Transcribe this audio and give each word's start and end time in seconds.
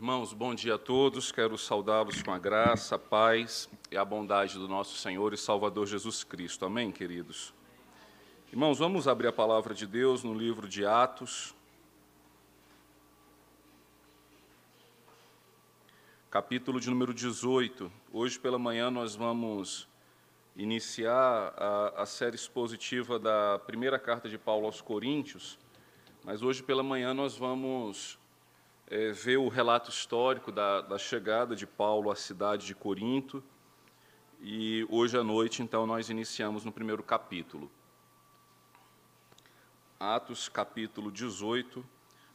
Irmãos, 0.00 0.32
bom 0.32 0.54
dia 0.54 0.76
a 0.76 0.78
todos. 0.78 1.30
Quero 1.30 1.58
saudá-los 1.58 2.22
com 2.22 2.32
a 2.32 2.38
graça, 2.38 2.94
a 2.94 2.98
paz 2.98 3.68
e 3.90 3.98
a 3.98 4.02
bondade 4.02 4.54
do 4.54 4.66
nosso 4.66 4.96
Senhor 4.96 5.34
e 5.34 5.36
Salvador 5.36 5.86
Jesus 5.86 6.24
Cristo. 6.24 6.64
Amém, 6.64 6.90
queridos? 6.90 7.52
Irmãos, 8.50 8.78
vamos 8.78 9.06
abrir 9.06 9.26
a 9.26 9.32
palavra 9.32 9.74
de 9.74 9.86
Deus 9.86 10.24
no 10.24 10.32
livro 10.32 10.66
de 10.66 10.86
Atos, 10.86 11.54
capítulo 16.30 16.80
de 16.80 16.88
número 16.88 17.12
18. 17.12 17.92
Hoje 18.10 18.38
pela 18.38 18.58
manhã 18.58 18.90
nós 18.90 19.14
vamos 19.14 19.86
iniciar 20.56 21.52
a, 21.58 22.04
a 22.04 22.06
série 22.06 22.36
expositiva 22.36 23.18
da 23.18 23.58
primeira 23.58 23.98
carta 23.98 24.30
de 24.30 24.38
Paulo 24.38 24.64
aos 24.64 24.80
Coríntios, 24.80 25.58
mas 26.24 26.40
hoje 26.42 26.62
pela 26.62 26.82
manhã 26.82 27.12
nós 27.12 27.36
vamos 27.36 28.18
é, 28.90 29.12
ver 29.12 29.36
o 29.36 29.48
relato 29.48 29.88
histórico 29.88 30.50
da, 30.50 30.80
da 30.80 30.98
chegada 30.98 31.54
de 31.54 31.64
Paulo 31.64 32.10
à 32.10 32.16
cidade 32.16 32.66
de 32.66 32.74
Corinto. 32.74 33.42
E 34.40 34.84
hoje 34.90 35.16
à 35.16 35.22
noite, 35.22 35.62
então, 35.62 35.86
nós 35.86 36.10
iniciamos 36.10 36.64
no 36.64 36.72
primeiro 36.72 37.02
capítulo. 37.02 37.70
Atos, 39.98 40.48
capítulo 40.48 41.12
18, 41.12 41.84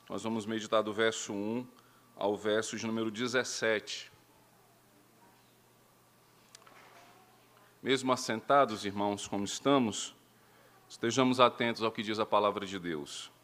nós 0.08 0.24
vamos 0.24 0.46
meditar 0.46 0.82
do 0.82 0.94
verso 0.94 1.34
1 1.34 1.68
ao 2.16 2.38
verso 2.38 2.78
de 2.78 2.88
número 2.88 3.12
17. 3.12 4.10
Mesmo 7.84 8.14
assentados, 8.14 8.86
irmãos, 8.86 9.28
como 9.28 9.44
estamos, 9.44 10.16
estejamos 10.88 11.40
atentos 11.40 11.84
ao 11.84 11.92
que 11.92 12.02
diz 12.02 12.18
a 12.18 12.26
palavra 12.26 12.66
de 12.66 12.80
Deus. 12.80 13.35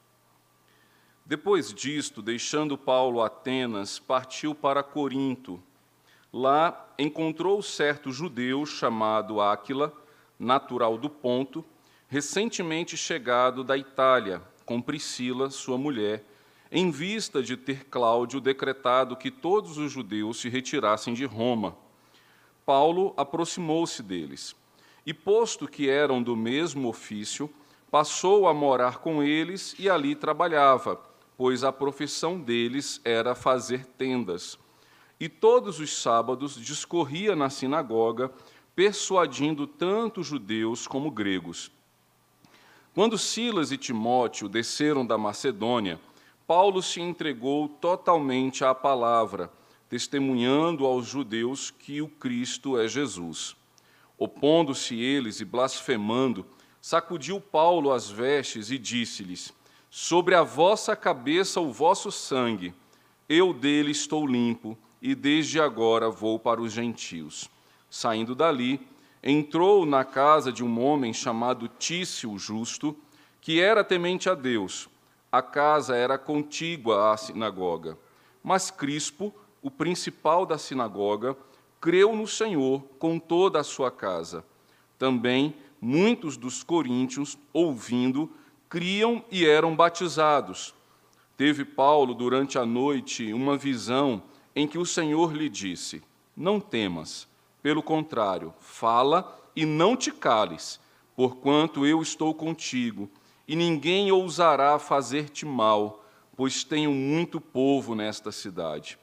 Depois 1.31 1.73
disto, 1.73 2.21
deixando 2.21 2.77
Paulo 2.77 3.21
Atenas, 3.21 3.97
partiu 3.97 4.53
para 4.53 4.83
Corinto. 4.83 5.63
Lá 6.33 6.89
encontrou 6.99 7.61
certo 7.61 8.11
judeu 8.11 8.65
chamado 8.65 9.39
Áquila, 9.39 9.93
natural 10.37 10.97
do 10.97 11.09
Ponto, 11.09 11.63
recentemente 12.09 12.97
chegado 12.97 13.63
da 13.63 13.77
Itália, 13.77 14.41
com 14.65 14.81
Priscila, 14.81 15.49
sua 15.49 15.77
mulher, 15.77 16.21
em 16.69 16.91
vista 16.91 17.41
de 17.41 17.55
ter 17.55 17.85
Cláudio 17.85 18.41
decretado 18.41 19.15
que 19.15 19.31
todos 19.31 19.77
os 19.77 19.89
judeus 19.89 20.41
se 20.41 20.49
retirassem 20.49 21.13
de 21.13 21.23
Roma. 21.23 21.77
Paulo 22.65 23.13
aproximou-se 23.15 24.03
deles 24.03 24.53
e, 25.05 25.13
posto 25.13 25.65
que 25.65 25.89
eram 25.89 26.21
do 26.21 26.35
mesmo 26.35 26.89
ofício, 26.89 27.49
passou 27.89 28.49
a 28.49 28.53
morar 28.53 28.97
com 28.97 29.23
eles 29.23 29.73
e 29.79 29.89
ali 29.89 30.13
trabalhava 30.13 31.09
pois 31.41 31.63
a 31.63 31.71
profissão 31.71 32.39
deles 32.39 33.01
era 33.03 33.33
fazer 33.33 33.83
tendas. 33.97 34.59
E 35.19 35.27
todos 35.27 35.79
os 35.79 35.99
sábados 35.99 36.55
discorria 36.55 37.35
na 37.35 37.49
sinagoga, 37.49 38.31
persuadindo 38.75 39.65
tanto 39.65 40.21
judeus 40.21 40.85
como 40.85 41.09
gregos. 41.09 41.71
Quando 42.93 43.17
Silas 43.17 43.71
e 43.71 43.77
Timóteo 43.79 44.47
desceram 44.47 45.03
da 45.03 45.17
Macedônia, 45.17 45.99
Paulo 46.45 46.79
se 46.79 47.01
entregou 47.01 47.67
totalmente 47.67 48.63
à 48.63 48.75
palavra, 48.75 49.51
testemunhando 49.89 50.85
aos 50.85 51.07
judeus 51.07 51.71
que 51.71 52.03
o 52.03 52.07
Cristo 52.07 52.79
é 52.79 52.87
Jesus. 52.87 53.55
Opondo-se 54.15 54.93
eles 55.01 55.39
e 55.39 55.45
blasfemando, 55.45 56.45
sacudiu 56.79 57.41
Paulo 57.41 57.91
as 57.91 58.11
vestes 58.11 58.69
e 58.69 58.77
disse-lhes: 58.77 59.51
Sobre 59.93 60.35
a 60.35 60.41
vossa 60.41 60.95
cabeça 60.95 61.59
o 61.59 61.69
vosso 61.69 62.13
sangue, 62.13 62.73
eu 63.27 63.53
dele 63.53 63.91
estou 63.91 64.25
limpo, 64.25 64.77
e 65.01 65.13
desde 65.13 65.59
agora 65.59 66.09
vou 66.09 66.39
para 66.39 66.61
os 66.61 66.71
gentios. 66.71 67.49
Saindo 67.89 68.33
dali, 68.33 68.79
entrou 69.21 69.85
na 69.85 70.05
casa 70.05 70.49
de 70.49 70.63
um 70.63 70.81
homem 70.81 71.11
chamado 71.11 71.67
Tício 71.67 72.37
Justo, 72.37 72.95
que 73.41 73.59
era 73.59 73.83
temente 73.83 74.29
a 74.29 74.33
Deus. 74.33 74.87
A 75.29 75.41
casa 75.41 75.93
era 75.93 76.17
contígua 76.17 77.11
à 77.11 77.17
sinagoga. 77.17 77.97
Mas 78.41 78.71
Crispo, 78.71 79.33
o 79.61 79.69
principal 79.69 80.45
da 80.45 80.57
sinagoga, 80.57 81.35
creu 81.81 82.15
no 82.15 82.27
Senhor 82.27 82.81
com 82.97 83.19
toda 83.19 83.59
a 83.59 83.63
sua 83.63 83.91
casa. 83.91 84.45
Também 84.97 85.53
muitos 85.81 86.37
dos 86.37 86.63
coríntios, 86.63 87.37
ouvindo, 87.51 88.31
criam 88.71 89.21
e 89.29 89.45
eram 89.45 89.75
batizados. 89.75 90.73
Teve 91.35 91.65
Paulo, 91.65 92.13
durante 92.13 92.57
a 92.57 92.65
noite, 92.65 93.33
uma 93.33 93.57
visão 93.57 94.23
em 94.55 94.65
que 94.65 94.77
o 94.77 94.85
Senhor 94.85 95.35
lhe 95.35 95.49
disse: 95.49 96.01
Não 96.37 96.57
temas, 96.57 97.27
pelo 97.61 97.83
contrário, 97.83 98.53
fala 98.61 99.37
e 99.53 99.65
não 99.65 99.97
te 99.97 100.09
cales, 100.09 100.79
porquanto 101.17 101.85
eu 101.85 102.01
estou 102.01 102.33
contigo, 102.33 103.09
e 103.45 103.57
ninguém 103.57 104.09
ousará 104.09 104.79
fazer-te 104.79 105.45
mal, 105.45 106.05
pois 106.37 106.63
tenho 106.63 106.91
muito 106.91 107.41
povo 107.41 107.93
nesta 107.93 108.31
cidade. 108.31 108.97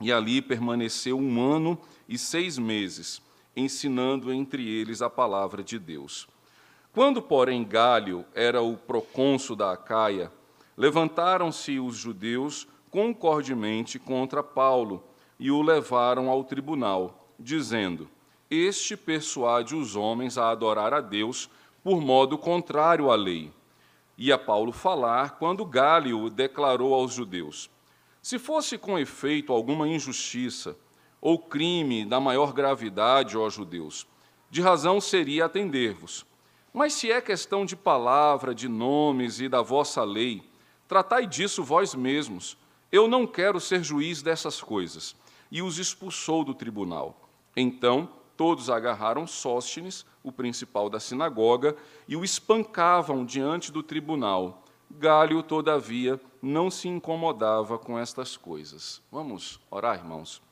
E 0.00 0.10
ali 0.10 0.40
permaneceu 0.40 1.18
um 1.18 1.42
ano 1.42 1.78
e 2.08 2.16
seis 2.16 2.56
meses, 2.56 3.20
ensinando 3.54 4.32
entre 4.32 4.66
eles 4.66 5.02
a 5.02 5.10
palavra 5.10 5.62
de 5.62 5.78
Deus. 5.78 6.26
Quando, 6.94 7.20
porém, 7.20 7.64
Galho 7.64 8.24
era 8.32 8.62
o 8.62 8.76
procônsul 8.76 9.56
da 9.56 9.72
Acaia, 9.72 10.30
levantaram-se 10.76 11.80
os 11.80 11.96
judeus 11.96 12.68
concordemente 12.88 13.98
contra 13.98 14.44
Paulo 14.44 15.02
e 15.36 15.50
o 15.50 15.60
levaram 15.60 16.30
ao 16.30 16.44
tribunal, 16.44 17.34
dizendo: 17.36 18.08
Este 18.48 18.96
persuade 18.96 19.74
os 19.74 19.96
homens 19.96 20.38
a 20.38 20.50
adorar 20.50 20.94
a 20.94 21.00
Deus 21.00 21.50
por 21.82 22.00
modo 22.00 22.38
contrário 22.38 23.10
à 23.10 23.16
lei. 23.16 23.50
Ia 24.16 24.38
Paulo 24.38 24.70
falar 24.70 25.36
quando 25.36 25.66
Galho 25.66 26.30
declarou 26.30 26.94
aos 26.94 27.12
judeus: 27.12 27.68
Se 28.22 28.38
fosse 28.38 28.78
com 28.78 28.96
efeito 28.96 29.52
alguma 29.52 29.88
injustiça 29.88 30.76
ou 31.20 31.40
crime 31.40 32.04
da 32.04 32.20
maior 32.20 32.52
gravidade, 32.52 33.36
ó 33.36 33.50
judeus, 33.50 34.06
de 34.48 34.62
razão 34.62 35.00
seria 35.00 35.46
atender-vos 35.46 36.24
mas 36.74 36.92
se 36.94 37.12
é 37.12 37.20
questão 37.20 37.64
de 37.64 37.76
palavra, 37.76 38.52
de 38.52 38.68
nomes 38.68 39.38
e 39.38 39.48
da 39.48 39.62
vossa 39.62 40.02
lei, 40.02 40.42
tratai 40.88 41.24
disso 41.24 41.62
vós 41.62 41.94
mesmos. 41.94 42.58
Eu 42.90 43.06
não 43.06 43.28
quero 43.28 43.60
ser 43.60 43.84
juiz 43.84 44.22
dessas 44.22 44.60
coisas. 44.60 45.14
E 45.52 45.62
os 45.62 45.78
expulsou 45.78 46.42
do 46.44 46.52
tribunal. 46.52 47.28
Então, 47.56 48.08
todos 48.36 48.68
agarraram 48.68 49.24
Sóstenes, 49.24 50.04
o 50.20 50.32
principal 50.32 50.90
da 50.90 50.98
sinagoga, 50.98 51.76
e 52.08 52.16
o 52.16 52.24
espancavam 52.24 53.24
diante 53.24 53.70
do 53.70 53.80
tribunal. 53.80 54.64
Galho, 54.90 55.44
todavia, 55.44 56.20
não 56.42 56.72
se 56.72 56.88
incomodava 56.88 57.78
com 57.78 57.96
estas 57.96 58.36
coisas. 58.36 59.00
Vamos 59.12 59.60
orar, 59.70 59.98
irmãos. 59.98 60.42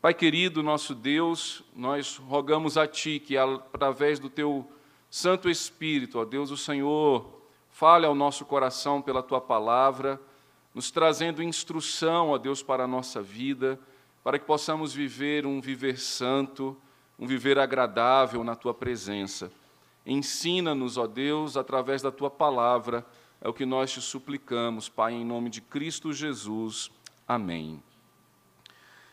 Pai 0.00 0.14
querido, 0.14 0.62
nosso 0.62 0.94
Deus, 0.94 1.62
nós 1.76 2.16
rogamos 2.16 2.78
a 2.78 2.86
Ti 2.86 3.20
que, 3.20 3.36
através 3.36 4.18
do 4.18 4.30
Teu 4.30 4.66
Santo 5.10 5.48
Espírito, 5.48 6.18
ó 6.18 6.24
Deus, 6.24 6.50
o 6.50 6.56
Senhor, 6.56 7.40
fale 7.70 8.04
ao 8.04 8.14
nosso 8.14 8.44
coração 8.44 9.00
pela 9.00 9.22
tua 9.22 9.40
palavra, 9.40 10.20
nos 10.74 10.90
trazendo 10.90 11.42
instrução, 11.42 12.30
ó 12.30 12.38
Deus, 12.38 12.62
para 12.62 12.84
a 12.84 12.88
nossa 12.88 13.22
vida, 13.22 13.80
para 14.22 14.38
que 14.38 14.44
possamos 14.44 14.92
viver 14.92 15.46
um 15.46 15.60
viver 15.60 15.98
santo, 15.98 16.76
um 17.18 17.26
viver 17.26 17.58
agradável 17.58 18.44
na 18.44 18.54
tua 18.54 18.74
presença. 18.74 19.50
Ensina-nos, 20.04 20.98
ó 20.98 21.06
Deus, 21.06 21.56
através 21.56 22.02
da 22.02 22.10
tua 22.10 22.30
palavra, 22.30 23.04
é 23.40 23.48
o 23.48 23.54
que 23.54 23.64
nós 23.64 23.90
te 23.90 24.00
suplicamos, 24.00 24.88
Pai, 24.88 25.14
em 25.14 25.24
nome 25.24 25.48
de 25.48 25.60
Cristo 25.60 26.12
Jesus. 26.12 26.90
Amém. 27.26 27.82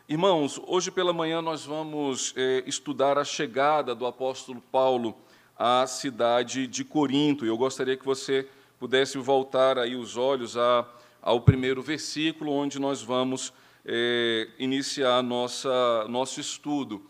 Irmãos, 0.08 0.62
hoje 0.68 0.92
pela 0.92 1.14
manhã 1.14 1.42
nós 1.42 1.66
vamos 1.66 2.34
eh, 2.36 2.64
estudar 2.68 3.18
a 3.18 3.24
chegada 3.24 3.96
do 3.96 4.06
apóstolo 4.06 4.62
Paulo 4.72 5.16
à 5.58 5.88
cidade 5.88 6.68
de 6.68 6.84
Corinto. 6.84 7.46
Eu 7.46 7.58
gostaria 7.58 7.96
que 7.96 8.06
você 8.06 8.48
pudesse 8.80 9.18
voltar 9.18 9.80
aí 9.80 9.96
os 9.96 10.18
olhos 10.18 10.58
a, 10.58 10.86
ao 11.22 11.42
primeiro 11.42 11.82
versículo, 11.82 12.52
onde 12.52 12.80
nós 12.80 13.02
vamos 13.02 13.54
é, 13.86 14.48
iniciar 14.60 15.22
nossa, 15.24 16.06
nosso 16.08 16.40
estudo. 16.40 17.02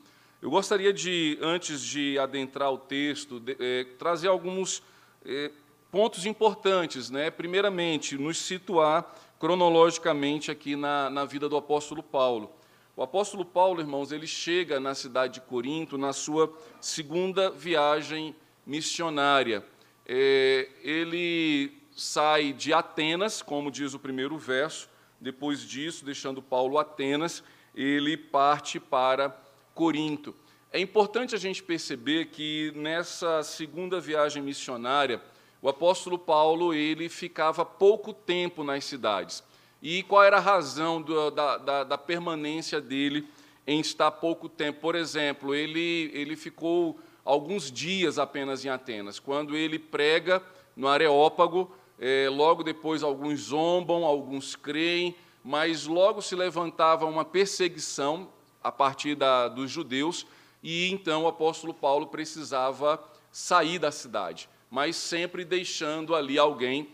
Eu 0.42 0.50
gostaria 0.50 0.94
de, 0.94 1.39
antes 1.42 1.81
de 1.81 2.19
adentrar 2.19 2.71
o 2.71 2.77
texto, 2.77 3.39
de, 3.39 3.57
é, 3.59 3.86
trazer 3.97 4.27
alguns 4.27 4.83
é, 5.25 5.51
pontos 5.89 6.25
importantes. 6.25 7.09
Né? 7.09 7.31
Primeiramente, 7.31 8.18
nos 8.18 8.38
situar 8.38 9.15
cronologicamente 9.39 10.51
aqui 10.51 10.75
na, 10.75 11.09
na 11.09 11.25
vida 11.25 11.50
do 11.50 11.57
apóstolo 11.57 12.03
Paulo. 12.03 12.51
O 12.97 13.03
apóstolo 13.03 13.44
Paulo, 13.44 13.81
irmãos, 13.81 14.13
ele 14.13 14.25
chega 14.25 14.80
na 14.80 14.95
cidade 14.95 15.33
de 15.33 15.42
Corinto 15.42 15.97
na 15.97 16.13
sua 16.13 16.57
segunda 16.80 17.50
viagem 17.50 18.33
missionária. 18.65 19.65
É, 20.07 20.69
ele 20.81 21.74
sai 21.92 22.53
de 22.53 22.71
Atenas, 22.71 23.42
como 23.42 23.69
diz 23.69 23.94
o 23.94 24.00
primeiro 24.00 24.38
verso, 24.38 24.88
depois 25.19 25.59
disso, 25.59 26.06
deixando 26.06 26.42
Paulo 26.42 26.77
Atenas, 26.77 27.44
ele 27.75 28.15
parte 28.15 28.80
para 28.80 29.38
Corinto. 29.74 30.33
É 30.71 30.80
importante 30.80 31.36
a 31.36 31.38
gente 31.38 31.62
perceber 31.62 32.27
que 32.27 32.71
nessa 32.77 33.44
segunda 33.44 34.00
viagem 34.00 34.42
missionária, 34.42 35.21
o 35.62 35.68
apóstolo 35.68 36.18
Paulo 36.18 36.74
ele 36.74 37.09
ficava 37.09 37.65
pouco 37.65 38.13
tempo 38.13 38.63
nas 38.63 38.86
cidades. 38.86 39.44
E 39.88 40.02
qual 40.02 40.24
era 40.24 40.38
a 40.38 40.40
razão 40.40 41.00
do, 41.00 41.30
da, 41.30 41.58
da, 41.60 41.84
da, 41.84 41.96
permanência 41.96 42.82
dele 42.82 43.30
em 43.68 43.80
estar 43.80 44.10
pouco 44.10 44.50
tempo? 44.50 44.82
Por 44.82 44.96
exemplo, 44.96 45.54
ele, 45.54 46.10
ele 46.12 46.36
ficou 46.36 47.00
alguns 47.24 47.72
dias 47.72 48.18
apenas 48.18 48.66
em 48.66 48.70
Atenas. 48.70 49.20
Quando 49.20 49.56
ele 49.56 49.78
prega 49.78 50.42
no 50.76 50.88
Areópago, 50.88 51.72
é, 52.00 52.28
logo 52.32 52.64
depois 52.64 53.04
alguns 53.04 53.42
zombam, 53.42 54.04
alguns 54.04 54.56
creem, 54.56 55.16
mas 55.44 55.86
logo 55.86 56.20
se 56.20 56.36
levantava 56.36 57.06
uma 57.06 57.24
perseguição 57.24 58.30
a 58.64 58.72
partir 58.72 59.14
da, 59.14 59.48
dos 59.48 59.70
judeus, 59.70 60.26
e 60.64 60.90
então 60.92 61.26
o 61.26 61.28
apóstolo 61.28 61.76
Paulo 61.76 62.08
precisava 62.08 63.00
sair 63.31 63.78
da 63.78 63.92
cidade, 63.92 64.50
mas 64.68 64.96
sempre 64.96 65.46
deixando 65.46 66.16
ali 66.16 66.40
alguém 66.40 66.90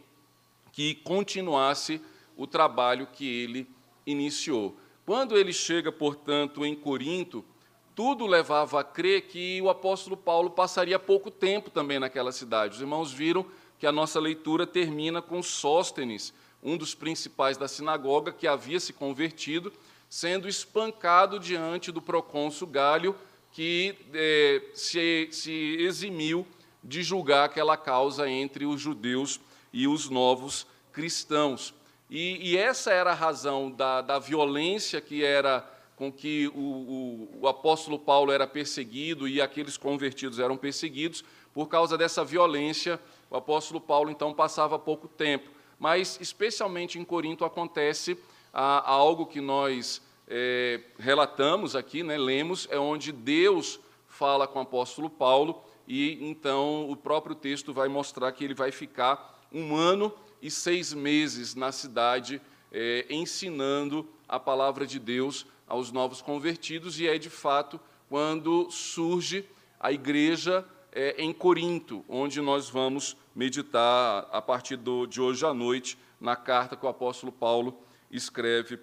que 0.74 0.96
continuasse 0.96 2.02
o 2.42 2.48
trabalho 2.48 3.06
que 3.06 3.44
ele 3.44 3.70
iniciou. 4.04 4.76
Quando 5.06 5.38
ele 5.38 5.54
chega, 5.54 5.92
portanto, 5.92 6.66
em 6.66 6.74
Corinto, 6.74 7.46
tudo 7.94 8.26
levava 8.26 8.80
a 8.80 8.84
crer 8.84 9.28
que 9.28 9.62
o 9.62 9.70
apóstolo 9.70 10.18
Paulo 10.18 10.50
passaria 10.50 10.98
pouco 10.98 11.30
tempo 11.30 11.70
também 11.70 12.00
naquela 12.00 12.32
cidade. 12.32 12.74
Os 12.74 12.82
irmãos 12.82 13.14
viram 13.14 13.46
que 13.78 13.86
a 13.86 13.92
nossa 13.92 14.20
leitura 14.20 14.66
termina 14.66 15.22
com 15.22 15.44
Sóstenes, 15.44 16.34
um 16.64 16.78
dos 16.78 16.96
principais 16.96 17.58
da 17.58 17.68
sinagoga, 17.68 18.32
que 18.32 18.48
havia 18.48 18.80
se 18.80 18.92
convertido, 18.92 19.72
sendo 20.10 20.48
espancado 20.48 21.40
diante 21.40 21.92
do 21.92 22.02
procônsul 22.02 22.68
Galho, 22.68 23.16
que 23.52 23.96
eh, 24.16 24.64
se, 24.74 25.30
se 25.32 25.76
eximiu 25.80 26.48
de 26.84 27.04
julgar 27.04 27.46
aquela 27.46 27.78
causa 27.78 28.28
entre 28.28 28.66
os 28.66 28.82
judeus 28.82 29.40
e 29.72 29.88
os 29.88 30.10
novos 30.10 30.66
cristãos. 30.92 31.72
E, 32.12 32.52
e 32.52 32.58
essa 32.58 32.92
era 32.92 33.12
a 33.12 33.16
razão 33.16 33.72
da, 33.72 34.02
da 34.02 34.19
violência 34.19 35.00
que 35.00 35.24
era 35.24 35.66
com 35.96 36.12
que 36.12 36.52
o, 36.54 36.60
o, 36.60 37.40
o, 37.44 37.48
apóstolo 37.48 37.98
Paulo 37.98 38.34
era 38.34 38.46
perseguido 38.46 39.30
e 39.30 39.40
aqueles 39.40 39.78
convertidos 39.78 40.38
eram 40.38 40.58
perseguidos, 40.58 41.24
por 41.54 41.69
causa 41.69 41.98
dessa 41.98 42.25
violência, 42.25 43.00
o 43.30 43.38
apóstolo 43.38 43.80
Paulo 43.80 44.10
então 44.10 44.34
passava 44.34 44.78
pouco 44.78 45.08
tempo. 45.08 45.50
Mas, 45.80 46.19
especialmente 46.19 47.00
em 47.00 47.06
Corinto, 47.06 47.46
acontece 47.46 48.18
ah, 48.54 48.84
algo 48.86 49.25
que 49.25 49.40
nós 49.40 50.02
é, 50.28 50.81
relatamos 51.00 51.75
aqui, 51.75 52.04
né, 52.04 52.18
lemos, 52.18 52.68
é 52.72 52.80
onde 52.80 53.12
Deus 53.12 53.80
fala 54.08 54.48
com 54.48 54.60
o 54.60 54.63
apóstolo 54.63 55.10
Paulo, 55.10 55.62
e 55.88 56.18
então 56.22 56.90
o 56.90 56.96
próprio 56.96 57.36
texto 57.36 57.74
vai 57.74 57.88
mostrar 57.88 58.31
que 58.31 58.44
ele 58.44 58.54
vai 58.54 58.72
ficar 58.72 59.40
um 59.52 59.75
ano 59.75 60.12
e 60.42 60.50
seis 60.50 60.94
meses 60.94 61.56
na 61.56 61.72
cidade, 61.72 62.42
é, 62.72 63.06
ensinando 63.10 64.08
a 64.28 64.40
palavra 64.40 64.86
de 64.88 65.00
Deus 65.00 65.46
aos 65.68 65.92
novos 65.92 66.22
convertidos, 66.22 67.00
e 67.00 67.08
é 67.08 67.18
de 67.18 67.30
fato 67.30 67.80
quando 68.10 68.70
surge 68.72 69.46
a 69.80 69.92
igreja 69.92 70.66
é, 70.92 71.16
em 71.18 71.32
Corinto, 71.32 72.04
onde 72.10 72.42
nós 72.42 72.70
vamos 72.70 73.16
meditar 73.36 74.28
a 74.32 74.42
partir 74.42 74.76
do, 74.76 75.06
de 75.06 75.22
hoje 75.22 75.46
à 75.46 75.54
noite, 75.54 75.98
na 76.20 76.36
carta 76.36 76.76
que 76.76 76.86
o 76.86 76.90
apóstolo 76.90 77.32
Paulo 77.32 77.78
escreve 78.12 78.80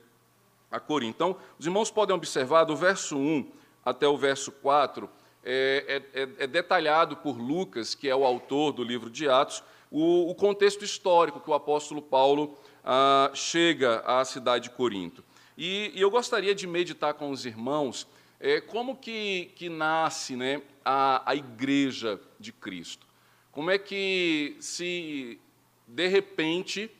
a 0.70 0.80
Corinto. 0.80 1.14
Então, 1.14 1.36
os 1.58 1.66
irmãos 1.66 1.90
podem 1.90 2.16
observar 2.16 2.64
do 2.64 2.76
verso 2.76 3.16
1 3.16 3.50
até 3.84 4.06
o 4.08 4.16
verso 4.16 4.50
4, 4.50 5.08
é, 5.44 6.02
é, 6.14 6.22
é, 6.22 6.28
é 6.38 6.46
detalhado 6.46 7.16
por 7.16 7.38
Lucas, 7.38 7.94
que 7.94 8.08
é 8.08 8.14
o 8.14 8.24
autor 8.24 8.72
do 8.72 8.82
livro 8.82 9.08
de 9.08 9.28
Atos, 9.28 9.62
o, 9.90 10.30
o 10.30 10.34
contexto 10.34 10.84
histórico 10.84 11.40
que 11.40 11.50
o 11.50 11.54
apóstolo 11.54 12.02
Paulo 12.02 12.56
ah, 12.84 13.30
chega 13.34 14.00
à 14.00 14.24
cidade 14.24 14.64
de 14.64 14.70
Corinto. 14.70 15.24
E, 15.56 15.92
e, 15.94 16.00
eu 16.00 16.10
gostaria 16.10 16.54
de 16.54 16.66
meditar 16.66 17.14
com 17.14 17.30
os 17.30 17.44
irmãos 17.44 18.06
é, 18.38 18.60
como 18.60 18.96
que, 18.96 19.52
que 19.56 19.68
nasce 19.68 20.36
né, 20.36 20.62
a, 20.84 21.30
a 21.30 21.34
igreja 21.34 22.20
de 22.38 22.52
Cristo. 22.52 23.06
Como 23.50 23.70
é 23.70 23.78
que, 23.78 24.56
se 24.60 25.40
de 25.86 26.06
repente 26.06 26.90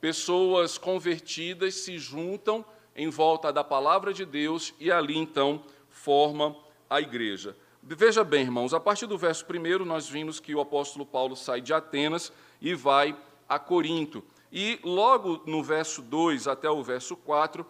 pessoas 0.00 0.78
convertidas 0.78 1.74
se 1.74 1.98
juntam 1.98 2.64
em 2.94 3.10
volta 3.10 3.52
da 3.52 3.62
palavra 3.62 4.12
de 4.12 4.24
Deus 4.24 4.72
e 4.78 4.90
ali 4.90 5.16
então 5.16 5.62
forma 5.90 6.56
a 6.88 7.00
igreja. 7.00 7.56
Veja 7.82 8.24
bem, 8.24 8.42
irmãos, 8.42 8.74
a 8.74 8.80
partir 8.80 9.06
do 9.06 9.16
verso 9.16 9.46
1 9.48 9.84
nós 9.84 10.08
vimos 10.08 10.40
que 10.40 10.54
o 10.54 10.60
apóstolo 10.60 11.06
Paulo 11.06 11.34
sai 11.36 11.60
de 11.60 11.72
Atenas 11.72 12.32
e 12.60 12.74
vai 12.74 13.16
a 13.48 13.58
Corinto. 13.58 14.22
E 14.52 14.78
logo 14.82 15.42
no 15.46 15.62
verso 15.62 16.02
2 16.02 16.48
até 16.48 16.68
o 16.68 16.82
verso 16.82 17.16
4, 17.16 17.64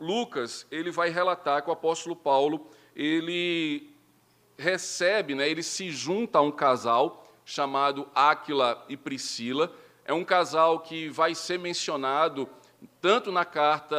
Lucas, 0.00 0.66
ele 0.70 0.90
vai 0.90 1.10
relatar 1.10 1.62
que 1.62 1.70
o 1.70 1.72
apóstolo 1.72 2.16
Paulo, 2.16 2.66
ele 2.96 3.94
recebe, 4.58 5.34
né, 5.34 5.48
ele 5.48 5.62
se 5.62 5.90
junta 5.90 6.38
a 6.38 6.42
um 6.42 6.50
casal 6.50 7.24
chamado 7.44 8.08
Áquila 8.14 8.84
e 8.88 8.96
Priscila. 8.96 9.72
É 10.04 10.12
um 10.12 10.24
casal 10.24 10.80
que 10.80 11.08
vai 11.08 11.34
ser 11.34 11.58
mencionado 11.58 12.48
tanto 13.00 13.30
na 13.30 13.44
carta 13.44 13.96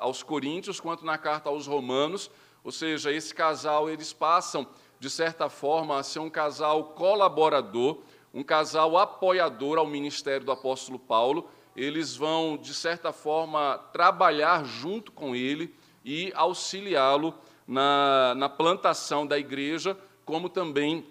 aos 0.00 0.22
Coríntios 0.22 0.80
quanto 0.80 1.04
na 1.04 1.16
carta 1.16 1.48
aos 1.48 1.66
Romanos, 1.66 2.30
ou 2.64 2.70
seja, 2.70 3.12
esse 3.12 3.34
casal, 3.34 3.90
eles 3.90 4.12
passam, 4.12 4.66
de 5.00 5.10
certa 5.10 5.48
forma, 5.48 5.98
a 5.98 6.02
ser 6.02 6.20
um 6.20 6.30
casal 6.30 6.84
colaborador, 6.94 7.98
um 8.32 8.42
casal 8.42 8.96
apoiador 8.96 9.78
ao 9.78 9.86
ministério 9.86 10.46
do 10.46 10.52
apóstolo 10.52 10.98
Paulo. 10.98 11.50
Eles 11.74 12.14
vão, 12.14 12.56
de 12.56 12.72
certa 12.72 13.12
forma, 13.12 13.78
trabalhar 13.92 14.64
junto 14.64 15.10
com 15.10 15.34
ele 15.34 15.74
e 16.04 16.32
auxiliá-lo 16.34 17.34
na, 17.66 18.34
na 18.36 18.48
plantação 18.48 19.26
da 19.26 19.38
igreja, 19.38 19.98
como 20.24 20.48
também 20.48 21.06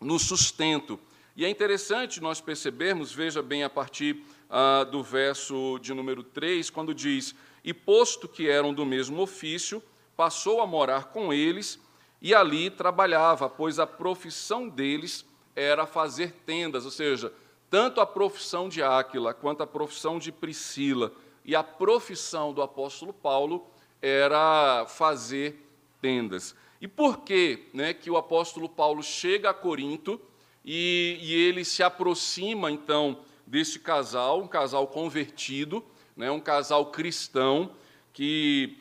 no 0.00 0.18
sustento. 0.18 0.98
E 1.36 1.44
é 1.44 1.48
interessante 1.48 2.20
nós 2.20 2.40
percebermos, 2.40 3.12
veja 3.12 3.42
bem 3.42 3.62
a 3.62 3.70
partir 3.70 4.24
ah, 4.48 4.84
do 4.84 5.02
verso 5.02 5.78
de 5.80 5.94
número 5.94 6.22
3, 6.22 6.68
quando 6.70 6.92
diz: 6.92 7.34
E 7.62 7.72
posto 7.72 8.26
que 8.26 8.48
eram 8.48 8.74
do 8.74 8.84
mesmo 8.84 9.22
ofício, 9.22 9.82
passou 10.20 10.60
a 10.60 10.66
morar 10.66 11.04
com 11.04 11.32
eles 11.32 11.80
e 12.20 12.34
ali 12.34 12.68
trabalhava, 12.68 13.48
pois 13.48 13.78
a 13.78 13.86
profissão 13.86 14.68
deles 14.68 15.24
era 15.56 15.86
fazer 15.86 16.34
tendas, 16.44 16.84
ou 16.84 16.90
seja, 16.90 17.32
tanto 17.70 18.02
a 18.02 18.06
profissão 18.06 18.68
de 18.68 18.82
Áquila 18.82 19.32
quanto 19.32 19.62
a 19.62 19.66
profissão 19.66 20.18
de 20.18 20.30
Priscila 20.30 21.10
e 21.42 21.56
a 21.56 21.62
profissão 21.62 22.52
do 22.52 22.60
apóstolo 22.60 23.14
Paulo 23.14 23.66
era 24.02 24.84
fazer 24.86 25.66
tendas. 26.02 26.54
E 26.82 26.86
por 26.86 27.20
que, 27.20 27.70
né, 27.72 27.94
que 27.94 28.10
o 28.10 28.18
apóstolo 28.18 28.68
Paulo 28.68 29.02
chega 29.02 29.48
a 29.48 29.54
Corinto 29.54 30.20
e, 30.62 31.18
e 31.22 31.32
ele 31.32 31.64
se 31.64 31.82
aproxima 31.82 32.70
então 32.70 33.20
desse 33.46 33.78
casal, 33.78 34.42
um 34.42 34.46
casal 34.46 34.86
convertido, 34.86 35.82
né, 36.14 36.30
um 36.30 36.40
casal 36.40 36.90
cristão 36.90 37.70
que 38.12 38.76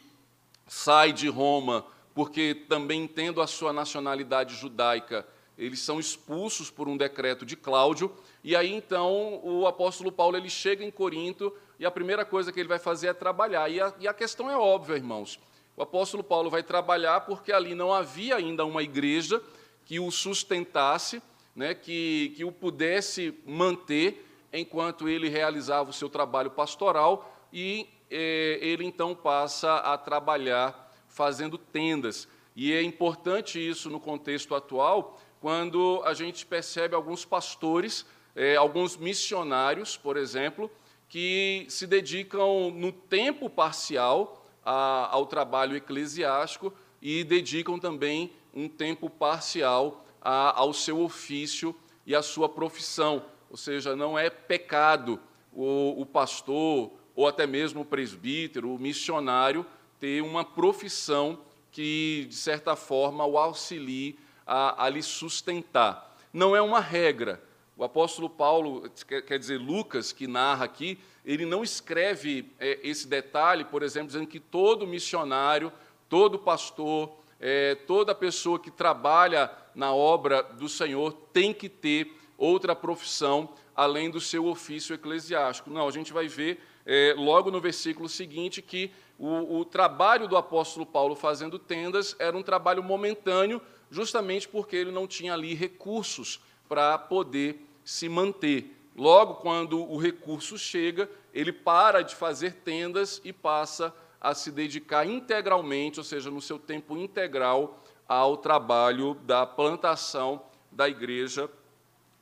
sai 0.69 1.11
de 1.11 1.27
Roma, 1.27 1.85
porque 2.13 2.53
também 2.53 3.07
tendo 3.07 3.41
a 3.41 3.47
sua 3.47 3.73
nacionalidade 3.73 4.55
judaica, 4.55 5.27
eles 5.57 5.79
são 5.79 5.99
expulsos 5.99 6.71
por 6.71 6.87
um 6.87 6.95
decreto 6.95 7.45
de 7.45 7.57
Cláudio, 7.57 8.15
e 8.43 8.55
aí 8.55 8.71
então 8.71 9.41
o 9.43 9.67
apóstolo 9.67 10.11
Paulo 10.11 10.37
ele 10.37 10.49
chega 10.49 10.85
em 10.85 10.91
Corinto 10.91 11.53
e 11.77 11.85
a 11.85 11.91
primeira 11.91 12.23
coisa 12.23 12.51
que 12.51 12.59
ele 12.59 12.69
vai 12.69 12.79
fazer 12.79 13.07
é 13.07 13.13
trabalhar. 13.13 13.69
E 13.69 13.81
a, 13.81 13.93
e 13.99 14.07
a 14.07 14.13
questão 14.13 14.49
é 14.49 14.57
óbvia, 14.57 14.95
irmãos. 14.95 15.39
O 15.75 15.81
apóstolo 15.81 16.23
Paulo 16.23 16.49
vai 16.49 16.63
trabalhar 16.63 17.21
porque 17.21 17.51
ali 17.51 17.73
não 17.73 17.93
havia 17.93 18.35
ainda 18.35 18.65
uma 18.65 18.83
igreja 18.83 19.41
que 19.85 19.99
o 19.99 20.11
sustentasse, 20.11 21.21
né, 21.55 21.73
que, 21.73 22.33
que 22.37 22.45
o 22.45 22.51
pudesse 22.51 23.37
manter 23.45 24.25
enquanto 24.53 25.09
ele 25.09 25.29
realizava 25.29 25.89
o 25.89 25.93
seu 25.93 26.09
trabalho 26.09 26.51
pastoral 26.51 27.33
e 27.51 27.87
ele 28.09 28.85
então 28.85 29.13
passa 29.15 29.77
a 29.77 29.97
trabalhar 29.97 30.91
fazendo 31.07 31.57
tendas. 31.57 32.27
E 32.55 32.73
é 32.73 32.81
importante 32.81 33.59
isso 33.59 33.89
no 33.89 33.99
contexto 33.99 34.53
atual, 34.55 35.19
quando 35.39 36.01
a 36.05 36.13
gente 36.13 36.45
percebe 36.45 36.95
alguns 36.95 37.23
pastores, 37.23 38.05
é, 38.35 38.55
alguns 38.55 38.97
missionários, 38.97 39.95
por 39.95 40.17
exemplo, 40.17 40.69
que 41.07 41.65
se 41.69 41.87
dedicam 41.87 42.71
no 42.71 42.91
tempo 42.91 43.49
parcial 43.49 44.45
a, 44.63 45.09
ao 45.11 45.25
trabalho 45.25 45.75
eclesiástico 45.75 46.73
e 47.01 47.23
dedicam 47.23 47.79
também 47.79 48.31
um 48.53 48.67
tempo 48.67 49.09
parcial 49.09 50.05
a, 50.21 50.59
ao 50.59 50.73
seu 50.73 51.01
ofício 51.01 51.75
e 52.05 52.15
à 52.15 52.21
sua 52.21 52.49
profissão. 52.49 53.25
Ou 53.49 53.57
seja, 53.57 53.95
não 53.95 54.17
é 54.17 54.29
pecado 54.29 55.19
o, 55.53 56.01
o 56.01 56.05
pastor 56.05 56.91
ou 57.19 57.27
até 57.27 57.45
mesmo 57.45 57.81
o 57.81 57.85
presbítero, 57.85 58.73
o 58.73 58.79
missionário, 58.79 59.65
ter 59.99 60.23
uma 60.23 60.45
profissão 60.45 61.37
que, 61.69 62.25
de 62.29 62.35
certa 62.35 62.77
forma, 62.77 63.25
o 63.25 63.37
auxilie 63.37 64.17
a, 64.47 64.85
a 64.85 64.87
lhe 64.87 65.03
sustentar. 65.03 66.17
Não 66.31 66.55
é 66.55 66.61
uma 66.61 66.79
regra. 66.79 67.43
O 67.75 67.83
apóstolo 67.83 68.29
Paulo, 68.29 68.89
quer 69.27 69.37
dizer, 69.37 69.57
Lucas, 69.57 70.13
que 70.13 70.27
narra 70.27 70.63
aqui, 70.63 70.97
ele 71.25 71.45
não 71.45 71.61
escreve 71.61 72.53
é, 72.57 72.79
esse 72.83 73.05
detalhe, 73.05 73.65
por 73.65 73.83
exemplo, 73.83 74.07
dizendo 74.07 74.25
que 74.25 74.39
todo 74.39 74.87
missionário, 74.87 75.73
todo 76.07 76.39
pastor, 76.39 77.11
é, 77.37 77.75
toda 77.75 78.15
pessoa 78.15 78.57
que 78.57 78.71
trabalha 78.71 79.51
na 79.75 79.93
obra 79.93 80.41
do 80.41 80.69
Senhor 80.69 81.11
tem 81.33 81.53
que 81.53 81.67
ter 81.67 82.17
outra 82.37 82.73
profissão 82.73 83.49
além 83.75 84.09
do 84.09 84.21
seu 84.21 84.45
ofício 84.45 84.93
eclesiástico. 84.95 85.69
Não, 85.69 85.85
a 85.85 85.91
gente 85.91 86.13
vai 86.13 86.29
ver 86.29 86.61
é, 86.85 87.13
logo 87.17 87.51
no 87.51 87.59
versículo 87.59 88.07
seguinte 88.09 88.61
que 88.61 88.91
o, 89.17 89.59
o 89.59 89.65
trabalho 89.65 90.27
do 90.27 90.37
apóstolo 90.37 90.85
Paulo 90.85 91.15
fazendo 91.15 91.59
tendas 91.59 92.15
era 92.19 92.37
um 92.37 92.41
trabalho 92.41 92.81
momentâneo, 92.81 93.61
justamente 93.91 94.47
porque 94.47 94.75
ele 94.75 94.91
não 94.91 95.07
tinha 95.07 95.33
ali 95.33 95.53
recursos 95.53 96.39
para 96.67 96.97
poder 96.97 97.65
se 97.83 98.07
manter. 98.07 98.75
Logo, 98.95 99.35
quando 99.35 99.81
o 99.81 99.97
recurso 99.97 100.57
chega, 100.57 101.09
ele 101.33 101.51
para 101.51 102.01
de 102.01 102.15
fazer 102.15 102.53
tendas 102.63 103.21
e 103.23 103.33
passa 103.33 103.93
a 104.19 104.33
se 104.33 104.51
dedicar 104.51 105.07
integralmente, 105.07 105.99
ou 105.99 106.03
seja, 106.03 106.29
no 106.29 106.41
seu 106.41 106.59
tempo 106.59 106.97
integral, 106.97 107.83
ao 108.07 108.37
trabalho 108.37 109.13
da 109.13 109.45
plantação 109.45 110.41
da 110.71 110.89
igreja 110.89 111.49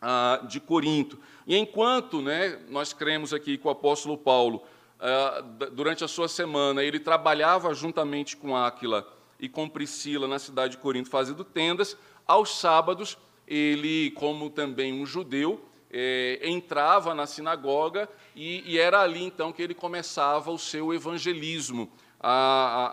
ah, 0.01 0.41
de 0.47 0.59
Corinto. 0.59 1.17
E 1.45 1.55
enquanto 1.55 2.21
né, 2.21 2.59
nós 2.69 2.93
cremos 2.93 3.33
aqui 3.33 3.57
que 3.57 3.67
o 3.67 3.69
apóstolo 3.69 4.17
Paulo, 4.17 4.63
ah, 4.99 5.43
durante 5.71 6.03
a 6.03 6.07
sua 6.07 6.27
semana, 6.27 6.83
ele 6.83 6.99
trabalhava 6.99 7.73
juntamente 7.73 8.35
com 8.37 8.55
Áquila 8.55 9.07
e 9.39 9.47
com 9.47 9.69
Priscila 9.69 10.27
na 10.27 10.39
cidade 10.39 10.71
de 10.71 10.77
Corinto, 10.77 11.09
fazendo 11.09 11.43
tendas, 11.43 11.97
aos 12.25 12.59
sábados, 12.59 13.17
ele, 13.47 14.11
como 14.11 14.49
também 14.49 14.93
um 14.93 15.05
judeu, 15.05 15.63
eh, 15.89 16.39
entrava 16.43 17.13
na 17.13 17.25
sinagoga 17.25 18.09
e, 18.35 18.61
e, 18.69 18.77
era 18.77 19.01
ali 19.01 19.23
então 19.23 19.53
que 19.53 19.61
ele 19.61 19.73
começava 19.73 20.51
o 20.51 20.59
seu 20.59 20.93
evangelismo, 20.93 21.89
a, 22.19 22.31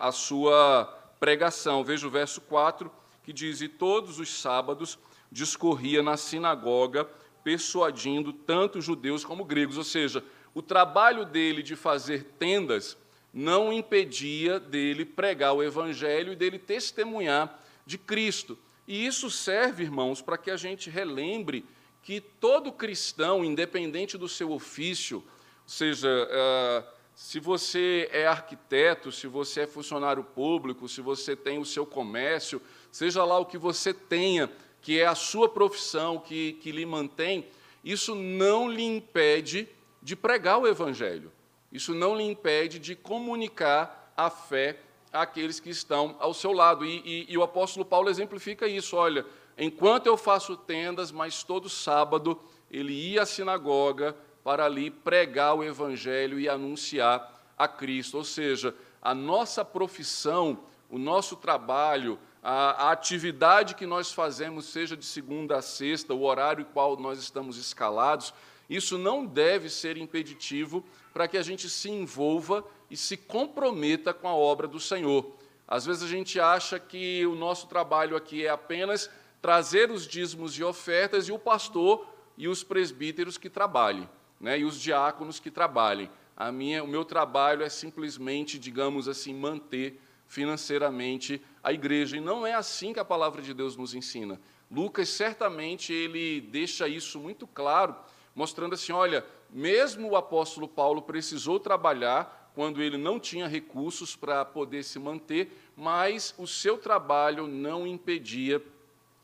a, 0.05 0.07
a 0.07 0.11
sua 0.13 0.85
pregação. 1.19 1.83
Veja 1.83 2.07
o 2.07 2.09
verso 2.09 2.39
4 2.41 2.89
que 3.23 3.33
diz: 3.33 3.59
E 3.59 3.67
todos 3.67 4.19
os 4.19 4.39
sábados 4.39 4.97
discorria 5.31 6.01
na 6.01 6.17
sinagoga, 6.17 7.05
persuadindo 7.43 8.33
tanto 8.33 8.81
judeus 8.81 9.23
como 9.23 9.45
gregos. 9.45 9.77
Ou 9.77 9.83
seja, 9.83 10.23
o 10.53 10.61
trabalho 10.61 11.25
dele 11.25 11.61
de 11.61 11.75
fazer 11.75 12.23
tendas 12.39 12.97
não 13.33 13.73
impedia 13.73 14.59
dele 14.59 15.03
pregar 15.03 15.53
o 15.53 15.61
evangelho 15.61 16.33
e 16.33 16.35
dele 16.35 16.57
testemunhar 16.57 17.61
de 17.85 17.97
Cristo. 17.97 18.57
E 18.87 19.05
isso 19.05 19.29
serve, 19.29 19.83
irmãos, 19.83 20.21
para 20.21 20.37
que 20.37 20.49
a 20.49 20.57
gente 20.57 20.89
relembre 20.89 21.65
que 22.01 22.21
todo 22.21 22.71
cristão, 22.71 23.43
independente 23.43 24.17
do 24.17 24.29
seu 24.29 24.51
ofício, 24.51 25.17
ou 25.17 25.23
seja, 25.69 26.07
uh, 26.07 26.87
se 27.15 27.39
você 27.39 28.07
é 28.11 28.27
arquiteto, 28.27 29.11
se 29.11 29.25
você 29.25 29.61
é 29.61 29.67
funcionário 29.67 30.23
público, 30.23 30.87
se 30.87 31.01
você 31.01 31.35
tem 31.35 31.57
o 31.57 31.65
seu 31.65 31.85
comércio, 31.85 32.61
seja 32.91 33.23
lá 33.23 33.39
o 33.39 33.45
que 33.45 33.57
você 33.57 33.93
tenha, 33.93 34.51
que 34.85 35.01
é 35.01 35.07
a 35.07 35.15
sua 35.15 35.49
profissão 35.49 36.19
que, 36.19 36.53
que 36.61 36.71
lhe 36.71 36.85
mantém, 36.85 37.47
isso 37.83 38.13
não 38.13 38.69
lhe 38.69 38.83
impede 38.83 39.67
de 39.99 40.15
pregar 40.15 40.59
o 40.59 40.67
Evangelho. 40.67 41.31
Isso 41.71 41.95
não 41.95 42.15
lhe 42.15 42.23
impede 42.23 42.77
de 42.77 42.95
comunicar 42.95 44.13
a 44.15 44.29
fé 44.29 44.77
àqueles 45.11 45.59
que 45.59 45.71
estão 45.71 46.15
ao 46.19 46.35
seu 46.35 46.51
lado. 46.51 46.85
E, 46.85 47.01
e, 47.03 47.25
e 47.29 47.35
o 47.35 47.41
apóstolo 47.41 47.83
Paulo 47.83 48.11
exemplifica 48.11 48.67
isso. 48.67 48.95
Olha, 48.95 49.25
enquanto 49.57 50.05
eu 50.05 50.15
faço 50.15 50.55
tendas, 50.55 51.11
mas 51.11 51.41
todo 51.41 51.67
sábado 51.67 52.39
ele 52.69 52.93
ia 52.93 53.23
à 53.23 53.25
sinagoga 53.25 54.15
para 54.43 54.65
ali 54.65 54.91
pregar 54.91 55.55
o 55.55 55.63
Evangelho 55.63 56.39
e 56.39 56.47
anunciar 56.47 57.43
a 57.57 57.67
Cristo. 57.67 58.17
Ou 58.17 58.23
seja, 58.23 58.75
a 59.01 59.15
nossa 59.15 59.65
profissão, 59.65 60.59
o 60.91 60.99
nosso 60.99 61.35
trabalho, 61.35 62.19
a, 62.47 62.89
a 62.89 62.91
atividade 62.91 63.73
que 63.73 63.87
nós 63.87 64.13
fazemos, 64.13 64.65
seja 64.65 64.95
de 64.95 65.03
segunda 65.03 65.57
a 65.57 65.63
sexta, 65.63 66.13
o 66.13 66.21
horário 66.21 66.61
em 66.61 66.71
qual 66.71 66.95
nós 66.95 67.17
estamos 67.17 67.57
escalados, 67.57 68.31
isso 68.69 68.99
não 68.99 69.25
deve 69.25 69.67
ser 69.67 69.97
impeditivo 69.97 70.85
para 71.11 71.27
que 71.27 71.39
a 71.39 71.41
gente 71.41 71.67
se 71.67 71.89
envolva 71.89 72.63
e 72.87 72.95
se 72.95 73.17
comprometa 73.17 74.13
com 74.13 74.27
a 74.27 74.35
obra 74.35 74.67
do 74.67 74.79
Senhor. 74.79 75.35
Às 75.67 75.87
vezes 75.87 76.03
a 76.03 76.07
gente 76.07 76.39
acha 76.39 76.79
que 76.79 77.25
o 77.25 77.33
nosso 77.33 77.65
trabalho 77.65 78.15
aqui 78.15 78.45
é 78.45 78.49
apenas 78.49 79.09
trazer 79.41 79.89
os 79.89 80.05
dízimos 80.07 80.55
e 80.55 80.63
ofertas 80.63 81.27
e 81.27 81.31
o 81.31 81.39
pastor 81.39 82.05
e 82.37 82.47
os 82.47 82.63
presbíteros 82.63 83.39
que 83.39 83.49
trabalhem, 83.49 84.07
né, 84.39 84.59
e 84.59 84.65
os 84.65 84.79
diáconos 84.79 85.39
que 85.39 85.49
trabalhem. 85.49 86.11
A 86.37 86.51
minha, 86.51 86.83
o 86.83 86.87
meu 86.87 87.05
trabalho 87.05 87.63
é 87.63 87.69
simplesmente, 87.69 88.59
digamos 88.59 89.07
assim, 89.07 89.33
manter 89.33 89.99
financeiramente 90.27 91.41
a 91.65 91.73
igreja. 91.73 92.15
E 92.15 92.21
não 92.21 92.45
é 92.45 92.53
assim 92.53 92.93
que 92.93 92.99
a 92.99 93.03
palavra 93.03 93.41
de 93.41 93.51
Deus 93.51 93.75
nos 93.75 93.95
ensina. 93.95 94.39
Lucas 94.69 95.09
certamente 95.09 95.91
ele 95.91 96.39
deixa 96.39 96.87
isso 96.87 97.19
muito 97.19 97.47
claro, 97.47 97.95
mostrando 98.35 98.75
assim, 98.75 98.91
olha, 98.91 99.25
mesmo 99.49 100.09
o 100.09 100.15
apóstolo 100.15 100.67
Paulo 100.67 101.01
precisou 101.01 101.59
trabalhar 101.59 102.51
quando 102.53 102.83
ele 102.83 102.97
não 102.97 103.19
tinha 103.19 103.47
recursos 103.47 104.15
para 104.15 104.45
poder 104.45 104.83
se 104.83 104.99
manter, 104.99 105.51
mas 105.75 106.35
o 106.37 106.45
seu 106.45 106.77
trabalho 106.77 107.47
não 107.47 107.87
impedia 107.87 108.61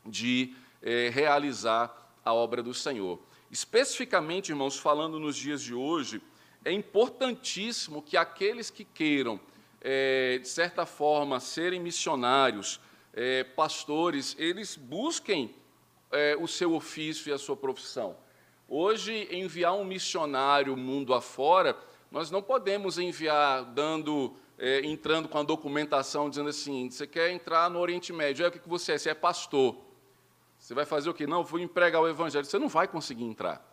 de 0.04 0.52
é, 0.82 1.10
realizar 1.10 2.12
a 2.24 2.34
obra 2.34 2.60
do 2.60 2.74
Senhor. 2.74 3.20
Especificamente, 3.52 4.50
irmãos, 4.50 4.76
falando 4.78 5.20
nos 5.20 5.36
dias 5.36 5.62
de 5.62 5.74
hoje, 5.74 6.20
é 6.64 6.72
importantíssimo 6.72 8.02
que 8.02 8.16
aqueles 8.16 8.68
que 8.68 8.84
queiram 8.84 9.38
é, 9.82 10.38
de 10.38 10.48
certa 10.48 10.86
forma, 10.86 11.40
serem 11.40 11.80
missionários, 11.80 12.80
é, 13.12 13.42
pastores, 13.42 14.36
eles 14.38 14.76
busquem 14.76 15.54
é, 16.10 16.36
o 16.38 16.46
seu 16.46 16.74
ofício 16.74 17.28
e 17.28 17.32
a 17.32 17.38
sua 17.38 17.56
profissão. 17.56 18.16
Hoje, 18.68 19.28
enviar 19.30 19.74
um 19.74 19.84
missionário 19.84 20.76
mundo 20.76 21.12
afora, 21.12 21.76
nós 22.10 22.30
não 22.30 22.40
podemos 22.40 22.96
enviar 22.96 23.64
dando, 23.64 24.34
é, 24.56 24.80
entrando 24.86 25.28
com 25.28 25.38
a 25.38 25.42
documentação 25.42 26.30
dizendo 26.30 26.48
assim: 26.48 26.88
você 26.88 27.06
quer 27.06 27.30
entrar 27.30 27.68
no 27.68 27.80
Oriente 27.80 28.12
Médio, 28.12 28.44
é 28.46 28.48
o 28.48 28.52
que 28.52 28.68
você 28.68 28.92
é? 28.92 28.98
Você 28.98 29.10
é 29.10 29.14
pastor. 29.14 29.76
Você 30.58 30.74
vai 30.74 30.84
fazer 30.84 31.10
o 31.10 31.14
quê? 31.14 31.26
Não, 31.26 31.42
vou 31.42 31.58
empregar 31.58 32.00
o 32.00 32.08
Evangelho. 32.08 32.44
Você 32.44 32.58
não 32.58 32.68
vai 32.68 32.86
conseguir 32.86 33.24
entrar. 33.24 33.68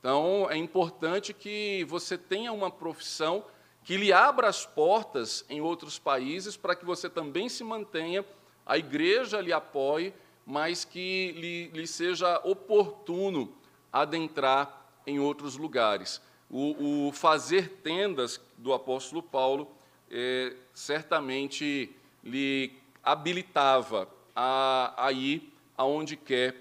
Então, 0.00 0.48
é 0.50 0.56
importante 0.56 1.32
que 1.32 1.84
você 1.84 2.18
tenha 2.18 2.52
uma 2.52 2.70
profissão 2.70 3.44
que 3.90 3.96
lhe 3.96 4.12
abra 4.12 4.46
as 4.46 4.64
portas 4.64 5.44
em 5.48 5.60
outros 5.60 5.98
países 5.98 6.56
para 6.56 6.76
que 6.76 6.84
você 6.84 7.10
também 7.10 7.48
se 7.48 7.64
mantenha, 7.64 8.24
a 8.64 8.78
igreja 8.78 9.40
lhe 9.40 9.52
apoie, 9.52 10.14
mas 10.46 10.84
que 10.84 11.32
lhe, 11.32 11.66
lhe 11.76 11.88
seja 11.88 12.40
oportuno 12.44 13.52
adentrar 13.92 14.86
em 15.04 15.18
outros 15.18 15.56
lugares. 15.56 16.22
O, 16.48 17.08
o 17.08 17.12
fazer 17.12 17.80
tendas 17.82 18.40
do 18.56 18.72
apóstolo 18.72 19.24
Paulo 19.24 19.68
é, 20.08 20.54
certamente 20.72 21.92
lhe 22.22 22.72
habilitava 23.02 24.08
a, 24.36 24.94
a 25.04 25.10
ir 25.10 25.52
aonde 25.76 26.16
quer 26.16 26.54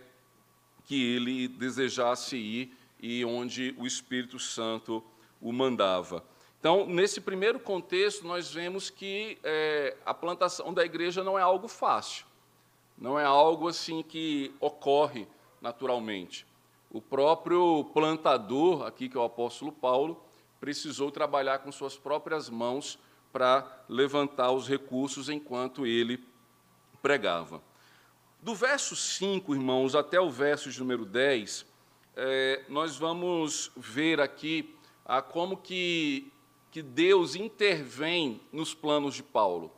que 0.84 1.16
ele 1.16 1.48
desejasse 1.48 2.36
ir 2.36 2.76
e 3.00 3.24
onde 3.24 3.76
o 3.78 3.86
Espírito 3.86 4.40
Santo 4.40 5.04
o 5.40 5.54
mandava. 5.54 6.24
Então, 6.60 6.86
nesse 6.86 7.22
primeiro 7.22 7.58
contexto, 7.58 8.28
nós 8.28 8.52
vemos 8.52 8.90
que 8.90 9.38
é, 9.44 9.96
a 10.06 10.14
plantação 10.14 10.74
da 10.74 10.84
igreja 10.84 11.24
não 11.24 11.40
é 11.40 11.42
algo 11.42 11.70
fácil, 11.70 12.26
não 12.98 13.18
é 13.18 13.24
algo 13.24 13.70
assim 13.70 14.04
que 14.04 14.54
ocorre 14.60 15.26
naturalmente. 15.62 16.46
O 16.92 17.02
próprio 17.02 17.86
plantador, 17.94 18.86
aqui 18.86 19.08
que 19.08 19.16
é 19.16 19.20
o 19.20 19.24
apóstolo 19.24 19.72
Paulo, 19.72 20.22
precisou 20.60 21.10
trabalhar 21.10 21.60
com 21.60 21.72
suas 21.72 21.96
próprias 21.98 22.50
mãos 22.50 23.00
para 23.32 23.86
levantar 23.88 24.52
os 24.52 24.68
recursos 24.68 25.30
enquanto 25.30 25.86
ele 25.86 26.22
pregava. 27.02 27.62
Do 28.42 28.54
verso 28.54 28.98
5, 28.98 29.54
irmãos, 29.54 29.96
até 29.96 30.20
o 30.20 30.30
verso 30.30 30.70
de 30.70 30.80
número 30.80 31.06
10, 31.06 31.66
é, 32.18 32.66
nós 32.68 32.98
vamos 32.98 33.72
ver 33.78 34.20
aqui 34.20 34.76
a 35.06 35.22
como 35.22 35.56
que 35.56 36.32
que 36.72 36.82
Deus 36.82 37.36
intervém 37.36 38.40
nos 38.52 38.74
planos 38.74 39.16
de 39.16 39.24
Paulo. 39.24 39.72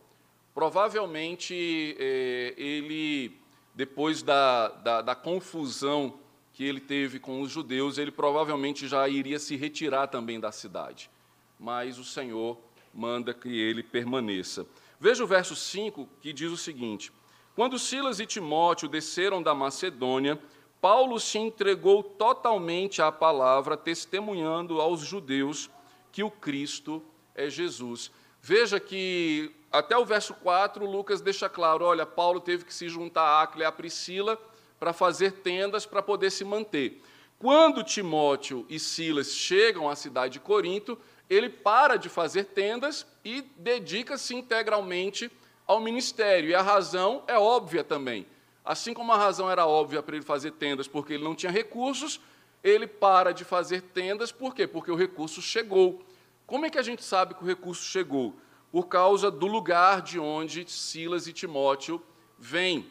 Provavelmente 0.53 1.95
é, 1.97 2.53
ele, 2.57 3.37
depois 3.73 4.21
da, 4.21 4.67
da, 4.67 5.01
da, 5.01 5.15
confusão 5.15 6.19
que 6.53 6.65
ele 6.65 6.81
teve 6.81 7.19
com 7.19 7.41
os 7.41 7.49
judeus, 7.49 7.97
ele 7.97 8.11
provavelmente 8.11 8.87
já 8.87 9.07
iria 9.07 9.39
se 9.39 9.55
retirar 9.55 10.07
também 10.07 10.39
da 10.39 10.51
cidade. 10.51 11.09
mas 11.57 11.97
o 11.97 12.03
Senhor 12.03 12.57
manda 12.93 13.33
que 13.33 13.49
ele 13.49 13.81
permaneça. 13.81 14.65
Veja 14.99 15.23
o 15.23 15.27
verso 15.27 15.55
5, 15.55 16.07
que 16.19 16.33
diz 16.33 16.51
o 16.51 16.57
seguinte: 16.57 17.11
Quando 17.55 17.79
Silas 17.79 18.19
e 18.19 18.25
Timóteo 18.25 18.89
desceram 18.89 19.41
da 19.41 19.55
Macedônia, 19.55 20.37
Paulo 20.81 21.19
se 21.19 21.37
entregou 21.37 22.03
totalmente 22.03 23.01
à 23.01 23.11
palavra, 23.11 23.77
testemunhando 23.77 24.81
aos 24.81 25.01
judeus 25.01 25.69
que 26.11 26.23
o 26.23 26.31
Cristo 26.31 27.03
é 27.35 27.49
Jesus. 27.49 28.11
Veja 28.41 28.79
que 28.79 29.51
até 29.71 29.97
o 29.97 30.05
verso 30.05 30.33
4, 30.33 30.85
Lucas 30.85 31.21
deixa 31.21 31.47
claro: 31.47 31.85
olha, 31.85 32.05
Paulo 32.05 32.41
teve 32.41 32.65
que 32.65 32.73
se 32.73 32.89
juntar 32.89 33.23
a 33.23 33.41
Áquila 33.43 33.63
e 33.63 33.67
a 33.67 33.71
Priscila 33.71 34.37
para 34.79 34.93
fazer 34.93 35.31
tendas 35.31 35.85
para 35.85 36.01
poder 36.01 36.31
se 36.31 36.43
manter. 36.43 37.01
Quando 37.37 37.83
Timóteo 37.83 38.65
e 38.69 38.79
Silas 38.79 39.31
chegam 39.31 39.89
à 39.89 39.95
cidade 39.95 40.33
de 40.33 40.39
Corinto, 40.39 40.97
ele 41.29 41.49
para 41.49 41.95
de 41.95 42.09
fazer 42.09 42.45
tendas 42.45 43.05
e 43.23 43.41
dedica-se 43.57 44.35
integralmente 44.35 45.31
ao 45.65 45.79
ministério. 45.79 46.49
E 46.49 46.55
a 46.55 46.61
razão 46.61 47.23
é 47.27 47.37
óbvia 47.37 47.83
também. 47.83 48.27
Assim 48.63 48.93
como 48.93 49.11
a 49.11 49.17
razão 49.17 49.49
era 49.49 49.65
óbvia 49.65 50.03
para 50.03 50.15
ele 50.15 50.25
fazer 50.25 50.51
tendas 50.51 50.87
porque 50.87 51.13
ele 51.13 51.23
não 51.23 51.33
tinha 51.33 51.51
recursos, 51.51 52.19
ele 52.63 52.87
para 52.87 53.33
de 53.33 53.43
fazer 53.43 53.81
tendas, 53.81 54.31
por 54.31 54.53
quê? 54.53 54.67
Porque 54.67 54.91
o 54.91 54.95
recurso 54.95 55.41
chegou. 55.41 56.01
Como 56.45 56.65
é 56.65 56.69
que 56.69 56.77
a 56.77 56.83
gente 56.83 57.03
sabe 57.03 57.33
que 57.33 57.43
o 57.43 57.47
recurso 57.47 57.83
chegou? 57.83 58.35
Por 58.71 58.87
causa 58.87 59.31
do 59.31 59.47
lugar 59.47 60.01
de 60.01 60.19
onde 60.19 60.69
Silas 60.69 61.27
e 61.27 61.33
Timóteo 61.33 62.01
vêm. 62.37 62.87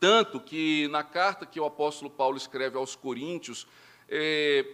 Tanto 0.00 0.40
que 0.40 0.88
na 0.88 1.02
carta 1.02 1.44
que 1.44 1.58
o 1.58 1.64
apóstolo 1.64 2.10
Paulo 2.10 2.36
escreve 2.36 2.76
aos 2.76 2.94
Coríntios, 2.94 3.66
é, 4.08 4.64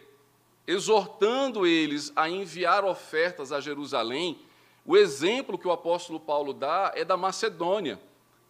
exortando 0.66 1.66
eles 1.66 2.12
a 2.14 2.28
enviar 2.28 2.84
ofertas 2.84 3.52
a 3.52 3.60
Jerusalém, 3.60 4.38
o 4.84 4.96
exemplo 4.96 5.58
que 5.58 5.66
o 5.66 5.72
apóstolo 5.72 6.20
Paulo 6.20 6.52
dá 6.52 6.92
é 6.94 7.04
da 7.04 7.16
Macedônia. 7.16 7.98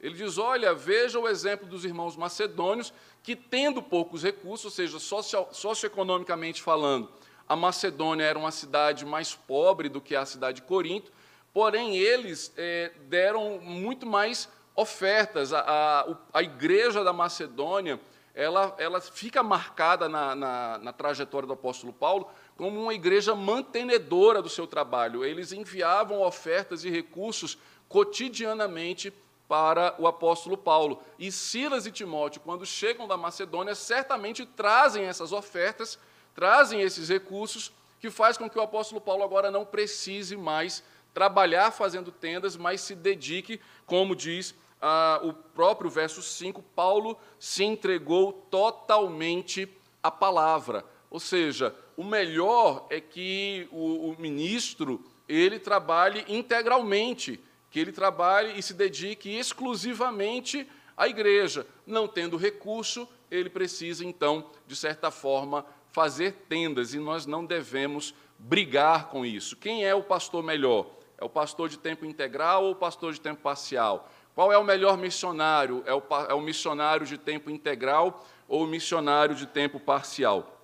Ele 0.05 0.15
diz: 0.15 0.37
Olha, 0.37 0.75
veja 0.75 1.19
o 1.19 1.27
exemplo 1.27 1.67
dos 1.67 1.83
irmãos 1.83 2.15
macedônios 2.15 2.93
que, 3.23 3.35
tendo 3.35 3.83
poucos 3.83 4.23
recursos, 4.23 4.67
ou 4.67 4.71
seja, 4.71 4.99
socio, 4.99 5.47
socioeconomicamente 5.51 6.61
falando, 6.61 7.09
a 7.49 7.57
Macedônia 7.57 8.23
era 8.23 8.39
uma 8.39 8.51
cidade 8.51 9.07
mais 9.07 9.35
pobre 9.35 9.89
do 9.89 10.03
que 10.03 10.15
a 10.15 10.27
cidade 10.27 10.61
de 10.61 10.67
Corinto, 10.67 11.11
porém 11.55 11.97
eles 11.97 12.53
é, 12.55 12.93
deram 13.09 13.59
muito 13.61 14.05
mais 14.05 14.47
ofertas. 14.77 15.55
A, 15.55 15.61
a, 15.61 16.17
a, 16.35 16.43
igreja 16.43 17.03
da 17.03 17.15
Macedônia 17.15 17.99
ela, 18.35 18.75
ela 18.77 19.01
fica 19.01 19.43
marcada 19.43 20.07
na, 20.07 20.35
na, 20.35 20.79
na 20.83 20.93
trajetória 20.93 21.47
do 21.47 21.55
apóstolo 21.55 21.95
Paulo 21.95 22.29
como 22.59 22.79
uma 22.79 22.93
igreja 22.93 23.35
mantenedora 23.35 24.43
do 24.43 24.51
seu 24.51 24.67
trabalho. 24.67 25.25
Eles 25.25 25.51
enviavam 25.51 26.21
ofertas 26.21 26.85
e 26.85 26.91
recursos 26.91 27.57
cotidianamente 27.89 29.11
para 29.49 29.95
o 29.99 30.07
apóstolo 30.07 30.57
Paulo. 30.57 31.03
E 31.19 31.31
Silas 31.31 31.87
e 31.87 31.93
Timóteo, 31.93 32.41
quando 32.41 32.65
chegam 32.65 33.07
da 33.07 33.17
Macedônia, 33.17 33.75
certamente 33.75 34.47
trazem 34.47 35.05
essas 35.05 35.33
ofertas 35.33 35.99
trazem 36.35 36.81
esses 36.81 37.09
recursos 37.09 37.73
que 38.01 38.11
faz 38.11 38.37
com 38.37 38.51
que 38.51 38.59
o 38.59 38.63
apóstolo 38.63 39.01
Paulo 39.01 39.23
agora 39.23 39.51
não 39.51 39.65
precise 39.65 40.37
mais 40.37 40.83
trabalhar 41.15 41.71
fazendo 41.71 42.11
tendas, 42.11 42.57
mas 42.57 42.81
se 42.81 42.95
dedique, 42.95 43.61
como 43.87 44.17
diz 44.17 44.55
ah, 44.83 45.21
o 45.23 45.33
próprio 45.33 45.89
verso 45.89 46.21
5, 46.21 46.61
Paulo 46.75 47.17
se 47.39 47.65
entregou 47.65 48.33
totalmente 48.51 49.69
à 50.03 50.11
palavra. 50.11 50.85
Ou 51.09 51.21
seja, 51.21 51.75
o 51.97 52.03
melhor 52.03 52.87
é 52.91 53.01
que 53.01 53.69
o, 53.71 54.11
o 54.11 54.17
ministro 54.19 55.03
ele 55.29 55.59
trabalhe 55.59 56.25
integralmente, 56.29 57.41
que 57.75 57.81
ele 57.81 57.91
trabalhe 57.91 58.57
e 58.57 58.63
se 58.63 58.73
dedique 58.73 59.29
exclusivamente 59.37 60.65
à 60.97 61.09
igreja. 61.09 61.67
Não 61.85 62.07
tendo 62.07 62.37
recurso, 62.37 63.09
ele 63.29 63.51
precisa, 63.51 64.05
então, 64.05 64.49
de 64.65 64.77
certa 64.77 65.11
forma, 65.11 65.67
fazer 65.91 66.45
tendas 66.49 66.95
e 66.95 67.01
nós 67.01 67.27
não 67.27 67.45
devemos 67.45 68.15
brigar 68.39 69.09
com 69.09 69.27
isso. 69.27 69.57
Quem 69.57 69.85
é 69.85 69.93
o 69.93 70.05
pastor 70.05 70.41
melhor? 70.41 70.87
É 71.19 71.25
o 71.25 71.29
pastor 71.29 71.69
de 71.69 71.77
tempo 71.77 72.07
integral 72.07 72.63
ou 72.63 72.71
o 72.71 72.77
pastor 72.77 73.13
de 73.13 73.21
tempo 73.21 73.43
parcial? 73.43 74.09
Qual 74.37 74.53
é 74.53 74.57
o 74.57 74.63
melhor 74.63 74.97
missionário? 74.97 75.83
É 75.85 75.93
o, 75.93 76.03
é 76.29 76.35
o 76.35 76.41
missionário 76.41 77.05
de 77.05 77.19
tempo 77.19 77.51
integral 77.51 78.25
ou 78.47 78.63
o 78.63 78.69
missionário 78.69 79.35
de 79.35 79.49
tempo 79.49 79.81
parcial? 79.81 80.61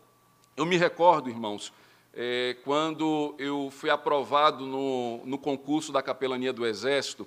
Eu 0.57 0.65
me 0.65 0.77
recordo, 0.77 1.29
irmãos, 1.29 1.73
é, 2.15 2.57
quando 2.65 3.35
eu 3.39 3.71
fui 3.71 3.91
aprovado 3.91 4.67
no, 4.67 5.25
no 5.25 5.39
concurso 5.39 5.93
da 5.93 6.03
capelania 6.03 6.53
do 6.53 6.67
Exército, 6.67 7.27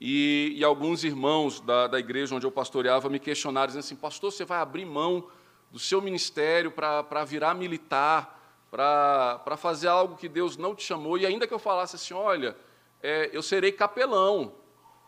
e, 0.00 0.52
e, 0.56 0.62
alguns 0.62 1.02
irmãos 1.02 1.60
da, 1.60 1.88
da 1.88 1.98
igreja 1.98 2.34
onde 2.34 2.46
eu 2.46 2.52
pastoreava 2.52 3.08
me 3.08 3.18
questionaram, 3.18 3.66
dizendo 3.66 3.80
assim, 3.80 3.96
pastor, 3.96 4.30
você 4.30 4.44
vai 4.44 4.60
abrir 4.60 4.84
mão 4.84 5.26
do 5.72 5.78
seu 5.78 6.00
ministério 6.00 6.70
para 6.70 7.24
virar 7.24 7.52
militar, 7.54 8.38
para 8.70 9.56
fazer 9.56 9.88
algo 9.88 10.16
que 10.16 10.28
Deus 10.28 10.56
não 10.56 10.74
te 10.74 10.84
chamou, 10.84 11.18
e 11.18 11.26
ainda 11.26 11.46
que 11.46 11.54
eu 11.54 11.58
falasse 11.58 11.96
assim, 11.96 12.14
olha, 12.14 12.56
é, 13.02 13.28
eu 13.32 13.42
serei 13.42 13.72
capelão, 13.72 14.52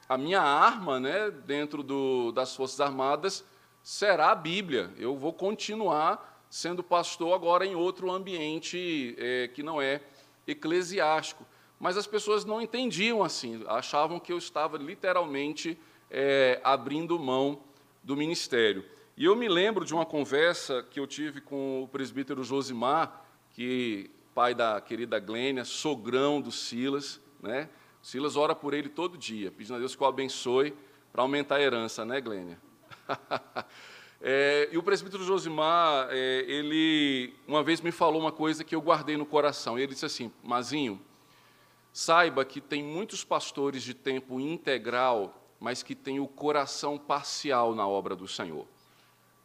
a 0.09 0.19
minha 0.19 0.41
arma 0.41 0.99
né, 0.99 1.31
dentro 1.31 1.85
do, 1.85 2.33
das 2.33 2.57
Forças 2.57 2.81
Armadas 2.81 3.45
será 3.83 4.33
a 4.33 4.35
Bíblia, 4.35 4.93
eu 4.99 5.17
vou 5.17 5.33
continuar 5.33 6.40
sendo 6.51 6.83
pastor 6.83 7.33
agora 7.33 7.65
em 7.65 7.77
outro 7.77 8.11
ambiente 8.11 9.15
é, 9.17 9.49
que 9.49 9.63
não 9.63 9.81
é 9.81 10.03
eclesiástico. 10.47 11.47
Mas 11.79 11.97
as 11.97 12.07
pessoas 12.07 12.45
não 12.45 12.61
entendiam 12.61 13.23
assim, 13.23 13.65
achavam 13.69 14.21
que 14.21 14.33
eu 14.33 14.37
estava 14.37 14.77
literalmente 14.77 15.79
é, 16.11 16.61
abrindo 16.63 17.19
mão 17.19 17.63
do 18.03 18.17
ministério. 18.17 18.85
E 19.17 19.25
eu 19.25 19.37
me 19.37 19.49
lembro 19.49 19.85
de 19.85 19.95
uma 19.95 20.05
conversa 20.05 20.83
que 20.83 20.99
eu 20.99 21.07
tive 21.07 21.41
com 21.41 21.83
o 21.83 21.89
presbítero 21.89 22.43
Josimar, 22.43 23.25
que 23.51 24.11
pai 24.35 24.55
da 24.55 24.81
querida 24.81 25.19
Glênia, 25.19 25.65
sogrão 25.65 26.41
do 26.41 26.51
Silas, 26.51 27.21
né? 27.43 27.69
O 28.03 28.07
Silas 28.07 28.37
ora 28.37 28.55
por 28.55 28.75
ele 28.75 28.89
todo 28.89 29.17
dia, 29.17 29.51
pedindo 29.51 29.77
a 29.77 29.79
Deus 29.79 29.95
que 29.95 30.03
o 30.03 30.07
abençoe 30.07 30.75
para 31.13 31.23
aumentar 31.23 31.57
a 31.57 31.63
herança, 31.63 32.05
né, 32.05 32.21
Glênia? 32.21 32.59
é, 34.23 34.69
e 34.71 34.77
o 34.77 34.83
presbítero 34.83 35.25
Josimar, 35.25 36.09
é, 36.11 36.45
ele 36.47 37.33
uma 37.49 37.63
vez 37.63 37.81
me 37.81 37.91
falou 37.91 38.21
uma 38.21 38.31
coisa 38.31 38.63
que 38.63 38.75
eu 38.75 38.81
guardei 38.81 39.17
no 39.17 39.25
coração. 39.25 39.79
Ele 39.79 39.95
disse 39.95 40.05
assim: 40.05 40.31
Mazinho, 40.43 41.01
saiba 41.91 42.45
que 42.45 42.61
tem 42.61 42.83
muitos 42.83 43.25
pastores 43.25 43.83
de 43.83 43.95
tempo 43.95 44.39
integral, 44.39 45.43
mas 45.59 45.83
que 45.83 45.95
têm 45.95 46.21
o 46.21 46.29
coração 46.29 46.99
parcial 46.99 47.75
na 47.75 47.89
obra 47.89 48.15
do 48.15 48.29
Senhor. 48.29 48.59
Ou 48.59 48.67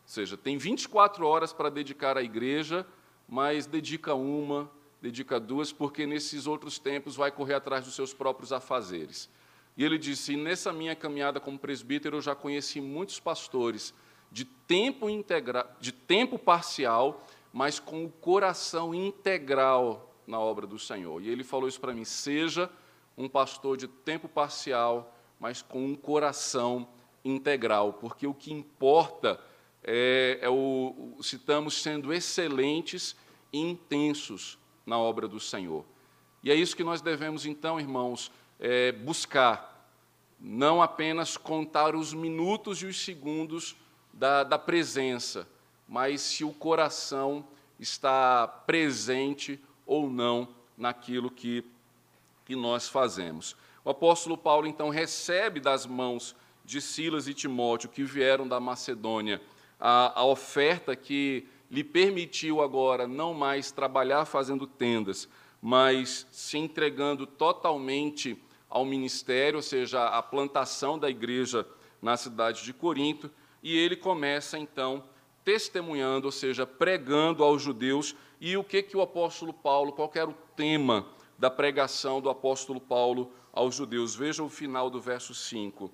seja, 0.06 0.36
tem 0.36 0.58
24 0.58 1.26
horas 1.26 1.54
para 1.54 1.70
dedicar 1.70 2.18
à 2.18 2.22
igreja, 2.22 2.86
mas 3.30 3.66
dedica 3.66 4.14
uma, 4.14 4.70
dedica 5.02 5.40
duas, 5.40 5.72
porque 5.72 6.06
nesses 6.06 6.48
outros 6.48 6.78
tempos 6.78 7.16
vai 7.16 7.32
correr 7.32 7.54
atrás 7.54 7.86
dos 7.86 7.96
seus 7.96 8.14
próprios 8.14 8.52
afazeres. 8.52 9.30
E 9.78 9.86
ele 9.86 9.98
disse: 9.98 10.36
nessa 10.36 10.74
minha 10.74 10.98
caminhada 10.98 11.40
como 11.40 11.58
presbítero, 11.58 12.18
eu 12.18 12.22
já 12.22 12.36
conheci 12.36 12.82
muitos 12.82 13.22
pastores 13.22 13.94
de 14.36 14.44
tempo 14.44 15.10
integral, 15.10 15.66
de 15.80 15.94
tempo 15.94 16.38
parcial, 16.38 17.26
mas 17.54 17.80
com 17.80 18.04
o 18.04 18.10
coração 18.10 18.94
integral 18.94 20.14
na 20.28 20.38
obra 20.38 20.68
do 20.68 20.78
Senhor. 20.78 21.22
E 21.22 21.30
ele 21.30 21.42
falou 21.42 21.70
isso 21.70 21.80
para 21.80 21.94
mim: 21.94 22.04
seja 22.04 22.70
um 23.18 23.30
pastor 23.30 23.78
de 23.78 23.88
tempo 23.88 24.28
parcial, 24.28 25.16
mas 25.40 25.62
com 25.62 25.86
um 25.86 25.96
coração 25.96 26.86
integral, 27.24 27.94
porque 27.94 28.28
o 28.28 28.34
que 28.34 28.52
importa 28.52 29.40
é, 29.82 30.40
é 30.42 30.50
o, 30.50 31.16
citamos 31.22 31.82
sendo 31.82 32.12
excelentes 32.12 33.16
e 33.54 33.60
intensos 33.62 34.60
na 34.86 35.00
obra 35.00 35.30
do 35.30 35.40
Senhor. 35.40 35.86
E 36.44 36.52
é 36.52 36.56
isso 36.56 36.76
que 36.76 36.84
nós 36.84 37.00
devemos, 37.00 37.46
então, 37.46 37.80
irmãos, 37.80 38.30
é, 38.60 38.92
buscar. 38.92 39.74
Não 40.38 40.82
apenas 40.82 41.38
contar 41.38 41.96
os 41.96 42.14
minutos 42.14 42.82
e 42.82 42.86
os 42.86 43.02
segundos 43.02 43.78
da, 44.16 44.44
da 44.44 44.58
presença, 44.58 45.48
mas 45.88 46.22
se 46.22 46.44
o 46.44 46.54
coração 46.54 47.46
está 47.80 48.48
presente 48.48 49.60
ou 49.86 50.10
não 50.10 50.48
naquilo 50.78 51.30
que, 51.30 51.64
que 52.46 52.56
nós 52.56 52.88
fazemos. 52.88 53.56
O 53.84 53.90
apóstolo 53.90 54.38
Paulo, 54.38 54.66
então, 54.66 54.90
recebe 54.90 55.60
das 55.60 55.86
mãos 55.86 56.36
de 56.64 56.82
Silas 56.82 57.28
e 57.28 57.34
Timóteo, 57.34 57.90
que 57.90 58.04
vieram 58.04 58.48
da 58.48 58.60
Macedônia, 58.60 59.42
a, 59.80 60.22
a 60.22 60.26
oferta 60.26 60.96
que 60.96 61.48
lhe 61.70 61.84
permitiu 61.84 62.62
agora 62.62 63.08
não 63.08 63.34
mais 63.34 63.72
trabalhar 63.72 64.26
fazendo 64.26 64.66
tendas, 64.66 65.28
mas 65.62 66.26
se 66.32 66.58
entregando 66.58 67.28
totalmente 67.28 68.42
ao 68.70 68.86
ministério, 68.86 69.58
ou 69.58 69.62
seja, 69.62 70.08
à 70.08 70.22
plantação 70.22 70.98
da 70.98 71.10
igreja 71.10 71.68
na 72.02 72.18
cidade 72.18 72.64
de 72.64 72.74
Corinto, 72.74 73.30
e 73.66 73.76
ele 73.76 73.96
começa 73.96 74.60
então 74.60 75.04
testemunhando, 75.44 76.28
ou 76.28 76.32
seja, 76.32 76.68
pregando 76.68 77.44
aos 77.44 77.64
judeus. 77.64 78.16
E 78.40 78.56
o 78.56 78.64
que 78.64 78.84
que 78.84 78.96
o 78.96 79.02
apóstolo 79.02 79.52
Paulo, 79.52 79.92
qual 79.92 80.12
era 80.14 80.30
o 80.30 80.36
tema 80.56 81.08
da 81.36 81.50
pregação 81.50 82.22
do 82.22 82.30
apóstolo 82.30 82.80
Paulo 82.80 83.34
aos 83.52 83.74
judeus. 83.74 84.16
Veja 84.16 84.44
o 84.44 84.50
final 84.50 84.88
do 84.88 85.02
verso 85.02 85.34
5. 85.34 85.92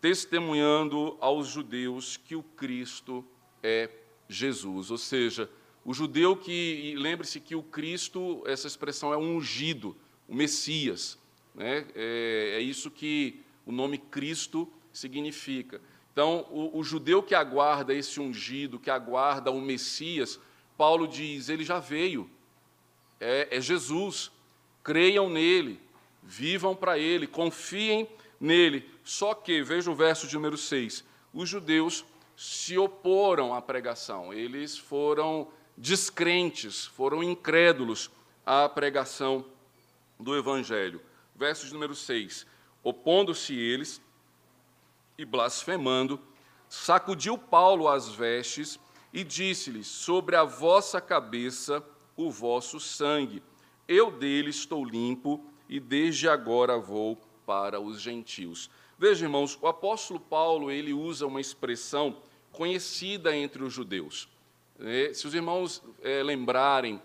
Testemunhando 0.00 1.16
aos 1.20 1.46
judeus 1.46 2.16
que 2.16 2.34
o 2.34 2.42
Cristo 2.42 3.24
é 3.62 3.88
Jesus. 4.28 4.90
Ou 4.90 4.98
seja, 4.98 5.48
o 5.84 5.94
judeu 5.94 6.36
que, 6.36 6.96
lembre-se 6.98 7.38
que 7.38 7.54
o 7.54 7.62
Cristo, 7.62 8.42
essa 8.44 8.66
expressão 8.66 9.12
é 9.12 9.16
um 9.16 9.36
ungido, 9.36 9.96
o 10.28 10.34
Messias. 10.34 11.16
Né? 11.54 11.86
É, 11.94 12.54
é 12.56 12.60
isso 12.60 12.90
que 12.90 13.40
o 13.64 13.70
nome 13.70 13.98
Cristo 13.98 14.68
significa. 14.92 15.80
Então, 16.12 16.46
o, 16.50 16.78
o, 16.78 16.84
judeu 16.84 17.22
que 17.22 17.34
aguarda 17.34 17.94
esse 17.94 18.20
ungido, 18.20 18.78
que 18.78 18.90
aguarda 18.90 19.50
o 19.50 19.60
Messias, 19.60 20.38
Paulo 20.76 21.08
diz: 21.08 21.48
ele 21.48 21.64
já 21.64 21.78
veio, 21.78 22.30
é, 23.18 23.56
é 23.56 23.60
Jesus. 23.60 24.30
Creiam 24.84 25.30
nele, 25.30 25.80
vivam 26.22 26.74
para 26.74 26.98
ele, 26.98 27.26
confiem 27.26 28.08
nele. 28.40 28.90
Só 29.04 29.32
que, 29.32 29.62
veja 29.62 29.90
o 29.90 29.94
verso 29.94 30.26
de 30.26 30.34
número 30.34 30.56
6, 30.56 31.04
os 31.32 31.48
judeus 31.48 32.04
se 32.36 32.76
oporam 32.76 33.54
à 33.54 33.62
pregação, 33.62 34.34
eles 34.34 34.76
foram 34.76 35.48
descrentes, 35.76 36.86
foram 36.86 37.22
incrédulos 37.22 38.10
à 38.44 38.68
pregação 38.68 39.44
do 40.18 40.36
Evangelho. 40.36 41.00
Verso 41.34 41.66
de 41.66 41.72
número 41.72 41.94
6: 41.94 42.46
Opondo-se 42.82 43.54
eles 43.54 44.00
e 45.22 45.24
blasfemando, 45.24 46.20
sacudiu 46.68 47.38
Paulo 47.38 47.88
as 47.88 48.08
vestes 48.08 48.78
e 49.12 49.24
disse-lhes: 49.24 49.86
Sobre 49.86 50.36
a 50.36 50.44
vossa 50.44 51.00
cabeça 51.00 51.84
o 52.16 52.30
vosso 52.30 52.78
sangue. 52.78 53.42
Eu 53.88 54.10
dele 54.10 54.50
estou 54.50 54.84
limpo 54.84 55.44
e 55.68 55.80
desde 55.80 56.28
agora 56.28 56.78
vou 56.78 57.18
para 57.46 57.80
os 57.80 58.00
gentios. 58.00 58.70
Veja, 58.98 59.24
irmãos, 59.24 59.58
o 59.60 59.66
apóstolo 59.66 60.20
Paulo 60.20 60.70
ele 60.70 60.92
usa 60.92 61.26
uma 61.26 61.40
expressão 61.40 62.18
conhecida 62.52 63.34
entre 63.34 63.62
os 63.64 63.72
judeus. 63.72 64.28
É, 64.78 65.12
se 65.12 65.26
os 65.26 65.34
irmãos 65.34 65.82
é, 66.02 66.22
lembrarem, 66.22 67.00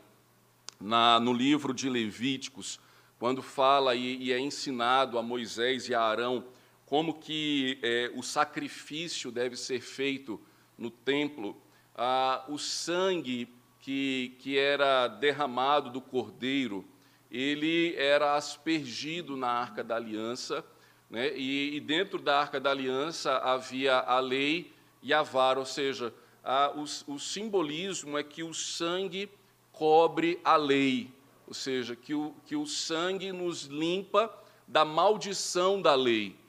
na, 0.80 1.20
no 1.20 1.34
livro 1.34 1.74
de 1.74 1.90
Levíticos, 1.90 2.80
quando 3.18 3.42
fala 3.42 3.96
e, 3.96 4.18
e, 4.18 4.32
é 4.32 4.40
ensinado 4.40 5.18
a 5.18 5.24
Moisés 5.24 5.90
e 5.90 5.96
a 5.96 6.02
Arão 6.02 6.46
como 6.88 7.14
que 7.14 7.78
é, 7.84 8.10
o 8.16 8.24
sacrifício 8.24 9.30
deve 9.30 9.58
ser 9.58 9.82
feito 9.82 10.42
no 10.78 10.90
templo, 10.90 11.62
ah, 11.94 12.46
o 12.48 12.58
sangue 12.58 13.54
que, 13.82 14.38
que 14.40 14.58
era 14.58 15.10
derramado 15.10 15.90
do 15.90 16.00
cordeiro, 16.00 16.86
ele 17.30 17.94
era 17.98 18.36
aspergido 18.36 19.36
na 19.36 19.50
Arca 19.50 19.84
da 19.84 19.98
Aliança, 19.98 20.66
né, 21.10 21.38
e, 21.38 21.76
e 21.76 21.80
dentro 21.82 22.20
da 22.20 22.40
Arca 22.40 22.60
da 22.60 22.72
Aliança 22.72 23.38
havia 23.38 23.98
a 23.98 24.20
lei 24.22 24.72
e 25.04 25.14
a 25.14 25.22
vara, 25.22 25.60
ou 25.60 25.66
seja, 25.66 26.14
a, 26.42 26.72
o, 26.72 27.14
o 27.14 27.20
simbolismo 27.20 28.18
é 28.18 28.24
que 28.24 28.44
o 28.44 28.54
sangue 28.54 29.30
cobre 29.74 30.40
a 30.42 30.56
lei, 30.56 31.12
ou 31.46 31.54
seja, 31.54 31.98
que 31.98 32.14
o, 32.14 32.34
que 32.46 32.56
o 32.56 32.66
sangue 32.66 33.34
nos 33.34 33.64
limpa 33.64 34.34
da 34.66 34.86
maldição 34.86 35.82
da 35.82 35.94
lei. 35.94 36.47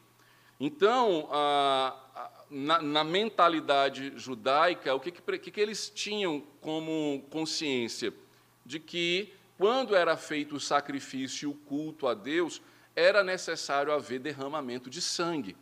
Então, 0.61 1.29
a, 1.31 1.95
a, 2.15 2.31
na, 2.51 2.83
na, 2.83 3.05
mentalidade 3.05 4.13
judaica, 4.17 4.95
o 4.95 5.01
que, 5.01 5.13
que, 5.13 5.51
que 5.51 5.61
eles 5.61 5.89
tinham 5.89 6.43
como 6.61 7.25
consciência? 7.31 8.13
De 8.67 8.81
que, 8.81 9.33
quando 9.57 9.95
era 9.95 10.17
feito 10.17 10.57
o 10.57 10.61
sacrifício 10.61 11.49
e 11.49 11.53
o 11.53 11.55
culto 11.55 12.09
a 12.09 12.15
Deus, 12.15 12.61
era 12.97 13.23
necessário 13.23 13.93
haver 13.93 14.19
derramamento 14.19 14.91
de 14.91 15.01
sangue. 15.01 15.57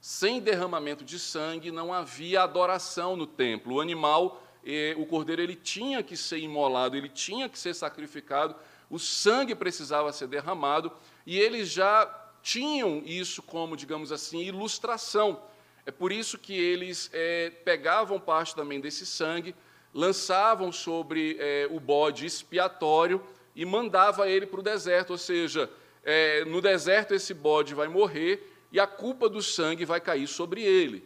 Sem 0.00 0.40
derramamento 0.40 1.04
de 1.04 1.16
sangue 1.16 1.70
não 1.70 1.92
havia 1.92 2.42
adoração 2.42 3.14
no 3.14 3.24
templo. 3.24 3.76
O 3.76 3.80
animal, 3.80 4.42
eh, 4.66 4.92
o 4.98 5.06
cordeiro, 5.06 5.40
ele 5.40 5.54
tinha 5.54 6.02
que 6.02 6.16
ser 6.16 6.38
imolado, 6.38 6.96
ele 6.96 7.08
tinha 7.08 7.48
que 7.48 7.56
ser 7.56 7.72
sacrificado, 7.72 8.56
o 8.90 8.98
sangue 8.98 9.54
precisava 9.54 10.12
ser 10.12 10.26
derramado, 10.26 10.90
e 11.24 11.38
eles 11.38 11.70
já 11.70 12.21
tinham 12.42 13.02
isso 13.04 13.42
como, 13.42 13.76
digamos 13.76 14.10
assim, 14.10 14.40
ilustração. 14.40 15.42
É 15.86 15.90
por 15.90 16.12
isso 16.12 16.38
que 16.38 16.52
eles 16.54 17.08
é, 17.12 17.50
pegavam 17.64 18.18
parte 18.18 18.54
também 18.54 18.80
desse 18.80 19.06
sangue, 19.06 19.54
lançavam 19.94 20.72
sobre 20.72 21.36
é, 21.38 21.68
o 21.70 21.78
bode 21.78 22.26
expiatório 22.26 23.22
e 23.54 23.64
mandava 23.64 24.28
ele 24.28 24.46
para 24.46 24.60
o 24.60 24.62
deserto, 24.62 25.10
ou 25.10 25.18
seja, 25.18 25.70
é, 26.02 26.44
no 26.44 26.60
deserto 26.60 27.14
esse 27.14 27.34
bode 27.34 27.74
vai 27.74 27.88
morrer 27.88 28.48
e 28.72 28.80
a 28.80 28.86
culpa 28.86 29.28
do 29.28 29.42
sangue 29.42 29.84
vai 29.84 30.00
cair 30.00 30.26
sobre 30.26 30.62
ele. 30.62 31.04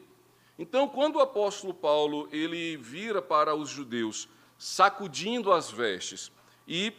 Então, 0.59 0.89
quando 0.89 1.17
o 1.17 1.21
apóstolo 1.21 1.75
Paulo 1.75 2.29
ele 2.33 2.77
vira 2.77 3.21
para 3.21 3.55
os 3.55 3.69
judeus, 3.69 4.29
sacudindo 4.57 5.53
as 5.53 5.71
vestes 5.71 6.31
e 6.67 6.95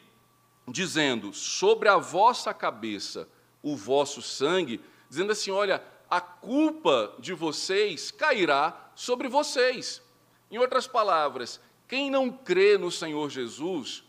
dizendo: 0.67 1.33
"Sobre 1.33 1.89
a 1.89 1.97
vossa 1.97 2.53
cabeça 2.53 3.27
o 3.71 3.75
vosso 3.75 4.21
sangue", 4.21 4.81
dizendo 5.09 5.31
assim: 5.31 5.51
"Olha, 5.51 5.83
a 6.09 6.21
culpa 6.21 7.13
de 7.19 7.33
vocês 7.33 8.11
cairá 8.11 8.91
sobre 8.95 9.27
vocês". 9.27 10.01
Em 10.49 10.57
outras 10.57 10.87
palavras, 10.87 11.59
quem 11.87 12.09
não 12.09 12.31
crê 12.31 12.77
no 12.77 12.91
Senhor 12.91 13.29
Jesus 13.29 14.03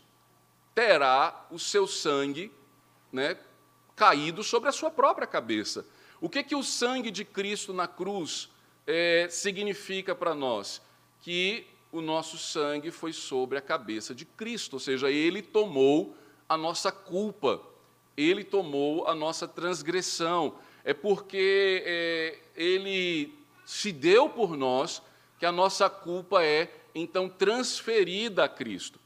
terá 0.73 1.45
o 1.51 1.59
seu 1.59 1.85
sangue, 1.85 2.51
né, 3.11 3.37
caído 3.95 4.43
sobre 4.43 4.69
a 4.69 4.71
sua 4.71 4.89
própria 4.89 5.27
cabeça. 5.27 5.85
O 6.21 6.29
que, 6.29 6.43
que 6.43 6.55
o 6.55 6.63
sangue 6.63 7.11
de 7.11 7.25
Cristo 7.25 7.73
na 7.73 7.87
cruz 7.87 8.49
é, 8.87 9.27
significa 9.29 10.15
para 10.15 10.33
nós? 10.33 10.81
Que 11.21 11.67
o 11.91 12.01
nosso 12.01 12.37
sangue 12.37 12.91
foi 12.91 13.11
sobre 13.11 13.57
a 13.57 13.61
cabeça 13.61 14.13
de 14.13 14.23
Cristo, 14.23 14.73
ou 14.73 14.79
seja, 14.79 15.09
ele 15.09 15.41
tomou 15.41 16.15
a 16.47 16.55
nossa 16.55 16.91
culpa, 16.91 17.61
ele 18.21 18.43
tomou 18.43 19.07
a 19.07 19.15
nossa 19.15 19.47
transgressão. 19.47 20.55
É 20.83 20.93
porque 20.93 21.83
é, 21.85 22.37
ele 22.55 23.33
se 23.65 23.91
deu 23.91 24.29
por 24.29 24.57
nós 24.57 25.01
que 25.37 25.45
a 25.45 25.51
nossa 25.51 25.89
culpa 25.89 26.43
é 26.43 26.73
então 26.93 27.29
transferida 27.29 28.43
a 28.43 28.49
Cristo. 28.49 28.99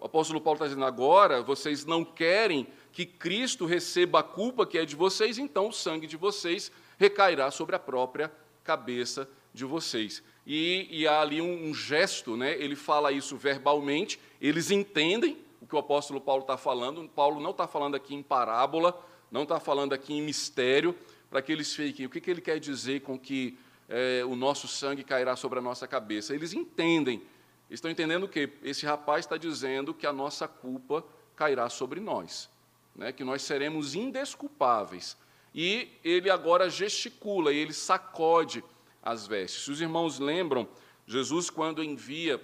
O 0.00 0.06
apóstolo 0.06 0.40
Paulo 0.40 0.56
está 0.56 0.66
dizendo 0.66 0.84
agora: 0.84 1.42
vocês 1.42 1.84
não 1.84 2.04
querem 2.04 2.66
que 2.92 3.06
Cristo 3.06 3.64
receba 3.64 4.20
a 4.20 4.22
culpa 4.22 4.66
que 4.66 4.78
é 4.78 4.84
de 4.84 4.96
vocês, 4.96 5.38
então 5.38 5.68
o 5.68 5.72
sangue 5.72 6.06
de 6.06 6.16
vocês 6.16 6.72
recairá 6.98 7.50
sobre 7.50 7.76
a 7.76 7.78
própria 7.78 8.32
cabeça 8.64 9.28
de 9.54 9.64
vocês. 9.64 10.22
E, 10.46 10.88
e 10.90 11.06
há 11.06 11.20
ali 11.20 11.40
um, 11.40 11.68
um, 11.68 11.74
gesto, 11.74 12.36
né? 12.36 12.56
ele 12.58 12.74
fala 12.74 13.12
isso 13.12 13.36
verbalmente, 13.36 14.18
eles 14.40 14.70
entendem 14.70 15.38
o 15.62 15.66
que 15.66 15.74
o 15.74 15.78
apóstolo 15.78 16.20
Paulo 16.20 16.42
está 16.42 16.58
falando. 16.58 17.08
Paulo 17.08 17.40
não 17.40 17.52
está 17.52 17.66
falando 17.66 17.94
aqui 17.94 18.14
em 18.14 18.22
parábola, 18.22 19.00
não 19.30 19.44
está 19.44 19.58
falando 19.58 19.94
aqui 19.94 20.12
em 20.12 20.20
mistério, 20.20 20.94
para 21.30 21.40
que 21.40 21.50
eles 21.50 21.74
fiquem. 21.74 22.04
O 22.04 22.10
que, 22.10 22.20
que 22.20 22.30
ele 22.30 22.42
quer 22.42 22.60
dizer 22.60 23.00
com 23.00 23.18
que 23.18 23.58
é, 23.88 24.22
o 24.26 24.36
nosso 24.36 24.68
sangue 24.68 25.02
cairá 25.02 25.36
sobre 25.36 25.58
a 25.58 25.62
nossa 25.62 25.88
cabeça? 25.88 26.34
Eles 26.34 26.52
entendem, 26.52 27.22
estão 27.70 27.90
entendendo 27.90 28.24
o 28.24 28.28
que? 28.28 28.50
Esse 28.62 28.84
rapaz 28.84 29.24
está 29.24 29.38
dizendo 29.38 29.94
que 29.94 30.06
a 30.06 30.12
nossa 30.12 30.46
culpa 30.46 31.02
cairá 31.34 31.70
sobre 31.70 31.98
nós 31.98 32.52
né, 32.94 33.12
que 33.12 33.24
nós 33.24 33.42
seremos 33.42 33.94
indesculpáveis. 33.94 35.16
E 35.54 35.88
ele 36.02 36.30
agora 36.30 36.70
gesticula, 36.70 37.52
ele 37.52 37.72
sacode 37.72 38.64
as 39.02 39.26
vestes. 39.26 39.68
Os 39.68 39.80
irmãos 39.80 40.18
lembram, 40.18 40.68
Jesus, 41.06 41.50
quando 41.50 41.82
envia 41.82 42.42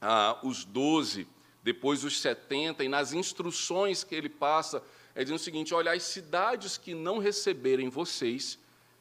ah, 0.00 0.38
os 0.42 0.64
doze, 0.64 1.26
depois 1.62 2.04
os 2.04 2.20
setenta, 2.20 2.84
e 2.84 2.88
nas 2.88 3.12
instruções 3.12 4.04
que 4.04 4.14
ele 4.14 4.28
passa, 4.28 4.82
é 5.14 5.22
dizendo 5.22 5.36
o 5.36 5.42
seguinte: 5.42 5.74
olha, 5.74 5.92
as 5.92 6.02
cidades 6.02 6.76
que 6.78 6.94
não 6.94 7.18
receberem 7.18 7.88
vocês, 7.88 8.58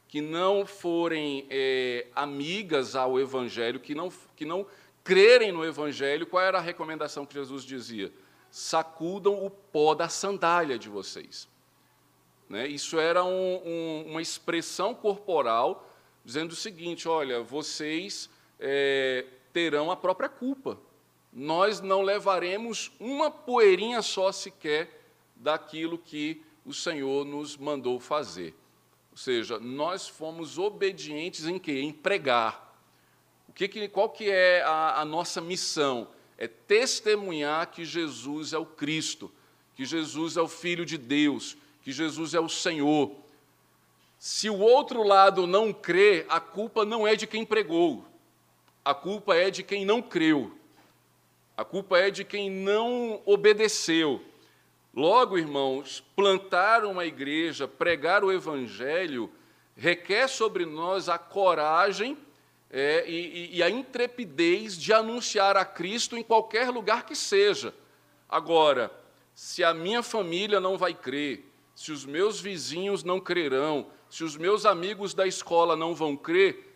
que 0.08 0.22
não 0.22 0.66
forem 0.66 1.46
é, 1.50 2.08
amigas 2.16 2.96
ao 2.96 3.20
Evangelho, 3.20 3.80
que 3.80 3.94
não, 3.94 4.12
que 4.36 4.46
não 4.46 4.66
crerem 5.04 5.52
no 5.52 5.64
Evangelho, 5.66 6.26
qual 6.26 6.44
era 6.44 6.58
a 6.58 6.62
recomendação 6.62 7.26
que 7.26 7.34
Jesus 7.34 7.64
dizia? 7.64 8.12
sacudam 8.50 9.46
o 9.46 9.50
pó 9.50 9.94
da 9.94 10.10
sandália 10.10 10.78
de 10.78 10.90
vocês. 10.90 11.48
Né? 12.50 12.68
Isso 12.68 13.00
era 13.00 13.24
um, 13.24 13.62
um, 13.66 14.04
uma 14.08 14.22
expressão 14.22 14.96
corporal 14.96 15.88
dizendo 16.24 16.52
o 16.52 16.56
seguinte: 16.56 17.08
olha, 17.08 17.42
vocês 17.42 18.30
é, 18.60 19.26
terão 19.54 19.92
a 19.92 19.96
própria 19.96 20.30
culpa. 20.30 20.80
Nós 21.32 21.82
não 21.82 22.02
levaremos 22.02 22.92
uma 23.00 23.30
poeirinha 23.30 24.02
só 24.02 24.32
sequer 24.32 25.10
daquilo 25.36 25.98
que 25.98 26.42
o 26.66 26.74
Senhor 26.74 27.26
nos 27.26 27.56
mandou 27.58 28.00
fazer. 28.00 28.56
Ou 29.12 29.18
seja, 29.18 29.60
nós 29.60 30.08
fomos 30.08 30.58
obedientes 30.58 31.46
em 31.46 31.60
quê? 31.60 31.82
Em 31.82 31.92
pregar. 31.92 32.76
O 33.48 33.54
que, 33.54 33.88
qual 33.88 34.10
que 34.10 34.30
é 34.30 34.62
a, 34.64 35.02
a 35.02 35.06
nossa 35.06 35.42
missão? 35.42 36.08
é 36.38 36.48
testemunhar 36.48 37.68
que 37.72 37.84
Jesus 37.84 38.54
é 38.54 38.58
o 38.58 38.66
Cristo, 38.66 39.32
que 39.76 39.84
Jesus 39.86 40.38
é 40.38 40.42
o 40.42 40.48
Filho 40.48 40.86
de 40.86 40.98
Deus, 40.98 41.58
que 41.82 41.92
Jesus 41.92 42.34
é 42.34 42.40
o 42.40 42.48
Senhor. 42.48 43.12
Se 44.20 44.50
o 44.50 44.60
outro 44.60 45.04
lado 45.04 45.48
não 45.48 45.74
crê, 45.74 46.26
a 46.30 46.40
culpa 46.40 46.86
não 46.86 47.08
é 47.08 47.16
de 47.16 47.26
quem 47.26 47.44
pregou, 47.44 48.06
a 48.86 48.94
culpa 48.94 49.36
é 49.36 49.50
de 49.50 49.64
quem 49.64 49.84
não 49.84 50.02
creu, 50.02 50.56
a 51.58 51.66
culpa 51.66 51.98
é 51.98 52.12
de 52.12 52.24
quem 52.24 52.52
não 52.52 53.20
obedeceu. 53.26 54.24
Logo, 54.94 55.40
irmãos, 55.40 56.04
plantar 56.16 56.86
uma 56.86 57.04
igreja, 57.04 57.68
pregar 57.68 58.24
o 58.24 58.32
Evangelho, 58.32 59.32
requer 59.76 60.28
sobre 60.28 60.68
nós 60.68 61.10
a 61.10 61.18
coragem 61.18 62.16
é, 62.70 63.10
e, 63.10 63.58
e 63.58 63.64
a 63.64 63.70
intrepidez 63.72 64.78
de 64.78 64.94
anunciar 64.94 65.58
a 65.58 65.66
Cristo 65.66 66.16
em 66.16 66.24
qualquer 66.24 66.70
lugar 66.70 67.08
que 67.08 67.16
seja. 67.16 67.74
Agora, 68.30 68.92
se 69.34 69.64
a 69.64 69.74
minha 69.74 70.04
família 70.04 70.60
não 70.60 70.78
vai 70.78 70.94
crer, 70.94 71.44
se 71.76 71.92
os 71.92 72.06
meus 72.06 72.40
vizinhos 72.40 73.04
não 73.04 73.20
crerão, 73.20 73.88
se 74.10 74.24
os 74.24 74.38
meus 74.38 74.64
amigos 74.64 75.14
da 75.14 75.26
escola 75.26 75.76
não 75.76 75.96
vão 75.96 76.16
crer, 76.16 76.76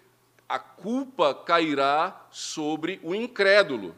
a 0.49 0.57
culpa 0.57 1.35
cairá 1.35 2.27
sobre 2.31 2.99
o 3.03 3.13
incrédulo, 3.13 3.95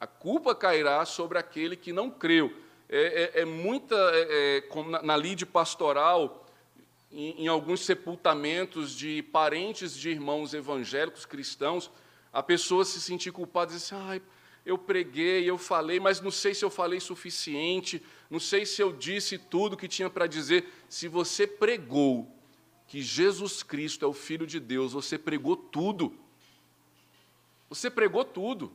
a 0.00 0.06
culpa 0.06 0.54
cairá 0.54 1.04
sobre 1.04 1.38
aquele 1.38 1.76
que 1.76 1.92
não 1.92 2.10
creu 2.10 2.52
é, 2.92 3.32
é, 3.36 3.40
é 3.42 3.44
muita, 3.44 3.94
é, 3.94 4.64
é 4.66 4.82
na, 4.88 5.02
na 5.02 5.16
lide 5.16 5.46
pastoral, 5.46 6.44
em, 7.12 7.44
em, 7.44 7.48
alguns 7.48 7.84
sepultamentos 7.84 8.96
de 8.96 9.22
parentes 9.22 9.94
de 9.94 10.10
irmãos 10.10 10.54
evangélicos 10.54 11.24
cristãos, 11.24 11.88
a 12.32 12.42
pessoa 12.42 12.84
se 12.84 13.00
sentir 13.00 13.30
culpada 13.30 13.70
e 13.70 13.76
dizer 13.76 13.94
assim, 13.94 14.04
ah, 14.10 14.20
eu 14.66 14.76
preguei, 14.76 15.48
eu 15.48 15.56
falei, 15.56 16.00
mas 16.00 16.20
não 16.20 16.30
sei 16.32 16.52
se 16.52 16.64
eu 16.64 16.70
falei 16.70 16.98
suficiente, 16.98 18.02
não 18.28 18.40
sei 18.40 18.66
se 18.66 18.82
eu 18.82 18.92
disse 18.92 19.38
tudo 19.38 19.76
que 19.76 19.88
tinha 19.88 20.10
para 20.10 20.26
dizer. 20.26 20.66
Se 20.88 21.06
você 21.08 21.46
pregou 21.46 22.28
que 22.86 23.00
Jesus 23.00 23.62
Cristo 23.62 24.04
é 24.04 24.08
o 24.08 24.12
Filho 24.12 24.46
de 24.46 24.58
Deus, 24.58 24.92
você 24.92 25.16
pregou 25.16 25.56
tudo. 25.56 26.12
Você 27.68 27.88
pregou 27.88 28.24
tudo. 28.24 28.72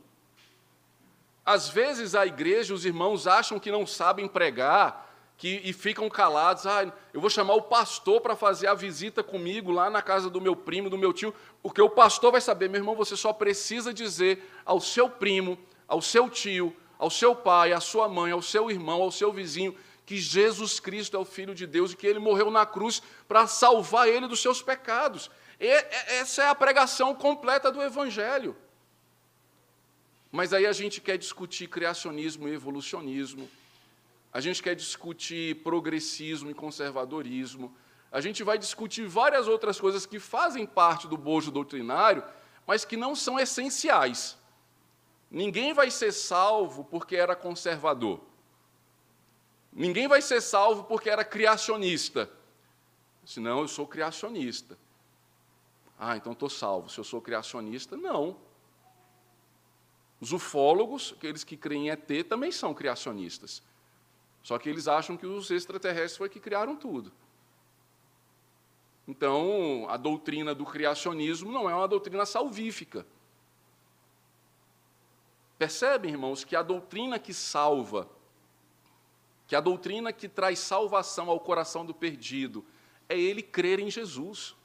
Às 1.46 1.68
vezes 1.68 2.16
a 2.16 2.26
igreja, 2.26 2.74
os 2.74 2.84
irmãos 2.84 3.28
acham 3.28 3.60
que 3.60 3.70
não 3.70 3.86
sabem 3.86 4.26
pregar 4.26 5.06
que, 5.38 5.60
e 5.62 5.72
ficam 5.72 6.08
calados. 6.08 6.66
Ah, 6.66 6.92
eu 7.14 7.20
vou 7.20 7.30
chamar 7.30 7.54
o 7.54 7.62
pastor 7.62 8.20
para 8.20 8.34
fazer 8.34 8.66
a 8.66 8.74
visita 8.74 9.22
comigo 9.22 9.70
lá 9.70 9.88
na 9.88 10.02
casa 10.02 10.28
do 10.28 10.40
meu 10.40 10.56
primo, 10.56 10.90
do 10.90 10.98
meu 10.98 11.12
tio, 11.12 11.32
porque 11.62 11.80
o 11.80 11.88
pastor 11.88 12.32
vai 12.32 12.40
saber, 12.40 12.68
meu 12.68 12.80
irmão, 12.80 12.96
você 12.96 13.16
só 13.16 13.32
precisa 13.32 13.94
dizer 13.94 14.50
ao 14.64 14.80
seu 14.80 15.08
primo, 15.08 15.56
ao 15.86 16.02
seu 16.02 16.28
tio, 16.28 16.74
ao 16.98 17.10
seu 17.10 17.32
pai, 17.32 17.72
à 17.72 17.78
sua 17.78 18.08
mãe, 18.08 18.32
ao 18.32 18.42
seu 18.42 18.68
irmão, 18.68 19.00
ao 19.00 19.12
seu 19.12 19.32
vizinho, 19.32 19.76
que 20.04 20.16
Jesus 20.16 20.80
Cristo 20.80 21.16
é 21.16 21.20
o 21.20 21.24
Filho 21.24 21.54
de 21.54 21.64
Deus 21.64 21.92
e 21.92 21.96
que 21.96 22.08
ele 22.08 22.18
morreu 22.18 22.50
na 22.50 22.66
cruz 22.66 23.00
para 23.28 23.46
salvar 23.46 24.08
ele 24.08 24.26
dos 24.26 24.42
seus 24.42 24.60
pecados. 24.62 25.30
E, 25.60 25.68
essa 26.20 26.42
é 26.42 26.48
a 26.48 26.54
pregação 26.56 27.14
completa 27.14 27.70
do 27.70 27.80
Evangelho. 27.80 28.56
Mas 30.36 30.52
aí 30.52 30.66
a 30.66 30.72
gente 30.72 31.00
quer 31.00 31.16
discutir 31.16 31.66
criacionismo 31.66 32.46
e 32.46 32.52
evolucionismo, 32.52 33.48
a 34.30 34.38
gente 34.38 34.62
quer 34.62 34.74
discutir 34.74 35.62
progressismo 35.62 36.50
e 36.50 36.54
conservadorismo, 36.54 37.74
a 38.12 38.20
gente 38.20 38.44
vai 38.44 38.58
discutir 38.58 39.06
várias 39.06 39.48
outras 39.48 39.80
coisas 39.80 40.04
que 40.04 40.20
fazem 40.20 40.66
parte 40.66 41.08
do 41.08 41.16
bojo 41.16 41.50
doutrinário, 41.50 42.22
mas 42.66 42.84
que 42.84 42.98
não 42.98 43.16
são 43.16 43.40
essenciais. 43.40 44.36
Ninguém 45.30 45.72
vai 45.72 45.90
ser 45.90 46.12
salvo 46.12 46.84
porque 46.84 47.16
era 47.16 47.34
conservador. 47.34 48.20
Ninguém 49.72 50.06
vai 50.06 50.20
ser 50.20 50.42
salvo 50.42 50.84
porque 50.84 51.08
era 51.08 51.24
criacionista. 51.24 52.30
Senão 53.24 53.60
eu 53.60 53.68
sou 53.68 53.86
criacionista. 53.86 54.76
Ah, 55.98 56.14
então 56.14 56.32
estou 56.32 56.50
salvo. 56.50 56.90
Se 56.90 56.98
eu 56.98 57.04
sou 57.04 57.22
criacionista, 57.22 57.96
não. 57.96 58.36
Os 60.20 60.32
ufólogos, 60.32 61.14
aqueles 61.16 61.44
que 61.44 61.56
creem 61.56 61.88
em 61.88 61.90
ET, 61.90 62.26
também 62.28 62.50
são 62.50 62.72
criacionistas. 62.72 63.62
Só 64.42 64.58
que 64.58 64.68
eles 64.68 64.88
acham 64.88 65.16
que 65.16 65.26
os 65.26 65.50
extraterrestres 65.50 66.16
foi 66.16 66.28
que 66.28 66.40
criaram 66.40 66.76
tudo. 66.76 67.12
Então, 69.06 69.86
a 69.88 69.96
doutrina 69.96 70.54
do 70.54 70.64
criacionismo 70.64 71.52
não 71.52 71.68
é 71.68 71.74
uma 71.74 71.86
doutrina 71.86 72.26
salvífica. 72.26 73.06
Percebem, 75.58 76.12
irmãos, 76.12 76.44
que 76.44 76.56
a 76.56 76.62
doutrina 76.62 77.18
que 77.18 77.32
salva, 77.32 78.08
que 79.46 79.54
a 79.54 79.60
doutrina 79.60 80.12
que 80.12 80.28
traz 80.28 80.58
salvação 80.58 81.30
ao 81.30 81.40
coração 81.40 81.86
do 81.86 81.94
perdido, 81.94 82.64
é 83.08 83.18
ele 83.18 83.42
crer 83.42 83.78
em 83.78 83.90
Jesus. 83.90 84.56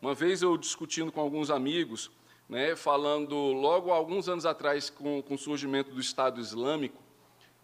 Uma 0.00 0.14
vez 0.14 0.42
eu 0.42 0.56
discutindo 0.56 1.10
com 1.10 1.20
alguns 1.20 1.50
amigos, 1.50 2.10
né, 2.48 2.74
falando 2.74 3.34
logo 3.34 3.90
alguns 3.90 4.28
anos 4.28 4.46
atrás 4.46 4.88
com, 4.88 5.22
com 5.22 5.34
o 5.34 5.38
surgimento 5.38 5.90
do 5.90 6.00
Estado 6.00 6.40
Islâmico, 6.40 7.02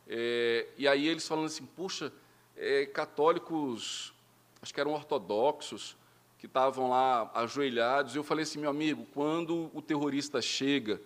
é, 0.06 0.66
e 0.76 0.86
aí 0.86 1.08
eles 1.08 1.26
falando 1.26 1.46
assim, 1.46 1.64
puxa, 1.64 2.12
é, 2.56 2.84
católicos, 2.86 4.12
acho 4.60 4.74
que 4.74 4.80
eram 4.80 4.92
ortodoxos, 4.92 5.96
que 6.38 6.46
estavam 6.46 6.90
lá 6.90 7.30
ajoelhados, 7.34 8.14
e 8.14 8.18
eu 8.18 8.24
falei 8.24 8.42
assim, 8.42 8.58
meu 8.58 8.68
amigo, 8.68 9.06
quando 9.14 9.70
o 9.72 9.80
terrorista 9.80 10.42
chega, 10.42 11.00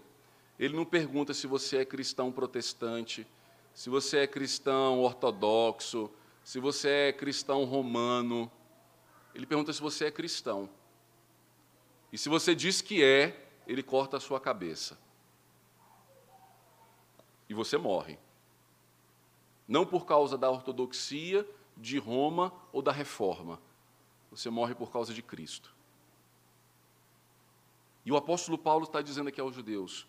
ele 0.59 0.75
não 0.75 0.85
pergunta 0.85 1.33
se 1.33 1.47
você 1.47 1.79
é 1.79 1.85
cristão 1.85 2.33
protestante, 2.33 3.25
se 3.73 3.88
você 3.88 4.19
é 4.19 4.27
cristão 4.27 4.99
ortodoxo, 4.99 6.11
se 6.43 6.59
você 6.59 6.88
é 6.88 7.12
cristão 7.12 7.64
romano, 7.64 8.51
ele 9.33 9.47
pergunta 9.47 9.73
se 9.73 9.81
você 9.81 10.07
é 10.07 10.11
cristão. 10.11 10.69
E 12.12 12.19
se 12.19 12.29
você 12.29 12.57
diz 12.57 12.81
que 12.81 13.05
é, 13.05 13.47
ele 13.68 13.83
corta 13.83 14.16
a 14.16 14.20
sua 14.20 14.40
cabeça. 14.40 14.98
E 17.48 17.54
você 17.54 17.76
morre. 17.76 18.18
Não 19.68 19.85
por 19.85 20.07
causa 20.07 20.38
da 20.38 20.50
ortodoxia, 20.50 21.46
de 21.76 21.98
Roma 21.98 22.52
ou 22.72 22.83
da 22.83 22.90
reforma. 22.90 23.61
Você 24.31 24.50
morre 24.50 24.74
por 24.74 24.90
causa 24.90 25.12
de 25.12 25.22
Cristo. 25.22 25.74
E 28.04 28.11
o 28.11 28.16
apóstolo 28.16 28.57
Paulo 28.57 28.85
está 28.85 29.02
dizendo 29.02 29.28
aqui 29.28 29.40
aos 29.40 29.54
judeus: 29.54 30.07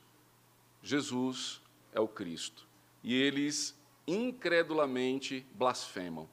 Jesus 0.82 1.62
é 1.92 2.00
o 2.00 2.08
Cristo. 2.08 2.66
E 3.04 3.14
eles 3.14 3.78
incredulamente 4.08 5.46
blasfemam. 5.54 6.28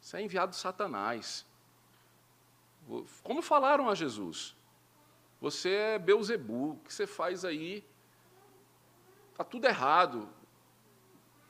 Isso 0.00 0.16
é 0.16 0.22
enviado 0.22 0.50
de 0.50 0.56
Satanás. 0.56 1.46
Como 3.22 3.42
falaram 3.42 3.88
a 3.88 3.94
Jesus? 3.94 4.57
Você 5.40 5.70
é 5.70 5.98
Beuzebu, 5.98 6.72
o 6.72 6.76
que 6.84 6.92
você 6.92 7.06
faz 7.06 7.44
aí? 7.44 7.84
Está 9.30 9.44
tudo 9.44 9.66
errado. 9.66 10.28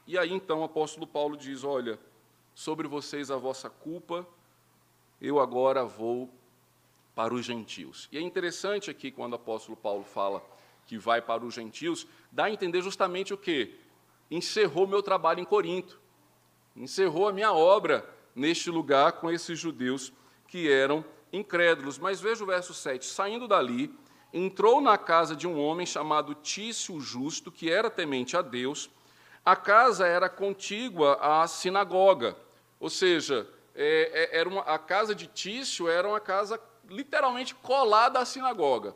E 0.07 0.18
aí 0.18 0.33
então 0.33 0.61
o 0.61 0.64
apóstolo 0.64 1.07
Paulo 1.07 1.37
diz: 1.37 1.64
Olha, 1.64 1.98
sobre 2.55 2.87
vocês 2.87 3.31
a 3.31 3.37
vossa 3.37 3.70
culpa, 3.70 4.27
eu 5.20 5.40
agora 5.40 5.85
vou 5.85 6.31
para 7.14 7.33
os 7.33 7.44
gentios. 7.44 8.09
E 8.12 8.18
é 8.18 8.20
interessante 8.20 8.90
aqui 8.90 9.11
quando 9.11 9.33
o 9.33 9.37
apóstolo 9.37 9.77
Paulo 9.77 10.05
fala 10.05 10.42
que 10.87 10.98
vai 10.98 11.20
para 11.20 11.44
os 11.44 11.55
gentios, 11.55 12.07
dá 12.31 12.44
a 12.44 12.51
entender 12.51 12.81
justamente 12.81 13.35
o 13.35 13.38
que? 13.38 13.79
Encerrou 14.31 14.87
meu 14.87 15.03
trabalho 15.03 15.40
em 15.40 15.44
Corinto, 15.44 16.01
encerrou 16.77 17.29
a 17.29 17.33
minha 17.33 17.53
obra 17.53 18.09
neste 18.35 18.70
lugar 18.70 19.12
com 19.12 19.31
esses 19.31 19.59
judeus 19.59 20.12
que 20.46 20.70
eram 20.70 21.05
incrédulos. 21.33 21.99
Mas 21.99 22.21
veja 22.21 22.43
o 22.43 22.47
verso 22.47 22.75
7. 22.75 23.07
Saindo 23.07 23.49
dali, 23.49 23.95
entrou 24.33 24.81
na 24.81 24.99
casa 24.99 25.35
de 25.35 25.47
um 25.47 25.59
homem 25.59 25.87
chamado 25.87 26.35
Tício 26.35 27.01
Justo, 27.01 27.51
que 27.51 27.71
era 27.71 27.91
temente 27.91 28.37
a 28.37 28.43
Deus. 28.43 28.91
A 29.45 29.57
casa 29.57 30.07
era 30.07 30.29
contígua 30.29 31.19
à 31.21 31.47
sinagoga, 31.47 32.37
ou 32.79 32.91
seja, 32.91 33.49
é, 33.75 34.29
é, 34.35 34.38
era 34.41 34.49
uma, 34.49 34.61
a 34.62 34.79
casa 34.79 35.14
de 35.14 35.27
Tício 35.27 35.88
era 35.88 36.07
uma 36.07 36.21
casa 36.21 36.61
literalmente 36.88 37.55
colada 37.55 38.19
à 38.19 38.25
sinagoga. 38.25 38.95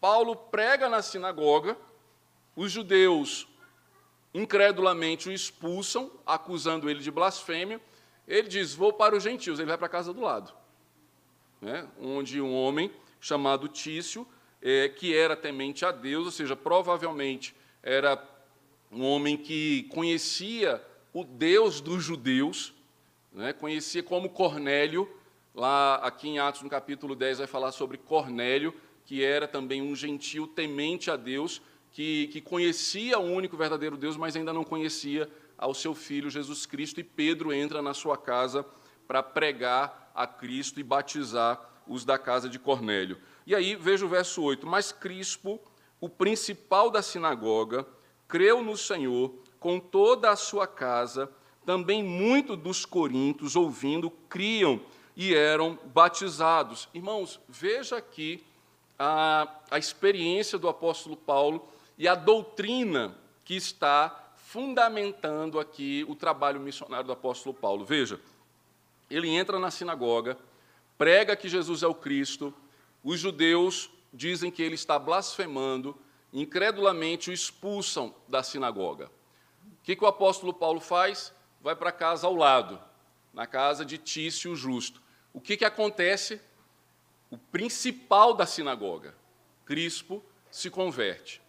Paulo 0.00 0.36
prega 0.36 0.88
na 0.88 1.00
sinagoga, 1.00 1.76
os 2.54 2.70
judeus 2.70 3.48
incredulamente 4.34 5.30
o 5.30 5.32
expulsam, 5.32 6.10
acusando 6.26 6.90
ele 6.90 7.00
de 7.00 7.10
blasfêmia. 7.10 7.80
Ele 8.28 8.48
diz: 8.48 8.74
Vou 8.74 8.92
para 8.92 9.16
os 9.16 9.22
gentios. 9.22 9.58
Ele 9.58 9.68
vai 9.68 9.78
para 9.78 9.86
a 9.86 9.90
casa 9.90 10.12
do 10.12 10.20
lado 10.20 10.52
né, 11.60 11.86
onde 12.00 12.40
um 12.40 12.54
homem 12.54 12.90
chamado 13.20 13.68
Tício, 13.68 14.26
é, 14.62 14.88
que 14.88 15.14
era 15.14 15.36
temente 15.36 15.84
a 15.84 15.92
Deus, 15.92 16.26
ou 16.26 16.32
seja, 16.32 16.56
provavelmente 16.56 17.54
era 17.82 18.22
um 18.90 19.04
homem 19.04 19.36
que 19.36 19.84
conhecia 19.84 20.82
o 21.12 21.24
Deus 21.24 21.80
dos 21.80 22.02
judeus, 22.02 22.72
né, 23.32 23.52
conhecia 23.52 24.02
como 24.02 24.30
Cornélio, 24.30 25.08
lá 25.54 25.96
aqui 25.96 26.28
em 26.28 26.38
Atos, 26.38 26.62
no 26.62 26.70
capítulo 26.70 27.14
10, 27.14 27.38
vai 27.38 27.46
falar 27.46 27.72
sobre 27.72 27.98
Cornélio, 27.98 28.74
que 29.04 29.22
era 29.24 29.46
também 29.46 29.80
um 29.80 29.94
gentil 29.94 30.46
temente 30.46 31.10
a 31.10 31.16
Deus, 31.16 31.62
que, 31.92 32.26
que 32.28 32.40
conhecia 32.40 33.18
o 33.18 33.24
único 33.24 33.56
verdadeiro 33.56 33.96
Deus, 33.96 34.16
mas 34.16 34.36
ainda 34.36 34.52
não 34.52 34.64
conhecia 34.64 35.30
ao 35.56 35.72
seu 35.72 35.94
filho 35.94 36.28
Jesus 36.28 36.66
Cristo, 36.66 37.00
e 37.00 37.04
Pedro 37.04 37.52
entra 37.52 37.80
na 37.80 37.94
sua 37.94 38.18
casa 38.18 38.66
para 39.06 39.22
pregar 39.22 40.05
a 40.16 40.26
Cristo 40.26 40.80
e 40.80 40.82
batizar 40.82 41.60
os 41.86 42.04
da 42.04 42.18
casa 42.18 42.48
de 42.48 42.58
Cornélio. 42.58 43.18
E 43.46 43.54
aí, 43.54 43.76
veja 43.76 44.04
o 44.04 44.08
verso 44.08 44.42
8: 44.42 44.66
Mas 44.66 44.90
Crispo, 44.90 45.60
o 46.00 46.08
principal 46.08 46.90
da 46.90 47.02
sinagoga, 47.02 47.86
creu 48.26 48.62
no 48.62 48.76
Senhor 48.76 49.32
com 49.60 49.78
toda 49.78 50.30
a 50.30 50.36
sua 50.36 50.66
casa, 50.66 51.30
também 51.64 52.02
muito 52.02 52.56
dos 52.56 52.84
corintos, 52.84 53.54
ouvindo, 53.54 54.10
criam 54.28 54.80
e 55.16 55.34
eram 55.34 55.78
batizados. 55.92 56.88
Irmãos, 56.92 57.40
veja 57.48 57.96
aqui 57.96 58.44
a, 58.98 59.48
a 59.70 59.78
experiência 59.78 60.58
do 60.58 60.68
apóstolo 60.68 61.16
Paulo 61.16 61.66
e 61.98 62.06
a 62.06 62.14
doutrina 62.14 63.16
que 63.44 63.54
está 63.54 64.32
fundamentando 64.36 65.58
aqui 65.58 66.04
o 66.08 66.14
trabalho 66.14 66.60
missionário 66.60 67.06
do 67.06 67.12
apóstolo 67.12 67.54
Paulo. 67.54 67.84
Veja, 67.84 68.20
ele 69.10 69.28
entra 69.28 69.58
na 69.58 69.70
sinagoga, 69.70 70.38
prega 70.98 71.36
que 71.36 71.48
Jesus 71.48 71.82
é 71.82 71.86
o 71.86 71.94
Cristo, 71.94 72.52
os 73.02 73.20
judeus 73.20 73.90
dizem 74.12 74.50
que 74.50 74.62
ele 74.62 74.74
está 74.74 74.98
blasfemando, 74.98 75.96
incredulamente 76.32 77.30
o 77.30 77.32
expulsam 77.32 78.14
da 78.28 78.42
sinagoga. 78.42 79.10
O 79.64 79.84
que, 79.84 79.94
que 79.94 80.04
o 80.04 80.08
apóstolo 80.08 80.52
Paulo 80.52 80.80
faz? 80.80 81.32
Vai 81.60 81.76
para 81.76 81.90
a 81.90 81.92
casa 81.92 82.26
ao 82.26 82.34
lado, 82.34 82.80
na 83.32 83.46
casa 83.46 83.84
de 83.84 83.98
Tício 83.98 84.56
Justo. 84.56 85.00
O 85.32 85.40
que, 85.40 85.56
que 85.56 85.64
acontece? 85.64 86.40
O 87.30 87.38
principal 87.38 88.34
da 88.34 88.46
sinagoga, 88.46 89.14
Crispo, 89.64 90.24
se 90.50 90.70
converte. 90.70 91.42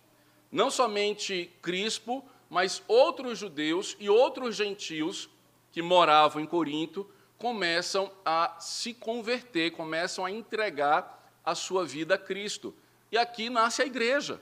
Não 0.51 0.69
somente 0.69 1.51
Crispo, 1.61 2.23
mas 2.49 2.83
outros 2.87 3.39
judeus 3.39 3.95
e 3.99 4.09
outros 4.09 4.55
gentios 4.55 5.29
que 5.71 5.81
moravam 5.81 6.41
em 6.41 6.45
Corinto 6.45 7.09
começam 7.37 8.11
a 8.25 8.55
se 8.59 8.93
converter, 8.93 9.71
começam 9.71 10.25
a 10.25 10.31
entregar 10.31 11.39
a 11.45 11.55
sua 11.55 11.85
vida 11.85 12.15
a 12.15 12.17
Cristo. 12.17 12.73
E 13.11 13.17
aqui 13.17 13.49
nasce 13.49 13.81
a 13.81 13.85
igreja. 13.85 14.41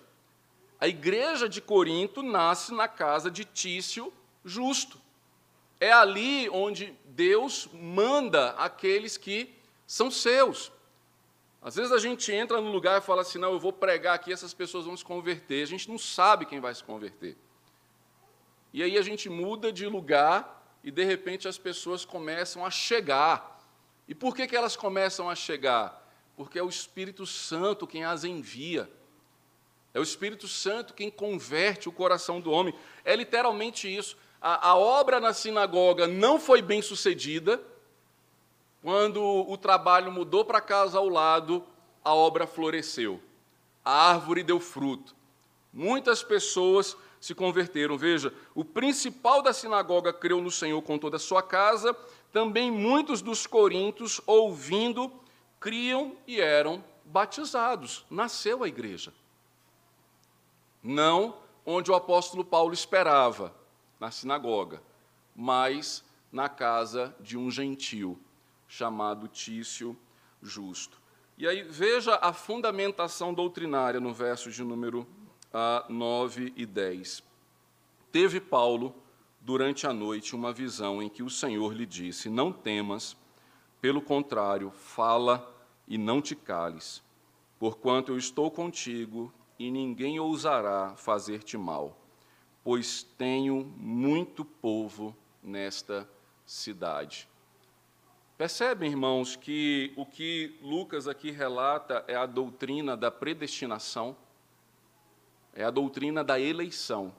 A 0.79 0.87
igreja 0.87 1.47
de 1.47 1.61
Corinto 1.61 2.23
nasce 2.23 2.73
na 2.73 2.87
casa 2.87 3.29
de 3.29 3.45
Tício 3.45 4.11
Justo. 4.43 4.99
É 5.79 5.91
ali 5.91 6.49
onde 6.49 6.97
Deus 7.05 7.67
manda 7.73 8.51
aqueles 8.51 9.17
que 9.17 9.53
são 9.85 10.09
seus. 10.09 10.71
Às 11.61 11.75
vezes 11.75 11.91
a 11.91 11.97
gente 11.97 12.31
entra 12.31 12.61
no 12.61 12.71
lugar 12.71 12.99
e 12.99 13.03
fala 13.03 13.21
assim: 13.21 13.37
não, 13.37 13.53
eu 13.53 13.59
vou 13.59 13.73
pregar 13.73 14.15
aqui, 14.15 14.31
essas 14.31 14.53
pessoas 14.53 14.85
vão 14.85 14.95
se 14.95 15.03
converter. 15.03 15.63
A 15.63 15.67
gente 15.67 15.89
não 15.89 15.97
sabe 15.97 16.45
quem 16.45 16.59
vai 16.59 16.73
se 16.73 16.83
converter. 16.83 17.37
E 18.71 18.83
aí 18.83 18.97
a 18.97 19.01
gente 19.01 19.29
muda 19.29 19.71
de 19.71 19.85
lugar 19.87 20.64
e 20.85 20.91
de 20.91 21.03
repente 21.03 21.47
as 21.47 21.57
pessoas 21.57 22.05
começam 22.05 22.63
a 22.63 22.69
chegar. 22.69 23.59
E 24.07 24.13
por 24.13 24.35
que, 24.35 24.45
que 24.47 24.55
elas 24.55 24.75
começam 24.75 25.27
a 25.27 25.33
chegar? 25.33 26.07
Porque 26.37 26.59
é 26.59 26.63
o 26.63 26.69
Espírito 26.69 27.25
Santo 27.25 27.87
quem 27.87 28.05
as 28.05 28.23
envia. 28.23 28.87
É 29.95 29.99
o 29.99 30.03
Espírito 30.03 30.47
Santo 30.47 30.93
quem 30.93 31.09
converte 31.09 31.89
o 31.89 31.91
coração 31.91 32.39
do 32.39 32.51
homem. 32.51 32.71
É 33.03 33.15
literalmente 33.15 33.93
isso. 33.93 34.15
A, 34.39 34.69
a 34.69 34.75
obra 34.75 35.19
na 35.19 35.33
sinagoga 35.33 36.05
não 36.05 36.39
foi 36.39 36.61
bem 36.61 36.83
sucedida. 36.83 37.59
Quando 38.83 39.23
o 39.23 39.57
trabalho 39.57 40.11
mudou 40.11 40.45
para 40.45 40.61
casa 40.61 40.99
ao 40.99 41.09
lado, 41.09 41.65
a 42.03 42.13
obra 42.13 42.45
floresceu. 42.45 43.19
A 43.83 44.11
árvore 44.11 44.43
deu 44.43 44.59
fruto. 44.59 45.15
Muitas 45.73 46.21
pessoas 46.21 46.95
se 47.25 47.33
converteram. 47.33 47.97
Veja, 47.97 48.31
o 48.53 48.63
principal 48.63 49.41
da 49.41 49.51
sinagoga 49.51 50.13
creu 50.13 50.39
no 50.39 50.51
Senhor 50.51 50.79
com 50.83 50.95
toda 50.95 51.15
a 51.15 51.19
sua 51.19 51.41
casa, 51.41 51.91
também 52.31 52.69
muitos 52.69 53.19
dos 53.19 53.47
corintos, 53.47 54.21
ouvindo, 54.27 55.11
criam 55.59 56.15
e 56.27 56.39
eram 56.39 56.83
batizados. 57.03 58.05
Nasceu 58.11 58.63
a 58.63 58.67
igreja. 58.67 59.11
Não 60.83 61.37
onde 61.65 61.89
o 61.89 61.95
apóstolo 61.95 62.45
Paulo 62.45 62.75
esperava, 62.75 63.55
na 63.99 64.11
sinagoga, 64.11 64.83
mas 65.35 66.03
na 66.31 66.47
casa 66.47 67.15
de 67.19 67.35
um 67.35 67.49
gentio 67.49 68.19
chamado 68.67 69.27
Tício 69.27 69.97
Justo. 70.43 71.01
E 71.39 71.47
aí 71.47 71.63
veja 71.63 72.19
a 72.21 72.31
fundamentação 72.31 73.33
doutrinária 73.33 73.99
no 73.99 74.13
verso 74.13 74.51
de 74.51 74.63
número 74.63 75.07
a 75.57 75.85
9 75.87 76.51
e 76.57 76.65
10. 76.65 77.23
Teve 78.11 78.41
Paulo, 78.41 78.93
durante 79.39 79.87
a 79.87 79.93
noite, 79.93 80.35
uma 80.35 80.51
visão 80.51 81.01
em 81.01 81.07
que 81.07 81.23
o 81.23 81.29
Senhor 81.29 81.73
lhe 81.73 81.85
disse: 81.85 82.29
Não 82.29 82.51
temas, 82.51 83.15
pelo 83.79 84.01
contrário, 84.01 84.69
fala 84.69 85.49
e 85.87 85.97
não 85.97 86.21
te 86.21 86.35
cales, 86.35 87.01
porquanto 87.57 88.11
eu 88.11 88.17
estou 88.17 88.51
contigo 88.51 89.33
e 89.57 89.71
ninguém 89.71 90.19
ousará 90.19 90.93
fazer-te 90.97 91.57
mal, 91.57 91.97
pois 92.61 93.03
tenho 93.17 93.63
muito 93.77 94.43
povo 94.43 95.15
nesta 95.41 96.05
cidade. 96.45 97.29
Percebem, 98.37 98.91
irmãos, 98.91 99.37
que 99.37 99.93
o 99.95 100.05
que 100.05 100.59
Lucas 100.61 101.07
aqui 101.07 101.31
relata 101.31 102.03
é 102.09 102.15
a 102.15 102.25
doutrina 102.25 102.97
da 102.97 103.09
predestinação? 103.09 104.17
É 105.55 105.63
a 105.63 105.71
doutrina 105.71 106.23
da 106.23 106.39
eleição. 106.39 107.15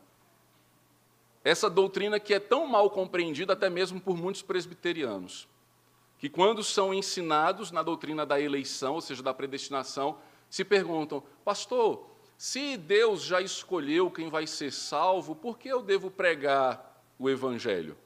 Essa 1.42 1.70
doutrina 1.70 2.20
que 2.20 2.34
é 2.34 2.38
tão 2.38 2.66
mal 2.66 2.90
compreendida 2.90 3.54
até 3.54 3.70
mesmo 3.70 4.00
por 4.00 4.16
muitos 4.16 4.42
presbiterianos, 4.42 5.48
que 6.18 6.28
quando 6.28 6.62
são 6.62 6.92
ensinados 6.92 7.70
na 7.70 7.82
doutrina 7.82 8.26
da 8.26 8.40
eleição, 8.40 8.94
ou 8.94 9.00
seja, 9.00 9.22
da 9.22 9.32
predestinação, 9.32 10.18
se 10.50 10.64
perguntam: 10.64 11.22
"Pastor, 11.44 12.06
se 12.36 12.76
Deus 12.76 13.22
já 13.22 13.40
escolheu 13.40 14.10
quem 14.10 14.28
vai 14.28 14.46
ser 14.46 14.72
salvo, 14.72 15.34
por 15.34 15.58
que 15.58 15.68
eu 15.68 15.82
devo 15.82 16.10
pregar 16.10 17.02
o 17.18 17.30
evangelho? 17.30 17.96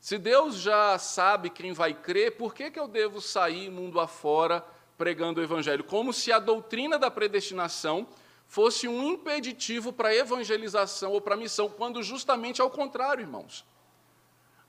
Se 0.00 0.18
Deus 0.18 0.56
já 0.56 0.98
sabe 0.98 1.50
quem 1.50 1.72
vai 1.72 1.92
crer, 1.92 2.36
por 2.36 2.54
que, 2.54 2.70
que 2.70 2.78
eu 2.78 2.88
devo 2.88 3.20
sair 3.20 3.70
mundo 3.70 4.00
afora 4.00 4.64
pregando 4.96 5.40
o 5.40 5.44
evangelho? 5.44 5.84
Como 5.84 6.12
se 6.12 6.32
a 6.32 6.38
doutrina 6.38 6.98
da 6.98 7.10
predestinação 7.10 8.06
fosse 8.46 8.86
um 8.86 9.02
impeditivo 9.02 9.92
para 9.92 10.10
a 10.10 10.14
evangelização 10.14 11.12
ou 11.12 11.20
para 11.20 11.34
a 11.34 11.38
missão, 11.38 11.68
quando 11.68 12.02
justamente 12.02 12.60
ao 12.60 12.70
contrário, 12.70 13.22
irmãos. 13.22 13.64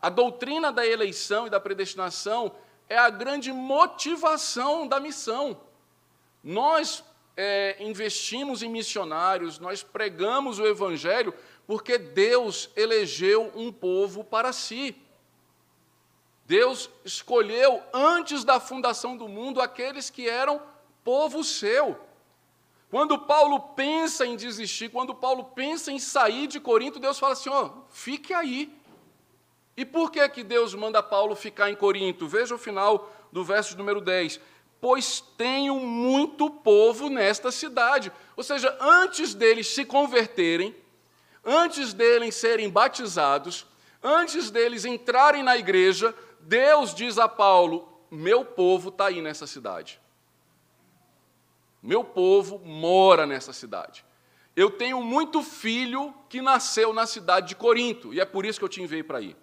A 0.02 0.10
doutrina 0.10 0.72
da 0.72 0.86
eleição 0.86 1.48
e 1.48 1.50
da 1.50 1.60
predestinação 1.60 2.56
é 2.90 2.98
a 2.98 3.10
grande 3.10 3.52
motivação 3.52 4.88
da 4.88 5.00
missão. 5.00 5.60
Nós 6.44 7.04
é, 7.36 7.76
investimos 7.80 8.64
em 8.64 8.70
missionários, 8.70 9.60
nós 9.60 9.84
pregamos 9.84 10.60
o 10.60 10.66
Evangelho 10.66 11.34
porque 11.66 11.98
Deus 11.98 12.70
elegeu 12.76 13.52
um 13.56 13.72
povo 13.72 14.24
para 14.24 14.54
si. 14.54 14.96
Deus 16.46 16.90
escolheu 17.04 17.84
antes 17.94 18.46
da 18.46 18.60
fundação 18.60 19.18
do 19.18 19.28
mundo 19.28 19.60
aqueles 19.60 20.10
que 20.10 20.30
eram 20.30 20.62
povo 21.04 21.44
seu. 21.44 22.00
Quando 22.90 23.20
Paulo 23.20 23.60
pensa 23.60 24.26
em 24.26 24.36
desistir, 24.36 24.90
quando 24.90 25.14
Paulo 25.14 25.44
pensa 25.44 25.92
em 25.92 26.00
sair 26.00 26.48
de 26.48 26.60
Corinto, 26.60 27.00
Deus 27.00 27.20
fala 27.20 27.34
assim: 27.34 27.50
ó, 27.50 27.66
oh, 27.66 27.72
fique 27.90 28.34
aí. 28.34 28.74
E 29.76 29.86
por 29.86 30.10
que, 30.10 30.28
que 30.30 30.44
Deus 30.44 30.74
manda 30.74 31.04
Paulo 31.04 31.36
ficar 31.36 31.70
em 31.70 31.76
Corinto? 31.76 32.28
Veja 32.28 32.56
o 32.56 32.58
final 32.58 33.12
do 33.32 33.44
verso 33.44 33.78
número 33.78 34.02
10. 34.02 34.40
Pois 34.80 35.22
tenho 35.38 35.80
muito 35.80 36.50
povo 36.50 37.10
nesta 37.10 37.52
cidade. 37.52 38.12
Ou 38.36 38.44
seja, 38.44 38.76
antes 38.80 39.34
deles 39.34 39.68
se 39.68 39.84
converterem, 39.84 40.76
antes 41.44 41.94
deles 41.94 42.36
serem 42.36 42.70
batizados, 42.70 43.68
antes 44.02 44.50
deles 44.50 44.86
entrarem 44.86 45.44
na 45.44 45.58
igreja, 45.58 46.16
Deus 46.40 46.96
diz 46.96 47.18
a 47.18 47.28
Paulo: 47.28 47.88
meu 48.10 48.46
povo 48.46 48.90
está 48.90 49.08
aí 49.08 49.22
nessa 49.22 49.46
cidade. 49.46 50.00
Meu 51.88 52.04
povo 52.04 52.60
mora 52.66 53.26
nessa 53.26 53.54
cidade. 53.54 54.04
Eu 54.54 54.70
tenho 54.70 55.02
muito 55.02 55.42
filho 55.42 56.14
que 56.28 56.42
nasceu 56.42 56.92
na 56.92 57.06
cidade 57.06 57.48
de 57.48 57.56
Corinto, 57.56 58.14
e 58.14 58.20
é 58.20 58.26
por 58.26 58.46
isso 58.46 58.60
que 58.60 58.66
eu 58.66 58.70
te 58.70 58.82
enviei 58.82 59.02
para 59.02 59.20
aí. 59.20 59.38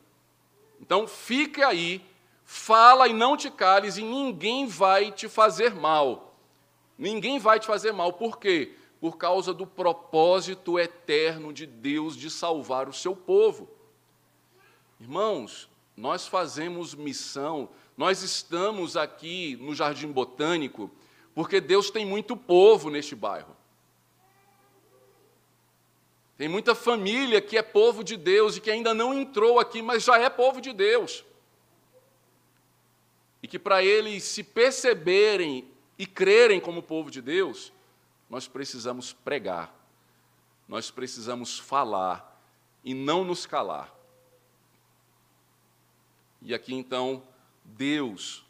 Então, 0.79 1.09
fique 1.09 1.63
aí, 1.63 2.05
fala 2.45 3.09
e 3.09 3.15
não 3.15 3.35
te 3.35 3.51
cales, 3.51 3.97
e 3.97 4.03
ninguém 4.03 4.67
vai 4.67 5.11
te 5.11 5.27
fazer 5.27 5.75
mal. 5.75 6.35
Ninguém 6.99 7.39
vai 7.39 7.59
te 7.59 7.67
fazer 7.67 7.93
mal. 7.93 8.13
Por 8.13 8.39
quê? 8.39 8.75
Por 9.01 9.17
causa 9.17 9.55
do 9.55 9.67
propósito 9.67 10.79
eterno 10.79 11.51
de 11.51 11.65
Deus 11.65 12.15
de 12.15 12.31
salvar 12.31 12.91
o 12.91 12.93
seu 12.93 13.17
povo. 13.17 13.71
Irmãos, 15.01 15.67
nós 15.97 16.27
fazemos 16.27 16.95
missão, 16.95 17.71
nós 17.97 18.23
estamos 18.23 18.99
aqui 18.99 19.57
no 19.63 19.75
Jardim 19.75 20.13
Botânico 20.13 20.91
porque 21.35 21.61
Deus 21.61 21.91
tem 21.91 22.07
muito 22.07 22.37
povo 22.37 22.91
neste 22.91 23.15
bairro. 23.15 23.57
Tem 26.37 26.49
muita 26.49 26.75
família 26.75 27.41
que 27.41 27.57
é 27.57 27.63
povo 27.63 28.03
de 28.03 28.17
Deus 28.17 28.57
e 28.57 28.61
que 28.61 28.71
ainda 28.71 28.93
não 28.93 29.15
entrou 29.15 29.59
aqui, 29.59 29.83
mas 29.83 30.05
já 30.05 30.19
é 30.19 30.29
povo 30.29 30.61
de 30.61 30.73
Deus. 30.73 31.25
E 33.43 33.49
que 33.49 33.59
para 33.59 33.85
eles 33.85 34.25
se 34.25 34.43
perceberem 34.43 35.69
e 35.99 36.07
crerem 36.07 36.61
como 36.61 36.83
povo 36.83 37.11
de 37.11 37.21
Deus, 37.21 37.73
nós 38.29 38.49
precisamos 38.49 39.13
pregar, 39.13 39.73
nós 40.67 40.91
precisamos 40.91 41.59
falar 41.59 42.43
e 42.83 42.95
não 42.95 43.25
nos 43.25 43.47
calar. 43.47 43.95
E 46.43 46.53
aqui 46.53 46.75
então, 46.75 47.23
Deus 47.65 48.44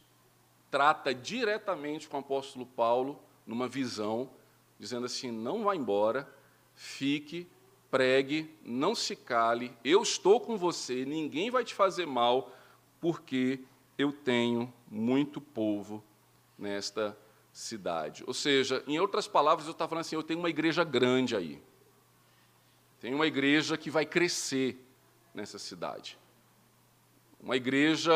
trata 0.75 1.15
diretamente 1.15 2.09
com 2.09 2.17
o 2.17 2.21
apóstolo 2.21 2.67
Paulo 2.67 3.23
numa 3.47 3.69
visão, 3.69 4.29
dizendo 4.77 5.07
assim: 5.07 5.31
não 5.31 5.63
vá 5.63 5.77
embora, 5.77 6.29
fique 6.75 7.47
pregue, 7.93 8.53
não 8.65 8.93
se 8.93 9.15
cale, 9.15 9.73
eu 9.85 10.03
estou 10.03 10.41
com 10.41 10.57
você, 10.57 11.05
ninguém 11.05 11.49
vai 11.49 11.63
te 11.63 11.73
fazer 11.73 12.07
mal, 12.07 12.53
porque 13.01 13.61
eu 13.97 14.11
tenho 14.11 14.75
muito 14.91 15.41
povo 15.41 16.03
nesta 16.59 17.17
cidade. 17.53 18.25
Ou 18.27 18.35
seja, 18.35 18.83
em 18.89 18.99
outras 18.99 19.29
palavras, 19.29 19.69
eu 19.69 19.73
estava 19.73 19.91
falando 19.91 20.01
assim: 20.01 20.17
eu 20.17 20.25
tenho 20.25 20.41
uma 20.41 20.51
igreja 20.51 20.83
grande 20.83 21.37
aí. 21.37 21.63
Tem 23.01 23.15
uma 23.15 23.29
igreja 23.29 23.79
que 23.79 23.91
vai 23.91 24.05
crescer 24.05 24.85
nessa 25.33 25.57
cidade. 25.57 26.19
Uma 27.45 27.57
igreja 27.57 28.11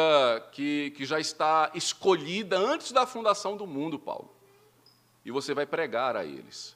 que, 0.53 0.91
que 0.93 1.05
já 1.05 1.21
está 1.21 1.71
escolhida 1.75 2.57
antes 2.57 2.93
da 2.93 3.07
fundação 3.07 3.59
do 3.59 3.67
mundo, 3.67 3.99
Paulo. 3.99 4.35
E 5.23 5.31
você 5.31 5.53
vai 5.53 5.67
pregar 5.67 6.17
a 6.17 6.25
eles. 6.25 6.75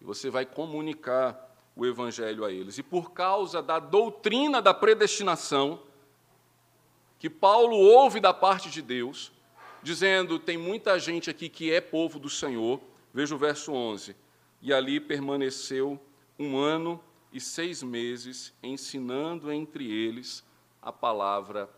E 0.00 0.04
você 0.04 0.30
vai 0.30 0.46
comunicar 0.46 1.54
o 1.76 1.84
evangelho 1.84 2.46
a 2.46 2.50
eles. 2.50 2.78
E 2.78 2.82
por 2.82 3.12
causa 3.12 3.60
da 3.60 3.78
doutrina 3.78 4.62
da 4.62 4.72
predestinação, 4.72 5.82
que 7.18 7.28
Paulo 7.28 7.76
ouve 7.76 8.20
da 8.20 8.32
parte 8.32 8.70
de 8.70 8.80
Deus, 8.80 9.30
dizendo: 9.82 10.38
tem 10.38 10.56
muita 10.56 10.98
gente 10.98 11.28
aqui 11.28 11.50
que 11.50 11.70
é 11.70 11.78
povo 11.82 12.18
do 12.18 12.30
Senhor. 12.30 12.80
Veja 13.12 13.34
o 13.34 13.38
verso 13.38 13.70
11. 13.70 14.16
E 14.62 14.72
ali 14.72 14.98
permaneceu 14.98 16.00
um 16.38 16.56
ano 16.56 16.98
e 17.30 17.38
seis 17.38 17.82
meses, 17.82 18.54
ensinando 18.62 19.52
entre 19.52 19.92
eles 19.92 20.42
a 20.80 20.90
palavra 20.90 21.68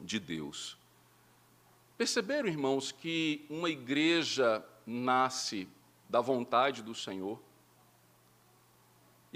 de 0.00 0.18
Deus. 0.18 0.76
Perceberam, 1.96 2.48
irmãos, 2.48 2.92
que 2.92 3.44
uma 3.48 3.70
igreja 3.70 4.64
nasce 4.86 5.68
da 6.08 6.20
vontade 6.20 6.82
do 6.82 6.94
Senhor? 6.94 7.40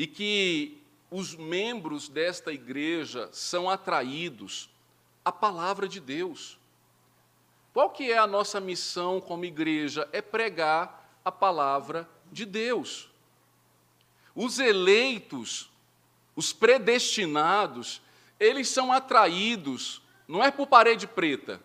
e 0.00 0.06
que 0.06 0.82
os 1.10 1.34
membros 1.34 2.08
desta 2.08 2.50
igreja 2.50 3.28
são 3.32 3.68
atraídos 3.68 4.70
à 5.22 5.30
palavra 5.30 5.86
de 5.86 6.00
Deus. 6.00 6.58
Qual 7.74 7.90
que 7.90 8.10
é 8.10 8.16
a 8.16 8.26
nossa 8.26 8.58
missão 8.60 9.20
como 9.20 9.44
igreja? 9.44 10.08
É 10.10 10.22
pregar 10.22 11.20
a 11.22 11.30
palavra 11.30 12.08
de 12.32 12.46
Deus. 12.46 13.10
Os 14.34 14.58
eleitos, 14.58 15.70
os 16.34 16.50
predestinados, 16.50 18.00
eles 18.38 18.70
são 18.70 18.90
atraídos, 18.90 20.00
não 20.30 20.44
é 20.44 20.50
por 20.50 20.68
parede 20.68 21.08
preta. 21.08 21.60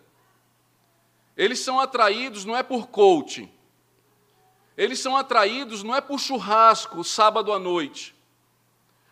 Eles 1.36 1.60
são 1.60 1.78
atraídos 1.78 2.44
não 2.44 2.56
é 2.56 2.62
por 2.62 2.88
coaching. 2.88 3.48
Eles 4.76 4.98
são 4.98 5.16
atraídos 5.16 5.84
não 5.84 5.94
é 5.94 6.00
por 6.00 6.18
churrasco 6.18 7.04
sábado 7.04 7.52
à 7.52 7.58
noite. 7.58 8.14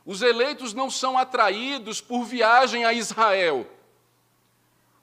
Os 0.04 0.22
eleitos 0.22 0.74
não 0.74 0.90
são 0.90 1.16
atraídos 1.16 2.00
por 2.00 2.24
viagem 2.24 2.84
a 2.84 2.92
Israel. 2.92 3.66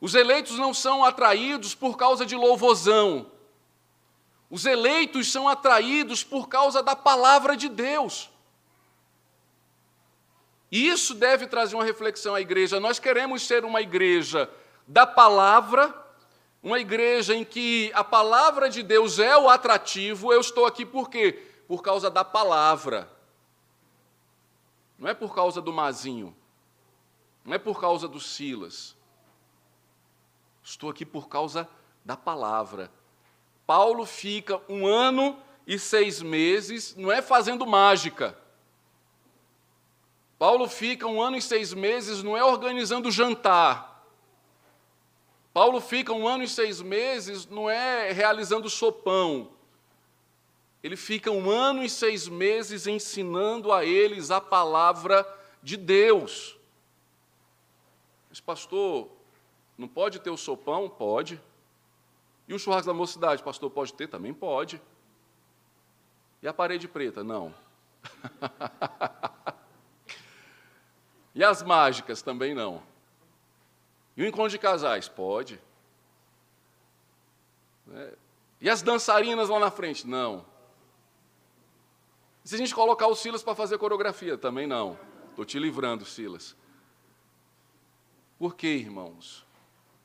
Os 0.01 0.15
eleitos 0.15 0.57
não 0.57 0.73
são 0.73 1.05
atraídos 1.05 1.73
por 1.73 1.95
causa 1.95 2.25
de 2.25 2.35
louvozão. 2.35 3.31
Os 4.49 4.65
eleitos 4.65 5.31
são 5.31 5.47
atraídos 5.47 6.25
por 6.25 6.49
causa 6.49 6.83
da 6.83 6.95
palavra 6.95 7.55
de 7.55 7.69
Deus. 7.69 8.29
E 10.71 10.87
isso 10.87 11.13
deve 11.13 11.47
trazer 11.47 11.75
uma 11.75 11.83
reflexão 11.83 12.33
à 12.33 12.39
igreja. 12.39 12.79
Nós 12.79 12.97
queremos 12.97 13.45
ser 13.45 13.65
uma 13.65 13.81
igreja 13.81 14.49
da 14.87 15.05
palavra, 15.05 15.93
uma 16.63 16.79
igreja 16.79 17.35
em 17.35 17.43
que 17.43 17.91
a 17.93 18.03
palavra 18.03 18.69
de 18.69 18.81
Deus 18.81 19.19
é 19.19 19.35
o 19.35 19.49
atrativo. 19.49 20.31
Eu 20.31 20.39
estou 20.39 20.65
aqui 20.65 20.85
por 20.85 21.09
quê? 21.09 21.45
Por 21.67 21.81
causa 21.81 22.09
da 22.09 22.23
palavra. 22.23 23.11
Não 24.97 25.09
é 25.09 25.13
por 25.13 25.35
causa 25.35 25.61
do 25.61 25.73
Mazinho. 25.73 26.33
Não 27.43 27.53
é 27.53 27.57
por 27.57 27.81
causa 27.81 28.07
do 28.07 28.19
Silas. 28.19 28.95
Estou 30.63 30.89
aqui 30.89 31.05
por 31.05 31.27
causa 31.27 31.67
da 32.05 32.15
palavra. 32.15 32.89
Paulo 33.65 34.05
fica 34.05 34.61
um 34.69 34.85
ano 34.87 35.37
e 35.65 35.77
seis 35.77 36.21
meses, 36.21 36.95
não 36.95 37.11
é 37.11 37.21
fazendo 37.21 37.65
mágica. 37.65 38.37
Paulo 40.41 40.67
fica 40.67 41.05
um 41.05 41.21
ano 41.21 41.37
e 41.37 41.41
seis 41.41 41.71
meses, 41.71 42.23
não 42.23 42.35
é 42.35 42.43
organizando 42.43 43.11
jantar. 43.11 44.03
Paulo 45.53 45.79
fica 45.79 46.11
um 46.11 46.27
ano 46.27 46.43
e 46.43 46.47
seis 46.47 46.81
meses, 46.81 47.45
não 47.45 47.69
é 47.69 48.11
realizando 48.11 48.67
sopão. 48.67 49.51
Ele 50.81 50.95
fica 50.95 51.29
um 51.29 51.47
ano 51.47 51.83
e 51.83 51.89
seis 51.91 52.27
meses 52.27 52.87
ensinando 52.87 53.71
a 53.71 53.85
eles 53.85 54.31
a 54.31 54.41
palavra 54.41 55.31
de 55.61 55.77
Deus. 55.77 56.57
Mas, 58.27 58.39
pastor, 58.39 59.09
não 59.77 59.87
pode 59.87 60.17
ter 60.17 60.31
o 60.31 60.37
sopão? 60.37 60.89
Pode. 60.89 61.39
E 62.47 62.53
o 62.55 62.57
churrasco 62.57 62.87
da 62.87 62.95
mocidade, 62.95 63.43
pastor, 63.43 63.69
pode 63.69 63.93
ter? 63.93 64.07
Também 64.07 64.33
pode. 64.33 64.81
E 66.41 66.47
a 66.47 66.53
parede 66.53 66.87
preta? 66.87 67.23
Não. 67.23 67.53
e 71.33 71.43
as 71.43 71.63
mágicas? 71.63 72.21
Também 72.21 72.53
não. 72.53 72.83
E 74.15 74.23
o 74.23 74.27
encontro 74.27 74.51
de 74.51 74.57
casais? 74.57 75.07
Pode. 75.07 75.59
É. 77.93 78.17
E 78.59 78.69
as 78.69 78.81
dançarinas 78.81 79.49
lá 79.49 79.59
na 79.59 79.71
frente? 79.71 80.05
Não. 80.05 80.45
Se 82.43 82.55
a 82.55 82.57
gente 82.57 82.73
colocar 82.73 83.07
o 83.07 83.15
Silas 83.15 83.43
para 83.43 83.55
fazer 83.55 83.77
coreografia, 83.77 84.37
também 84.37 84.67
não. 84.67 84.97
Estou 85.29 85.45
te 85.45 85.57
livrando, 85.57 86.05
Silas. 86.05 86.55
Por 88.37 88.55
quê, 88.55 88.75
irmãos? 88.75 89.45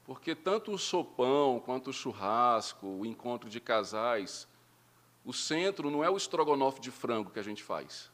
Porque 0.04 0.34
tanto 0.34 0.70
o 0.70 0.78
sopão 0.78 1.58
quanto 1.58 1.90
o 1.90 1.92
churrasco, 1.92 2.86
o 2.86 3.04
encontro 3.04 3.48
de 3.50 3.60
casais, 3.60 4.46
o 5.24 5.32
centro 5.32 5.90
não 5.90 6.04
é 6.04 6.08
o 6.08 6.16
estrogonofe 6.16 6.80
de 6.80 6.90
frango 6.90 7.30
que 7.30 7.40
a 7.40 7.42
gente 7.42 7.62
faz. 7.62 8.10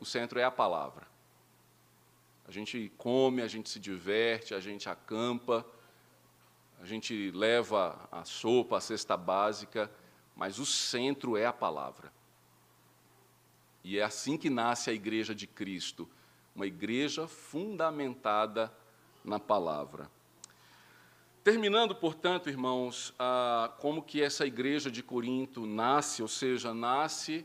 O 0.00 0.04
centro 0.04 0.40
é 0.40 0.44
a 0.44 0.50
palavra. 0.50 1.06
A 2.46 2.50
gente 2.50 2.92
come, 2.98 3.42
a 3.42 3.48
gente 3.48 3.70
se 3.70 3.80
diverte, 3.80 4.54
a 4.54 4.60
gente 4.60 4.88
acampa, 4.88 5.64
a 6.80 6.84
gente 6.84 7.30
leva 7.30 8.08
a 8.12 8.24
sopa, 8.24 8.76
a 8.76 8.80
cesta 8.80 9.16
básica, 9.16 9.90
mas 10.36 10.58
o 10.58 10.66
centro 10.66 11.36
é 11.36 11.46
a 11.46 11.52
palavra. 11.52 12.12
E 13.82 13.98
é 13.98 14.02
assim 14.02 14.36
que 14.36 14.50
nasce 14.50 14.90
a 14.90 14.92
igreja 14.92 15.34
de 15.34 15.46
Cristo, 15.46 16.08
uma 16.54 16.66
igreja 16.66 17.26
fundamentada 17.26 18.72
na 19.24 19.40
palavra. 19.40 20.10
Terminando, 21.42 21.94
portanto, 21.94 22.48
irmãos, 22.48 23.14
como 23.78 24.02
que 24.02 24.22
essa 24.22 24.46
igreja 24.46 24.90
de 24.90 25.02
Corinto 25.02 25.66
nasce, 25.66 26.22
ou 26.22 26.28
seja, 26.28 26.72
nasce 26.72 27.44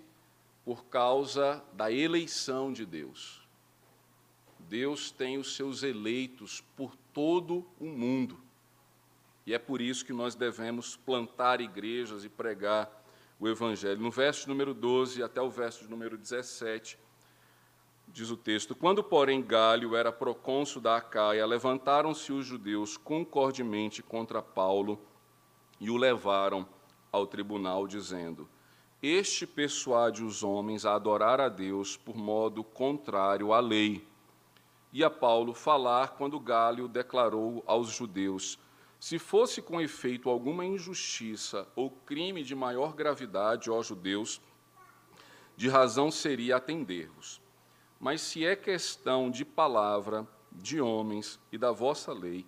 por 0.64 0.86
causa 0.86 1.64
da 1.74 1.92
eleição 1.92 2.72
de 2.72 2.86
Deus. 2.86 3.39
Deus 4.70 5.10
tem 5.10 5.40
os 5.40 5.56
seus 5.56 5.82
eleitos 5.82 6.62
por 6.78 6.96
todo 7.12 7.66
o 7.80 7.86
mundo. 7.86 8.40
E 9.44 9.54
é 9.54 9.58
por 9.58 9.82
isso 9.82 10.06
que 10.06 10.14
nós 10.14 10.36
devemos 10.36 10.96
plantar 10.96 11.60
igrejas 11.60 12.24
e 12.24 12.30
pregar 12.30 12.88
o 13.40 13.48
Evangelho. 13.48 14.00
No 14.00 14.12
verso 14.12 14.48
número 14.48 14.76
12 14.76 15.24
até 15.24 15.42
o 15.42 15.50
verso 15.50 15.90
número 15.90 16.16
17, 16.16 17.00
diz 18.10 18.30
o 18.30 18.38
texto: 18.38 18.76
Quando, 18.76 19.04
porém, 19.04 19.42
Galho 19.42 19.96
era 19.96 20.12
procônsul 20.12 20.80
da 20.80 20.98
Acaia, 20.98 21.48
levantaram-se 21.48 22.32
os 22.32 22.46
judeus 22.46 22.96
concordemente 22.96 24.04
contra 24.04 24.40
Paulo 24.40 25.02
e 25.80 25.90
o 25.90 25.98
levaram 25.98 26.68
ao 27.12 27.26
tribunal, 27.26 27.88
dizendo: 27.88 28.48
Este 29.02 29.48
persuade 29.48 30.24
os 30.24 30.44
homens 30.44 30.86
a 30.86 30.94
adorar 30.94 31.42
a 31.42 31.50
Deus 31.50 31.98
por 31.98 32.16
modo 32.16 32.64
contrário 32.64 33.52
à 33.52 33.60
lei. 33.60 34.08
E 34.92 35.04
a 35.04 35.10
Paulo 35.10 35.54
falar 35.54 36.16
quando 36.16 36.40
Galho 36.40 36.88
declarou 36.88 37.64
aos 37.68 37.90
judeus: 37.90 38.58
se 39.00 39.20
fosse 39.20 39.62
com 39.62 39.80
efeito 39.80 40.30
alguma 40.30 40.66
injustiça 40.66 41.68
ou 41.76 41.90
crime 41.92 42.44
de 42.44 42.56
maior 42.56 42.94
gravidade, 42.94 43.70
ó 43.70 43.82
judeus, 43.82 44.42
de 45.56 45.70
razão 45.70 46.10
seria 46.10 46.58
atender-vos. 46.58 47.42
Mas 48.00 48.22
se 48.22 48.46
é 48.46 48.56
questão 48.56 49.30
de 49.30 49.46
palavra, 49.46 50.28
de 50.52 50.82
homens 50.82 51.40
e 51.52 51.58
da 51.58 51.72
vossa 51.72 52.12
lei, 52.12 52.46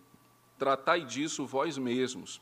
tratai 0.58 1.06
disso 1.06 1.46
vós 1.46 1.78
mesmos. 1.78 2.42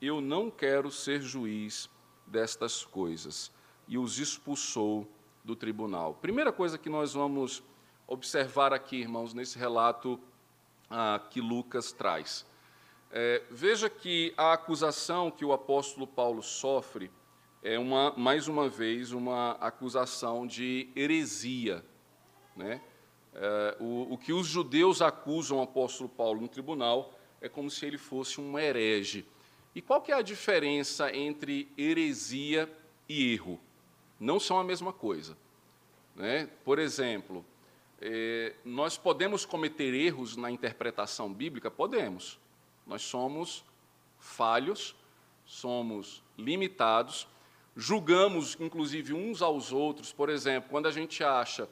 Eu 0.00 0.20
não 0.20 0.50
quero 0.50 0.90
ser 0.90 1.20
juiz 1.20 1.88
destas 2.26 2.84
coisas. 2.84 3.50
E 3.86 3.98
os 3.98 4.18
expulsou 4.18 5.06
do 5.44 5.54
tribunal. 5.54 6.14
Primeira 6.14 6.52
coisa 6.52 6.78
que 6.78 6.88
nós 6.88 7.12
vamos 7.12 7.62
observar 8.06 8.72
aqui, 8.72 8.96
irmãos, 8.96 9.34
nesse 9.34 9.58
relato 9.58 10.20
ah, 10.90 11.20
que 11.30 11.40
Lucas 11.40 11.92
traz. 11.92 12.46
É, 13.10 13.42
veja 13.50 13.88
que 13.88 14.34
a 14.36 14.52
acusação 14.52 15.30
que 15.30 15.44
o 15.44 15.52
apóstolo 15.52 16.06
Paulo 16.06 16.42
sofre 16.42 17.10
é 17.62 17.78
uma, 17.78 18.12
mais 18.16 18.48
uma 18.48 18.68
vez, 18.68 19.12
uma 19.12 19.52
acusação 19.52 20.46
de 20.46 20.88
heresia. 20.94 21.84
Né? 22.56 22.80
É, 23.32 23.76
o, 23.80 24.14
o 24.14 24.18
que 24.18 24.32
os 24.32 24.46
judeus 24.46 25.00
acusam 25.00 25.58
o 25.58 25.62
apóstolo 25.62 26.08
Paulo 26.08 26.40
no 26.40 26.48
tribunal 26.48 27.12
é 27.40 27.48
como 27.48 27.70
se 27.70 27.86
ele 27.86 27.98
fosse 27.98 28.40
um 28.40 28.58
herege. 28.58 29.24
E 29.74 29.82
qual 29.82 30.00
que 30.00 30.12
é 30.12 30.14
a 30.14 30.22
diferença 30.22 31.14
entre 31.14 31.70
heresia 31.76 32.70
e 33.08 33.32
erro? 33.32 33.60
Não 34.20 34.38
são 34.38 34.58
a 34.58 34.64
mesma 34.64 34.92
coisa. 34.92 35.36
Né? 36.14 36.48
Por 36.64 36.78
exemplo, 36.78 37.44
é, 38.06 38.52
nós 38.66 38.98
podemos 38.98 39.46
cometer 39.46 39.94
erros 39.94 40.36
na 40.36 40.50
interpretação 40.50 41.32
bíblica? 41.32 41.70
Podemos. 41.70 42.38
Nós 42.86 43.00
somos 43.00 43.64
falhos, 44.18 44.94
somos 45.46 46.22
limitados, 46.36 47.26
julgamos, 47.74 48.58
inclusive, 48.60 49.14
uns 49.14 49.40
aos 49.40 49.72
outros. 49.72 50.12
Por 50.12 50.28
exemplo, 50.28 50.68
quando 50.68 50.86
a 50.86 50.90
gente 50.90 51.24
acha 51.24 51.66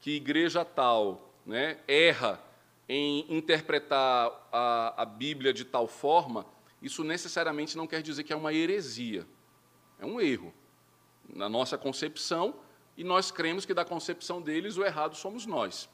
que 0.00 0.10
igreja 0.10 0.64
tal 0.64 1.32
né, 1.46 1.78
erra 1.86 2.42
em 2.88 3.24
interpretar 3.28 4.48
a, 4.52 5.02
a 5.02 5.04
Bíblia 5.04 5.52
de 5.52 5.64
tal 5.64 5.86
forma, 5.86 6.44
isso 6.82 7.04
necessariamente 7.04 7.76
não 7.76 7.86
quer 7.86 8.02
dizer 8.02 8.24
que 8.24 8.32
é 8.32 8.36
uma 8.36 8.52
heresia. 8.52 9.24
É 10.00 10.04
um 10.04 10.20
erro. 10.20 10.52
Na 11.32 11.48
nossa 11.48 11.78
concepção, 11.78 12.56
e 12.96 13.04
nós 13.04 13.30
cremos 13.30 13.66
que 13.66 13.74
da 13.74 13.84
concepção 13.84 14.40
deles 14.40 14.76
o 14.76 14.84
errado 14.84 15.14
somos 15.14 15.44
nós. 15.44 15.88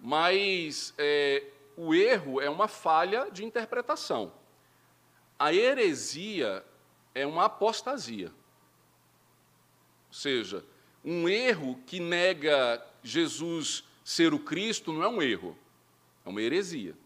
Mas 0.00 0.94
é, 0.96 1.44
o 1.76 1.94
erro 1.94 2.40
é 2.40 2.48
uma 2.48 2.66
falha 2.66 3.30
de 3.30 3.44
interpretação. 3.44 4.32
A 5.38 5.52
heresia 5.52 6.64
é 7.14 7.26
uma 7.26 7.44
apostasia. 7.44 8.28
Ou 10.08 10.14
seja, 10.14 10.64
um 11.04 11.28
erro 11.28 11.80
que 11.86 12.00
nega 12.00 12.84
Jesus 13.02 13.84
ser 14.02 14.32
o 14.32 14.38
Cristo 14.38 14.92
não 14.92 15.02
é 15.02 15.08
um 15.08 15.20
erro, 15.20 15.56
é 16.24 16.28
uma 16.28 16.40
heresia. 16.40 16.96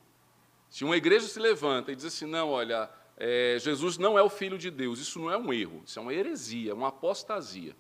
Se 0.71 0.85
uma 0.85 0.97
igreja 0.97 1.27
se 1.27 1.39
levanta 1.39 1.91
e 1.91 1.97
diz 1.97 2.05
assim, 2.05 2.27
não, 2.27 2.49
olha, 2.49 2.89
é, 3.17 3.59
Jesus 3.61 3.99
não 3.99 4.19
é 4.19 4.23
o 4.23 4.31
Filho 4.31 4.57
de 4.57 4.71
Deus, 4.71 5.01
isso 5.01 5.19
não 5.19 5.31
é 5.31 5.37
um 5.37 5.53
erro, 5.53 5.83
isso 5.85 5.99
é 5.99 6.03
uma 6.03 6.15
heresia, 6.15 6.75
uma 6.75 6.89
apostasia. 6.89 7.77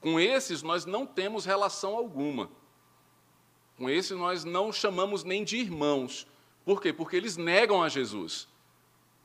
Com 0.00 0.18
esses 0.18 0.62
nós 0.62 0.86
não 0.86 1.06
temos 1.06 1.44
relação 1.44 1.94
alguma. 1.94 2.50
Com 3.76 3.88
esses 3.88 4.16
nós 4.16 4.44
não 4.44 4.72
chamamos 4.72 5.24
nem 5.24 5.44
de 5.44 5.56
irmãos. 5.56 6.26
Por 6.64 6.80
quê? 6.80 6.92
Porque 6.92 7.16
eles 7.16 7.36
negam 7.36 7.82
a 7.82 7.88
Jesus. 7.88 8.48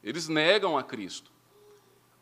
Eles 0.03 0.27
negam 0.27 0.77
a 0.77 0.83
Cristo. 0.83 1.31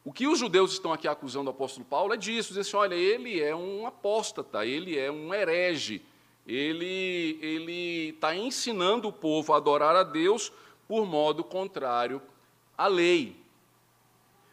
O 0.05 0.11
que 0.11 0.27
os 0.27 0.37
judeus 0.37 0.73
estão 0.73 0.91
aqui 0.91 1.07
acusando 1.07 1.49
o 1.49 1.53
apóstolo 1.53 1.85
Paulo 1.85 2.13
é 2.13 2.17
disso, 2.17 2.49
dizem 2.49 2.61
assim, 2.61 2.75
olha, 2.75 2.95
ele 2.95 3.39
é 3.39 3.55
um 3.55 3.87
apóstata, 3.87 4.65
ele 4.65 4.97
é 4.97 5.09
um 5.09 5.33
herege, 5.33 6.01
ele 6.45 7.39
ele 7.41 8.09
está 8.09 8.35
ensinando 8.35 9.07
o 9.07 9.13
povo 9.13 9.53
a 9.53 9.57
adorar 9.57 9.95
a 9.95 10.03
Deus 10.03 10.51
por 10.87 11.05
modo 11.05 11.43
contrário 11.43 12.21
à 12.77 12.87
lei. 12.87 13.35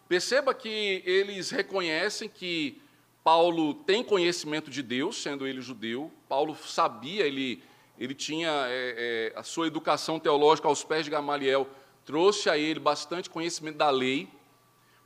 Perceba 0.08 0.54
que 0.54 1.02
eles 1.04 1.50
reconhecem 1.50 2.28
que 2.28 2.80
Paulo 3.22 3.74
tem 3.74 4.02
conhecimento 4.02 4.70
de 4.70 4.82
Deus, 4.82 5.22
sendo 5.22 5.46
ele 5.46 5.60
judeu. 5.60 6.10
Paulo 6.28 6.56
sabia, 6.56 7.26
ele, 7.26 7.62
ele 7.98 8.14
tinha 8.14 8.50
é, 8.68 9.32
é, 9.34 9.38
a 9.38 9.42
sua 9.42 9.66
educação 9.66 10.18
teológica 10.18 10.68
aos 10.68 10.82
pés 10.82 11.04
de 11.04 11.10
Gamaliel, 11.10 11.68
trouxe 12.04 12.48
a 12.48 12.56
ele 12.56 12.80
bastante 12.80 13.28
conhecimento 13.28 13.76
da 13.76 13.90
lei. 13.90 14.28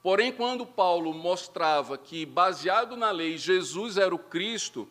Porém, 0.02 0.30
quando 0.30 0.66
Paulo 0.66 1.12
mostrava 1.12 1.96
que, 1.96 2.24
baseado 2.26 2.96
na 2.96 3.10
lei, 3.10 3.36
Jesus 3.38 3.96
era 3.96 4.14
o 4.14 4.18
Cristo, 4.18 4.88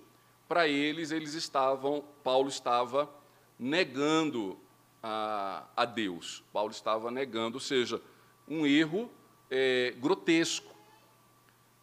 para 0.47 0.67
eles, 0.67 1.11
eles 1.11 1.33
estavam, 1.33 2.03
Paulo 2.23 2.49
estava 2.49 3.09
negando 3.57 4.57
a, 5.01 5.65
a 5.75 5.85
Deus. 5.85 6.43
Paulo 6.51 6.71
estava 6.71 7.09
negando, 7.09 7.57
ou 7.57 7.61
seja, 7.61 8.01
um 8.47 8.65
erro 8.65 9.09
é, 9.49 9.93
grotesco. 9.97 10.72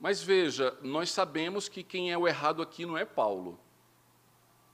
Mas 0.01 0.23
veja, 0.23 0.75
nós 0.83 1.11
sabemos 1.11 1.69
que 1.69 1.83
quem 1.83 2.11
é 2.11 2.17
o 2.17 2.27
errado 2.27 2.63
aqui 2.63 2.87
não 2.87 2.97
é 2.97 3.05
Paulo, 3.05 3.61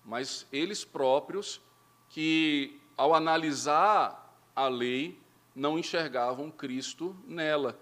mas 0.04 0.46
eles 0.52 0.84
próprios 0.84 1.60
que, 2.08 2.80
ao 2.96 3.12
analisar 3.12 4.40
a 4.54 4.68
lei, 4.68 5.18
não 5.52 5.76
enxergavam 5.76 6.48
Cristo 6.48 7.16
nela. 7.26 7.76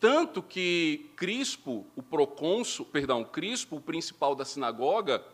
Tanto 0.00 0.42
que 0.42 1.12
Crispo, 1.14 1.86
o 1.94 2.02
procônsul, 2.02 2.86
perdão, 2.86 3.22
Crispo, 3.22 3.76
o 3.76 3.80
principal 3.80 4.34
da 4.34 4.44
sinagoga, 4.44 5.24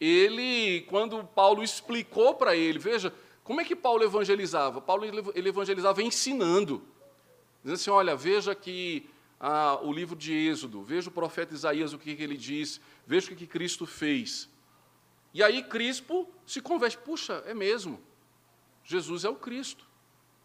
ele, 0.00 0.82
quando 0.82 1.24
Paulo 1.24 1.64
explicou 1.64 2.34
para 2.34 2.54
ele, 2.54 2.78
veja, 2.78 3.12
como 3.42 3.60
é 3.60 3.64
que 3.64 3.74
Paulo 3.74 4.04
evangelizava? 4.04 4.80
Paulo 4.80 5.04
ele 5.04 5.48
evangelizava 5.48 6.00
ensinando. 6.00 6.82
Dizendo 7.64 7.74
assim, 7.74 7.90
olha, 7.90 8.14
veja 8.14 8.54
que 8.54 9.08
ah, 9.38 9.78
o 9.82 9.92
livro 9.92 10.16
de 10.16 10.32
Êxodo, 10.32 10.82
veja 10.82 11.08
o 11.08 11.12
profeta 11.12 11.54
Isaías, 11.54 11.92
o 11.92 11.98
que, 11.98 12.16
que 12.16 12.22
ele 12.22 12.36
diz, 12.36 12.80
veja 13.06 13.26
o 13.26 13.28
que, 13.30 13.36
que 13.36 13.46
Cristo 13.46 13.86
fez. 13.86 14.48
E 15.34 15.42
aí 15.42 15.62
Crispo 15.62 16.28
se 16.46 16.60
converte, 16.60 16.96
puxa, 16.96 17.42
é 17.46 17.52
mesmo, 17.52 18.00
Jesus 18.82 19.24
é 19.24 19.28
o 19.28 19.36
Cristo, 19.36 19.84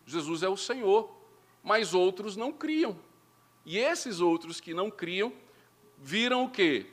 Jesus 0.05 0.43
é 0.43 0.49
o 0.49 0.57
Senhor, 0.57 1.15
mas 1.63 1.93
outros 1.93 2.35
não 2.35 2.51
criam. 2.51 2.99
E 3.65 3.77
esses 3.77 4.19
outros 4.19 4.59
que 4.59 4.73
não 4.73 4.89
criam, 4.89 5.31
viram 5.97 6.43
o 6.45 6.49
quê? 6.49 6.87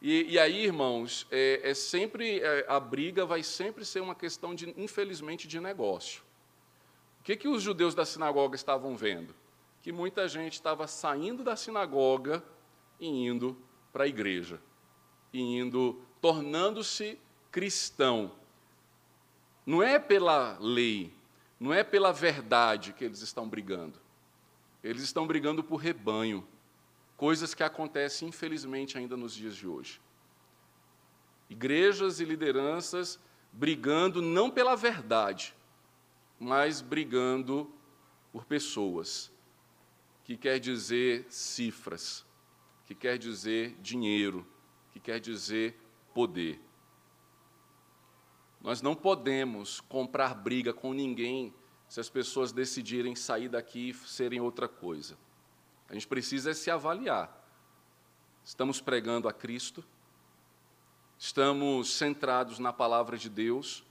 E, 0.00 0.32
e 0.34 0.38
aí, 0.38 0.64
irmãos, 0.64 1.26
é, 1.30 1.70
é 1.70 1.74
sempre, 1.74 2.38
é, 2.40 2.64
a 2.68 2.78
briga 2.78 3.26
vai 3.26 3.42
sempre 3.42 3.84
ser 3.84 4.00
uma 4.00 4.14
questão, 4.14 4.54
de, 4.54 4.72
infelizmente, 4.76 5.48
de 5.48 5.60
negócio. 5.60 6.22
O 7.20 7.24
que, 7.24 7.36
que 7.36 7.48
os 7.48 7.62
judeus 7.62 7.94
da 7.94 8.04
sinagoga 8.04 8.54
estavam 8.54 8.96
vendo? 8.96 9.34
Que 9.84 9.92
muita 9.92 10.26
gente 10.26 10.54
estava 10.54 10.86
saindo 10.86 11.44
da 11.44 11.54
sinagoga 11.56 12.42
e 12.98 13.06
indo 13.06 13.54
para 13.92 14.04
a 14.04 14.08
igreja, 14.08 14.58
e 15.30 15.38
indo, 15.38 16.00
tornando-se 16.22 17.18
cristão. 17.52 18.32
Não 19.66 19.82
é 19.82 19.98
pela 19.98 20.56
lei, 20.58 21.12
não 21.60 21.70
é 21.70 21.84
pela 21.84 22.14
verdade 22.14 22.94
que 22.94 23.04
eles 23.04 23.20
estão 23.20 23.46
brigando. 23.46 24.00
Eles 24.82 25.02
estão 25.02 25.26
brigando 25.26 25.62
por 25.62 25.76
rebanho, 25.76 26.48
coisas 27.14 27.52
que 27.52 27.62
acontecem, 27.62 28.28
infelizmente, 28.28 28.96
ainda 28.96 29.18
nos 29.18 29.34
dias 29.34 29.54
de 29.54 29.68
hoje. 29.68 30.00
Igrejas 31.50 32.20
e 32.20 32.24
lideranças 32.24 33.20
brigando 33.52 34.22
não 34.22 34.50
pela 34.50 34.76
verdade, 34.76 35.54
mas 36.40 36.80
brigando 36.80 37.70
por 38.32 38.46
pessoas 38.46 39.33
que 40.24 40.36
quer 40.36 40.58
dizer 40.58 41.26
cifras, 41.28 42.24
que 42.86 42.94
quer 42.94 43.18
dizer 43.18 43.76
dinheiro, 43.80 44.46
que 44.90 44.98
quer 44.98 45.20
dizer 45.20 45.78
poder. 46.14 46.60
Nós 48.60 48.80
não 48.80 48.94
podemos 48.94 49.80
comprar 49.80 50.34
briga 50.34 50.72
com 50.72 50.94
ninguém 50.94 51.54
se 51.86 52.00
as 52.00 52.08
pessoas 52.08 52.50
decidirem 52.50 53.14
sair 53.14 53.48
daqui 53.48 53.90
e 53.90 53.94
serem 53.94 54.40
outra 54.40 54.66
coisa. 54.66 55.18
A 55.88 55.92
gente 55.92 56.08
precisa 56.08 56.54
se 56.54 56.70
avaliar. 56.70 57.42
Estamos 58.42 58.80
pregando 58.80 59.28
a 59.28 59.32
Cristo? 59.32 59.84
Estamos 61.18 61.92
centrados 61.92 62.58
na 62.58 62.72
palavra 62.72 63.18
de 63.18 63.28
Deus? 63.28 63.84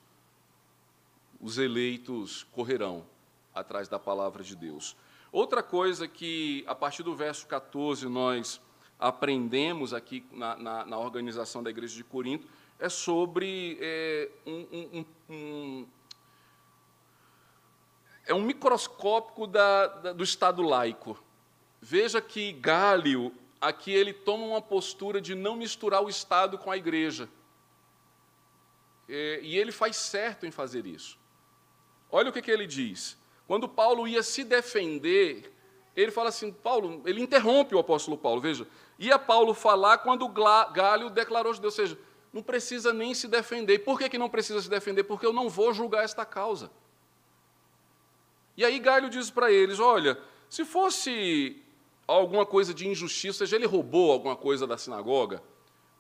Os 1.39 1.59
eleitos 1.59 2.43
correrão 2.51 3.05
atrás 3.53 3.88
da 3.88 3.99
palavra 3.99 4.43
de 4.43 4.55
Deus. 4.55 4.95
Outra 5.34 5.63
coisa 5.63 6.07
que, 6.07 6.63
a 6.67 6.75
partir 6.75 7.01
do 7.01 7.15
verso 7.15 7.47
14, 7.47 8.07
nós 8.07 8.61
aprendemos 8.99 9.91
aqui 9.91 10.23
na, 10.31 10.55
na, 10.55 10.86
na 10.86 10.99
organização 10.99 11.63
da 11.63 11.71
igreja 11.71 11.95
de 11.95 12.03
Corinto 12.03 12.47
é 12.77 12.88
sobre 12.88 13.79
é, 13.81 14.29
um, 14.45 14.67
um, 14.71 15.05
um, 15.27 15.88
é 18.27 18.34
um 18.36 18.43
microscópico 18.43 19.47
da, 19.47 19.88
da, 19.88 20.13
do 20.13 20.23
Estado 20.23 20.61
laico. 20.61 21.17
Veja 21.81 22.21
que 22.21 22.53
Gálio, 22.53 23.34
aqui 23.59 23.91
ele 23.91 24.13
toma 24.13 24.45
uma 24.45 24.61
postura 24.61 25.19
de 25.19 25.34
não 25.34 25.55
misturar 25.55 26.03
o 26.03 26.09
Estado 26.09 26.59
com 26.59 26.69
a 26.69 26.77
igreja. 26.77 27.27
é, 29.09 29.39
e 29.41 29.57
ele 29.57 29.71
faz 29.71 29.95
certo 29.95 30.45
em 30.45 30.51
fazer 30.51 30.86
isso. 30.86 31.17
Olha 32.11 32.29
o 32.29 32.31
que, 32.31 32.39
que 32.39 32.51
ele 32.51 32.67
diz. 32.67 33.17
Quando 33.48 33.68
Paulo 33.68 34.08
ia 34.08 34.24
se 34.24 34.44
defender, 34.44 35.54
ele 35.96 36.12
fala 36.12 36.30
assim: 36.30 36.52
Paulo, 36.52 37.02
ele 37.06 37.22
interrompe 37.22 37.76
o 37.76 37.80
apóstolo 37.80 38.18
Paulo, 38.18 38.41
veja. 38.41 38.68
Ia 38.98 39.20
Paulo 39.20 39.54
falar 39.54 40.00
quando 40.00 40.28
Galho 40.28 41.10
declarou 41.10 41.54
de 41.54 41.60
Deus, 41.60 41.78
ou 41.78 41.86
seja, 41.86 41.98
não 42.32 42.41
precisa 42.41 42.94
nem 42.94 43.14
se 43.14 43.28
defender. 43.28 43.80
Por 43.80 44.00
que, 44.00 44.10
que 44.10 44.18
não 44.18 44.30
precisa 44.30 44.62
se 44.62 44.70
defender? 44.70 45.04
Porque 45.04 45.26
eu 45.26 45.34
não 45.34 45.50
vou 45.50 45.74
julgar 45.74 46.04
esta 46.04 46.26
causa. 46.26 46.72
E 48.56 48.64
aí 48.64 48.80
Galho 48.80 49.10
diz 49.10 49.30
para 49.30 49.52
eles: 49.52 49.80
olha, 49.80 50.18
se 50.50 50.64
fosse 50.64 51.62
alguma 52.08 52.46
coisa 52.46 52.74
de 52.74 52.88
injustiça, 52.88 53.39
seja, 53.39 53.56
ele 53.56 53.66
roubou 53.66 54.12
alguma 54.12 54.36
coisa 54.36 54.68
da 54.68 54.78
sinagoga, 54.78 55.44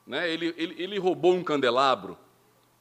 né? 0.05 0.29
ele, 0.29 0.53
ele, 0.57 0.81
ele 0.81 0.99
roubou 0.99 1.33
um 1.33 1.43
candelabro, 1.43 2.17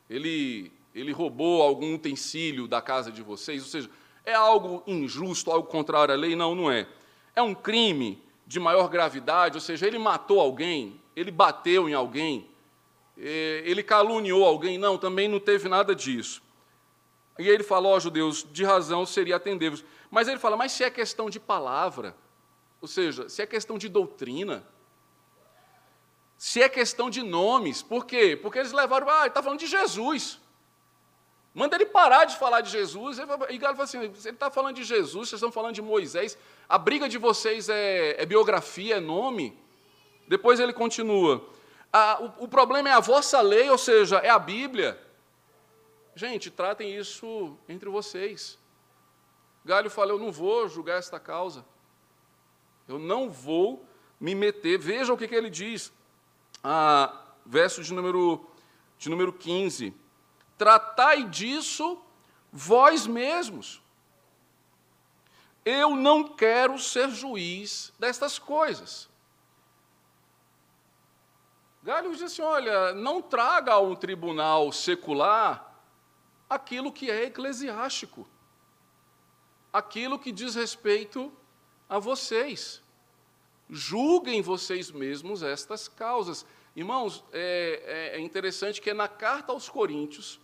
ele, 0.09 0.73
ele 0.95 1.13
roubou 1.13 1.63
algum 1.63 1.95
utensílio 1.95 2.67
da 2.67 2.83
casa 2.83 3.11
de 3.11 3.23
vocês, 3.23 3.63
ou 3.63 3.69
seja, 3.69 3.91
é 4.25 4.35
algo 4.35 4.83
injusto, 4.87 5.51
algo 5.51 5.69
contrário 5.69 6.15
à 6.15 6.17
lei? 6.17 6.37
Não, 6.37 6.55
não 6.55 6.71
é. 6.71 6.87
É 7.35 7.43
um 7.43 7.55
crime 7.55 8.23
de 8.47 8.61
maior 8.61 8.89
gravidade, 8.89 9.57
ou 9.57 9.61
seja, 9.61 9.87
ele 9.87 9.99
matou 9.99 10.41
alguém, 10.41 11.01
ele 11.17 11.31
bateu 11.31 11.89
em 11.89 11.95
alguém, 11.95 12.49
é, 13.19 13.63
ele 13.65 13.83
caluniou 13.83 14.45
alguém. 14.45 14.79
Não, 14.79 14.99
também 14.99 15.29
não 15.29 15.41
teve 15.41 15.69
nada 15.69 15.95
disso. 15.95 16.43
E 17.39 17.49
ele 17.49 17.63
falou, 17.63 17.93
ó 17.93 18.01
judeus, 18.01 18.47
de 18.51 18.65
razão 18.65 19.07
seria 19.07 19.37
atender-vos. 19.37 19.85
Mas 20.11 20.29
ele 20.29 20.39
fala, 20.39 20.57
mas 20.57 20.73
se 20.73 20.85
é 20.85 20.91
questão 20.91 21.31
de 21.31 21.41
palavra, 21.41 22.15
ou 22.81 22.89
seja, 22.89 23.29
se 23.29 23.41
é 23.41 23.47
questão 23.47 23.79
de 23.79 23.89
doutrina, 23.89 24.63
se 26.37 26.61
é 26.61 26.69
questão 26.69 27.09
de 27.09 27.23
nomes, 27.23 27.83
por 27.83 28.05
quê? 28.05 28.37
Porque 28.37 28.59
eles 28.59 28.73
levaram, 28.73 29.09
ah, 29.09 29.21
ele 29.21 29.29
está 29.29 29.43
falando 29.43 29.61
de 29.61 29.67
Jesus. 29.67 30.41
Manda 31.55 31.77
ele 31.77 31.87
parar 31.87 32.25
de 32.25 32.37
falar 32.37 32.63
de 32.63 32.71
Jesus. 32.71 33.19
E 33.51 33.59
Galo 33.59 33.77
fala 33.77 33.85
assim: 33.85 34.01
ele 34.01 34.13
está 34.25 34.51
falando 34.51 34.77
de 34.77 34.85
Jesus, 34.85 35.29
vocês 35.29 35.39
estão 35.39 35.53
falando 35.53 35.75
de 35.75 35.83
Moisés. 35.83 36.39
A 36.69 36.79
briga 36.79 37.09
de 37.09 37.19
vocês 37.19 37.69
é, 37.69 38.23
é 38.23 38.25
biografia, 38.25 38.97
é 38.97 39.01
nome. 39.01 39.59
Depois 40.27 40.59
ele 40.61 40.73
continua. 40.73 41.47
Ah, 41.93 42.19
o, 42.39 42.45
o 42.45 42.49
problema 42.49 42.89
é 42.89 42.93
a 42.93 43.01
vossa 43.01 43.41
lei, 43.43 43.69
ou 43.69 43.77
seja, 43.77 44.17
é 44.19 44.31
a 44.31 44.39
Bíblia. 44.39 44.99
Gente, 46.15 46.51
tratem 46.51 46.97
isso 46.97 47.57
entre 47.69 47.89
vocês. 47.91 48.59
Galho 49.63 49.91
fala: 49.91 50.13
Eu 50.13 50.19
não 50.19 50.33
vou 50.33 50.67
julgar 50.69 50.99
esta 50.99 51.21
causa. 51.21 51.67
Eu 52.89 52.99
não 52.99 53.31
vou 53.31 53.85
me 54.19 54.35
meter. 54.35 54.79
Veja 54.79 55.13
o 55.13 55.19
que, 55.19 55.29
que 55.29 55.35
ele 55.35 55.51
diz. 55.51 55.93
Ah, 56.65 57.15
verso 57.45 57.83
de 57.83 57.93
número, 57.93 58.49
de 58.99 59.11
número 59.11 59.35
15 59.35 60.01
tratai 60.63 61.25
disso 61.25 62.01
vós 62.53 63.05
mesmos. 63.05 63.83
Eu 65.65 65.97
não 65.97 66.23
quero 66.23 66.79
ser 66.79 67.11
juiz 67.11 67.93
destas 67.99 68.39
coisas. 68.39 69.09
Galho 71.83 72.13
diz 72.13 72.23
assim: 72.23 72.43
olha, 72.43 72.93
não 72.93 73.21
traga 73.21 73.73
a 73.73 73.81
um 73.81 73.97
tribunal 73.97 74.71
secular 74.71 75.69
aquilo 76.49 76.93
que 76.93 77.11
é 77.11 77.25
eclesiástico, 77.25 78.29
aquilo 79.73 80.17
que 80.17 80.31
diz 80.31 80.55
respeito 80.55 81.33
a 81.89 81.99
vocês. 81.99 82.81
Julguem 83.69 84.41
vocês 84.41 84.93
mesmos 84.93 85.43
estas 85.43 85.89
causas. 85.89 86.47
Irmãos, 86.77 87.25
é, 87.33 88.13
é, 88.15 88.17
é 88.17 88.21
interessante 88.21 88.81
que 88.81 88.91
é 88.91 88.95
na 88.95 89.09
carta 89.09 89.51
aos 89.53 89.69
Coríntios, 89.69 90.41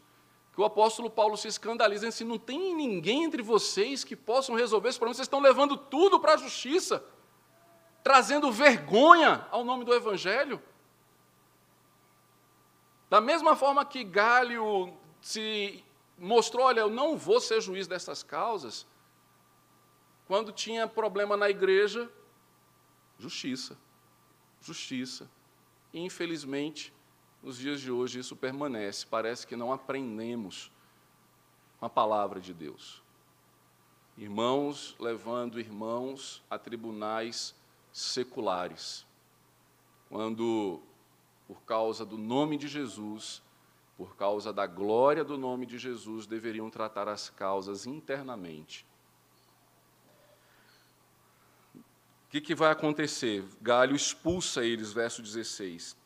que 0.58 0.62
o 0.62 0.64
apóstolo 0.64 1.08
Paulo 1.08 1.36
se 1.36 1.46
escandaliza 1.46 2.08
assim: 2.08 2.24
não 2.24 2.36
tem 2.36 2.74
ninguém 2.74 3.22
entre 3.22 3.42
vocês 3.42 4.02
que 4.02 4.16
possam 4.16 4.56
resolver 4.56 4.88
esse 4.88 4.98
problema, 4.98 5.14
vocês 5.14 5.26
estão 5.26 5.38
levando 5.38 5.76
tudo 5.76 6.18
para 6.18 6.34
a 6.34 6.36
justiça, 6.36 7.00
trazendo 8.02 8.50
vergonha 8.50 9.46
ao 9.52 9.62
nome 9.62 9.84
do 9.84 9.94
Evangelho. 9.94 10.60
Da 13.08 13.20
mesma 13.20 13.54
forma 13.54 13.84
que 13.84 14.02
Galho 14.02 14.92
se 15.20 15.84
mostrou: 16.18 16.66
olha, 16.66 16.80
eu 16.80 16.90
não 16.90 17.16
vou 17.16 17.40
ser 17.40 17.60
juiz 17.60 17.86
dessas 17.86 18.24
causas, 18.24 18.84
quando 20.26 20.50
tinha 20.50 20.88
problema 20.88 21.36
na 21.36 21.48
igreja, 21.48 22.10
justiça, 23.16 23.78
justiça. 24.60 25.30
E, 25.92 26.00
infelizmente, 26.00 26.92
nos 27.42 27.58
dias 27.58 27.80
de 27.80 27.90
hoje 27.90 28.18
isso 28.18 28.36
permanece. 28.36 29.06
Parece 29.06 29.46
que 29.46 29.56
não 29.56 29.72
aprendemos 29.72 30.70
a 31.80 31.88
palavra 31.88 32.40
de 32.40 32.52
Deus. 32.52 33.02
Irmãos 34.16 34.96
levando 34.98 35.60
irmãos 35.60 36.42
a 36.50 36.58
tribunais 36.58 37.54
seculares, 37.92 39.06
quando, 40.08 40.80
por 41.46 41.62
causa 41.62 42.04
do 42.04 42.18
nome 42.18 42.56
de 42.56 42.66
Jesus, 42.66 43.40
por 43.96 44.16
causa 44.16 44.52
da 44.52 44.66
glória 44.66 45.24
do 45.24 45.38
nome 45.38 45.66
de 45.66 45.78
Jesus, 45.78 46.26
deveriam 46.26 46.68
tratar 46.68 47.08
as 47.08 47.30
causas 47.30 47.86
internamente. 47.86 48.84
O 51.76 52.30
que, 52.30 52.40
que 52.40 52.54
vai 52.54 52.70
acontecer? 52.70 53.44
Galho 53.60 53.96
expulsa 53.96 54.64
eles, 54.64 54.92
verso 54.92 55.22
16 55.22 55.97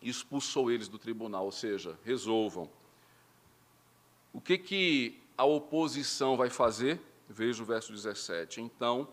e 0.00 0.08
expulsou 0.08 0.70
eles 0.70 0.88
do 0.88 0.98
tribunal, 0.98 1.44
ou 1.44 1.52
seja, 1.52 1.98
resolvam. 2.04 2.70
O 4.32 4.40
que, 4.40 4.58
que 4.58 5.20
a 5.36 5.44
oposição 5.44 6.36
vai 6.36 6.50
fazer? 6.50 7.00
Veja 7.28 7.62
o 7.62 7.66
verso 7.66 7.92
17. 7.92 8.60
Então, 8.60 9.08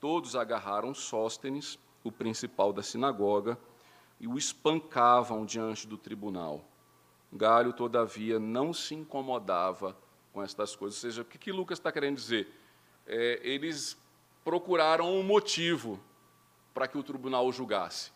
todos 0.00 0.34
agarraram 0.34 0.94
Sóstenes, 0.94 1.78
o 2.02 2.10
principal 2.10 2.72
da 2.72 2.82
sinagoga, 2.82 3.58
e 4.18 4.26
o 4.26 4.38
espancavam 4.38 5.44
diante 5.44 5.86
do 5.86 5.96
tribunal. 5.96 6.64
Galho, 7.32 7.72
todavia, 7.72 8.38
não 8.38 8.72
se 8.72 8.94
incomodava 8.94 9.96
com 10.32 10.42
estas 10.42 10.74
coisas. 10.74 11.02
Ou 11.02 11.10
seja, 11.10 11.22
o 11.22 11.24
que, 11.24 11.38
que 11.38 11.52
Lucas 11.52 11.78
está 11.78 11.92
querendo 11.92 12.16
dizer? 12.16 12.48
É, 13.06 13.40
eles 13.42 13.96
procuraram 14.44 15.12
um 15.12 15.22
motivo 15.22 16.00
para 16.72 16.88
que 16.88 16.96
o 16.96 17.02
tribunal 17.02 17.46
o 17.46 17.52
julgasse 17.52 18.15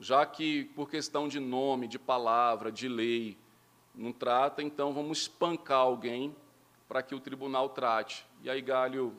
já 0.00 0.24
que 0.24 0.64
por 0.74 0.88
questão 0.88 1.28
de 1.28 1.38
nome, 1.38 1.86
de 1.86 1.98
palavra, 1.98 2.72
de 2.72 2.88
lei, 2.88 3.36
não 3.94 4.12
trata, 4.12 4.62
então 4.62 4.94
vamos 4.94 5.18
espancar 5.18 5.80
alguém 5.80 6.34
para 6.88 7.02
que 7.02 7.14
o 7.14 7.20
tribunal 7.20 7.68
trate. 7.68 8.26
E 8.42 8.48
aí 8.48 8.62
Galho 8.62 9.14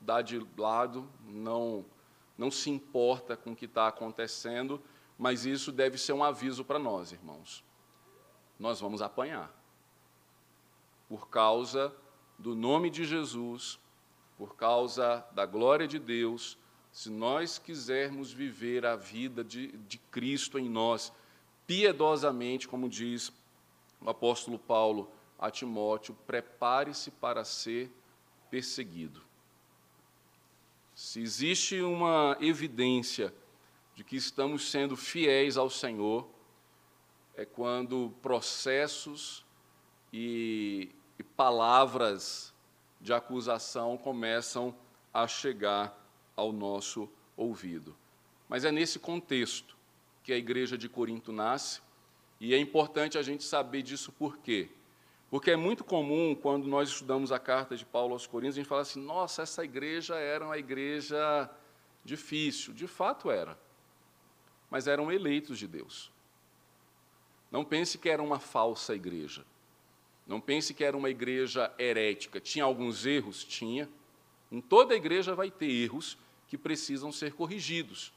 dá 0.00 0.22
de 0.22 0.46
lado, 0.56 1.10
não, 1.24 1.84
não 2.38 2.52
se 2.52 2.70
importa 2.70 3.36
com 3.36 3.50
o 3.50 3.56
que 3.56 3.64
está 3.64 3.88
acontecendo, 3.88 4.80
mas 5.18 5.44
isso 5.44 5.72
deve 5.72 5.98
ser 5.98 6.12
um 6.12 6.22
aviso 6.22 6.64
para 6.64 6.78
nós, 6.78 7.10
irmãos. 7.10 7.64
Nós 8.58 8.80
vamos 8.80 9.02
apanhar. 9.02 9.52
Por 11.08 11.28
causa 11.28 11.92
do 12.38 12.54
nome 12.54 12.90
de 12.90 13.04
Jesus, 13.04 13.80
por 14.38 14.54
causa 14.54 15.26
da 15.32 15.44
glória 15.46 15.88
de 15.88 15.98
Deus, 15.98 16.56
se 16.96 17.10
nós 17.10 17.58
quisermos 17.58 18.32
viver 18.32 18.86
a 18.86 18.96
vida 18.96 19.44
de, 19.44 19.66
de 19.86 19.98
Cristo 19.98 20.58
em 20.58 20.66
nós, 20.66 21.12
piedosamente, 21.66 22.66
como 22.66 22.88
diz 22.88 23.30
o 24.00 24.08
apóstolo 24.08 24.58
Paulo 24.58 25.12
a 25.38 25.50
Timóteo, 25.50 26.16
prepare-se 26.26 27.10
para 27.10 27.44
ser 27.44 27.92
perseguido. 28.50 29.20
Se 30.94 31.20
existe 31.20 31.82
uma 31.82 32.34
evidência 32.40 33.30
de 33.94 34.02
que 34.02 34.16
estamos 34.16 34.70
sendo 34.70 34.96
fiéis 34.96 35.58
ao 35.58 35.68
Senhor, 35.68 36.26
é 37.36 37.44
quando 37.44 38.14
processos 38.22 39.44
e, 40.10 40.90
e 41.18 41.22
palavras 41.22 42.54
de 43.02 43.12
acusação 43.12 43.98
começam 43.98 44.74
a 45.12 45.28
chegar 45.28 46.05
ao 46.36 46.52
nosso 46.52 47.08
ouvido. 47.36 47.96
Mas 48.48 48.64
é 48.64 48.70
nesse 48.70 48.98
contexto 48.98 49.76
que 50.22 50.32
a 50.32 50.36
igreja 50.36 50.76
de 50.76 50.88
Corinto 50.88 51.32
nasce, 51.32 51.80
e 52.38 52.54
é 52.54 52.58
importante 52.58 53.16
a 53.16 53.22
gente 53.22 53.42
saber 53.42 53.82
disso 53.82 54.12
por 54.12 54.36
quê? 54.38 54.68
Porque 55.30 55.50
é 55.50 55.56
muito 55.56 55.82
comum, 55.82 56.34
quando 56.34 56.68
nós 56.68 56.88
estudamos 56.88 57.32
a 57.32 57.38
carta 57.38 57.76
de 57.76 57.84
Paulo 57.84 58.12
aos 58.12 58.26
Coríntios, 58.26 58.56
a 58.56 58.60
gente 58.60 58.68
fala 58.68 58.82
assim: 58.82 59.00
nossa, 59.00 59.42
essa 59.42 59.64
igreja 59.64 60.14
era 60.16 60.44
uma 60.44 60.58
igreja 60.58 61.50
difícil. 62.04 62.72
De 62.72 62.86
fato 62.86 63.30
era. 63.30 63.58
Mas 64.70 64.86
eram 64.86 65.10
eleitos 65.10 65.58
de 65.58 65.66
Deus. 65.66 66.12
Não 67.50 67.64
pense 67.64 67.98
que 67.98 68.08
era 68.08 68.22
uma 68.22 68.38
falsa 68.38 68.94
igreja. 68.94 69.44
Não 70.26 70.40
pense 70.40 70.74
que 70.74 70.84
era 70.84 70.96
uma 70.96 71.10
igreja 71.10 71.72
herética. 71.78 72.40
Tinha 72.40 72.64
alguns 72.64 73.06
erros? 73.06 73.44
Tinha. 73.44 73.88
Em 74.50 74.60
toda 74.60 74.94
igreja 74.94 75.34
vai 75.34 75.50
ter 75.50 75.70
erros, 75.70 76.18
que 76.46 76.56
precisam 76.56 77.10
ser 77.12 77.32
corrigidos. 77.32 78.12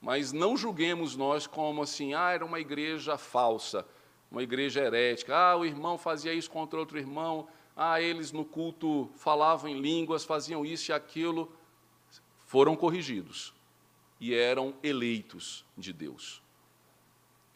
Mas 0.00 0.32
não 0.32 0.56
julguemos 0.56 1.16
nós 1.16 1.46
como 1.46 1.82
assim, 1.82 2.14
ah, 2.14 2.30
era 2.30 2.44
uma 2.44 2.60
igreja 2.60 3.16
falsa. 3.16 3.86
uma 4.30 4.42
igreja 4.42 4.80
herética. 4.80 5.34
Ah, 5.34 5.56
o 5.56 5.64
irmão 5.64 5.96
fazia 5.96 6.34
isso 6.34 6.50
contra 6.50 6.78
outro 6.78 6.98
irmão. 6.98 7.48
Ah, 7.76 8.00
eles 8.00 8.32
no 8.32 8.44
culto 8.44 9.08
falavam 9.16 9.70
em 9.70 9.80
línguas, 9.80 10.24
faziam 10.24 10.66
isso 10.66 10.90
e 10.90 10.92
aquilo. 10.92 11.50
Foram 12.46 12.76
corrigidos 12.76 13.54
e 14.20 14.34
eram 14.34 14.74
eleitos 14.82 15.64
de 15.76 15.92
Deus. 15.92 16.42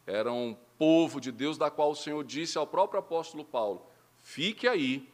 Eram 0.07 0.57
povo 0.77 1.19
de 1.19 1.31
Deus, 1.31 1.57
da 1.57 1.69
qual 1.69 1.91
o 1.91 1.95
Senhor 1.95 2.23
disse 2.23 2.57
ao 2.57 2.65
próprio 2.65 2.99
apóstolo 2.99 3.45
Paulo: 3.45 3.85
Fique 4.23 4.67
aí, 4.67 5.07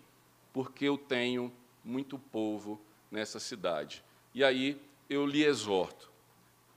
porque 0.54 0.86
eu 0.86 0.98
tenho 0.98 1.52
muito 1.84 2.18
povo 2.18 2.80
nessa 3.12 3.39
cidade. 3.39 4.04
E 4.36 4.43
aí 4.43 4.79
eu 5.09 5.25
lhe 5.25 5.45
exorto: 5.45 6.11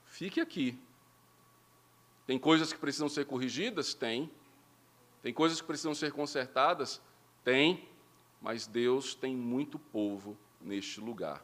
fique 0.05 0.39
aqui. 0.39 0.79
Tem 2.25 2.39
coisas 2.39 2.71
que 2.71 2.79
precisam 2.79 3.09
ser 3.09 3.25
corrigidas? 3.25 3.93
Tem. 3.93 4.31
Tem 5.21 5.33
coisas 5.33 5.59
que 5.59 5.67
precisam 5.67 5.93
ser 5.93 6.13
consertadas? 6.13 7.01
Tem. 7.43 7.89
Mas 8.41 8.65
Deus 8.65 9.13
tem 9.13 9.35
muito 9.35 9.77
povo 9.77 10.37
neste 10.61 11.01
lugar. 11.01 11.43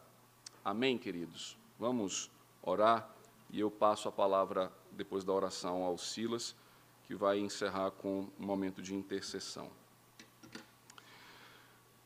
Amém, 0.63 0.97
queridos? 0.97 1.57
Vamos 1.77 2.31
orar 2.63 3.13
e 3.51 3.59
eu 3.59 3.69
passo 3.69 4.07
a 4.07 4.11
palavra, 4.11 4.71
depois 4.91 5.25
da 5.25 5.33
oração, 5.33 5.83
ao 5.83 5.97
Silas, 5.97 6.55
que 7.03 7.13
vai 7.13 7.39
encerrar 7.39 7.91
com 7.91 8.29
um 8.39 8.45
momento 8.45 8.81
de 8.81 8.95
intercessão. 8.95 9.69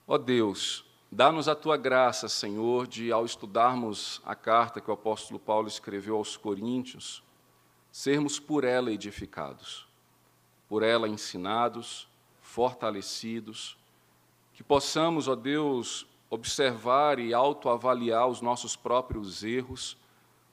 Ó 0.08 0.18
Deus, 0.18 0.89
dá-nos 1.12 1.48
a 1.48 1.56
tua 1.56 1.78
graça, 1.78 2.28
Senhor, 2.28 2.88
de, 2.88 3.12
ao 3.12 3.26
estudarmos 3.26 4.22
a 4.26 4.36
carta 4.36 4.80
que 4.80 4.90
o 4.90 4.94
apóstolo 4.94 5.40
Paulo 5.40 5.68
escreveu 5.68 6.16
aos 6.16 6.38
Coríntios, 6.38 7.24
sermos 7.92 8.40
por 8.40 8.64
ela 8.64 8.92
edificados, 8.92 9.88
por 10.68 10.84
ela 10.84 11.08
ensinados, 11.08 12.08
fortalecidos, 12.42 13.78
que 14.54 14.64
possamos, 14.64 15.28
ó 15.28 15.36
Deus, 15.36 16.06
observar 16.30 17.18
e 17.20 17.34
autoavaliar 17.34 18.28
os 18.28 18.42
nossos 18.42 18.76
próprios 18.76 19.44
erros, 19.44 19.98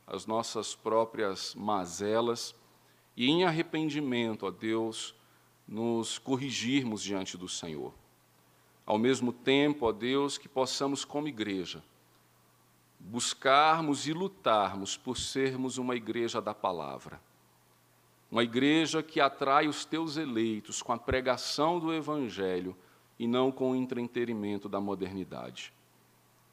as 0.06 0.24
nossas 0.24 0.74
próprias 0.74 1.54
mazelas, 1.54 2.54
e 3.16 3.28
em 3.28 3.44
arrependimento, 3.44 4.46
ó 4.46 4.50
Deus, 4.50 5.14
nos 5.66 6.18
corrigirmos 6.18 7.02
diante 7.02 7.36
do 7.36 7.48
Senhor. 7.48 7.92
Ao 8.86 8.96
mesmo 8.96 9.32
tempo, 9.32 9.86
ó 9.86 9.92
Deus, 9.92 10.38
que 10.38 10.48
possamos, 10.48 11.04
como 11.04 11.26
igreja, 11.26 11.82
buscarmos 13.00 14.06
e 14.06 14.12
lutarmos 14.12 14.96
por 14.96 15.18
sermos 15.18 15.76
uma 15.76 15.96
igreja 15.96 16.40
da 16.40 16.54
palavra. 16.54 17.20
Uma 18.30 18.44
igreja 18.44 19.02
que 19.02 19.20
atrai 19.20 19.66
os 19.66 19.84
teus 19.84 20.16
eleitos 20.16 20.82
com 20.82 20.92
a 20.92 20.98
pregação 20.98 21.80
do 21.80 21.92
Evangelho 21.92 22.76
e 23.18 23.26
não 23.26 23.50
com 23.50 23.72
o 23.72 23.76
entretenimento 23.76 24.68
da 24.68 24.80
modernidade. 24.80 25.72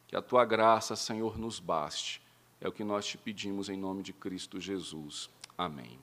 Que 0.08 0.16
a 0.16 0.22
tua 0.22 0.46
graça, 0.46 0.96
Senhor, 0.96 1.38
nos 1.38 1.60
baste. 1.60 2.22
É 2.60 2.68
o 2.68 2.72
que 2.72 2.84
nós 2.84 3.06
te 3.06 3.18
pedimos 3.18 3.70
em 3.70 3.78
nome 3.78 4.02
de 4.02 4.14
Cristo 4.14 4.60
Jesus. 4.60 5.30
Amém. 5.58 6.00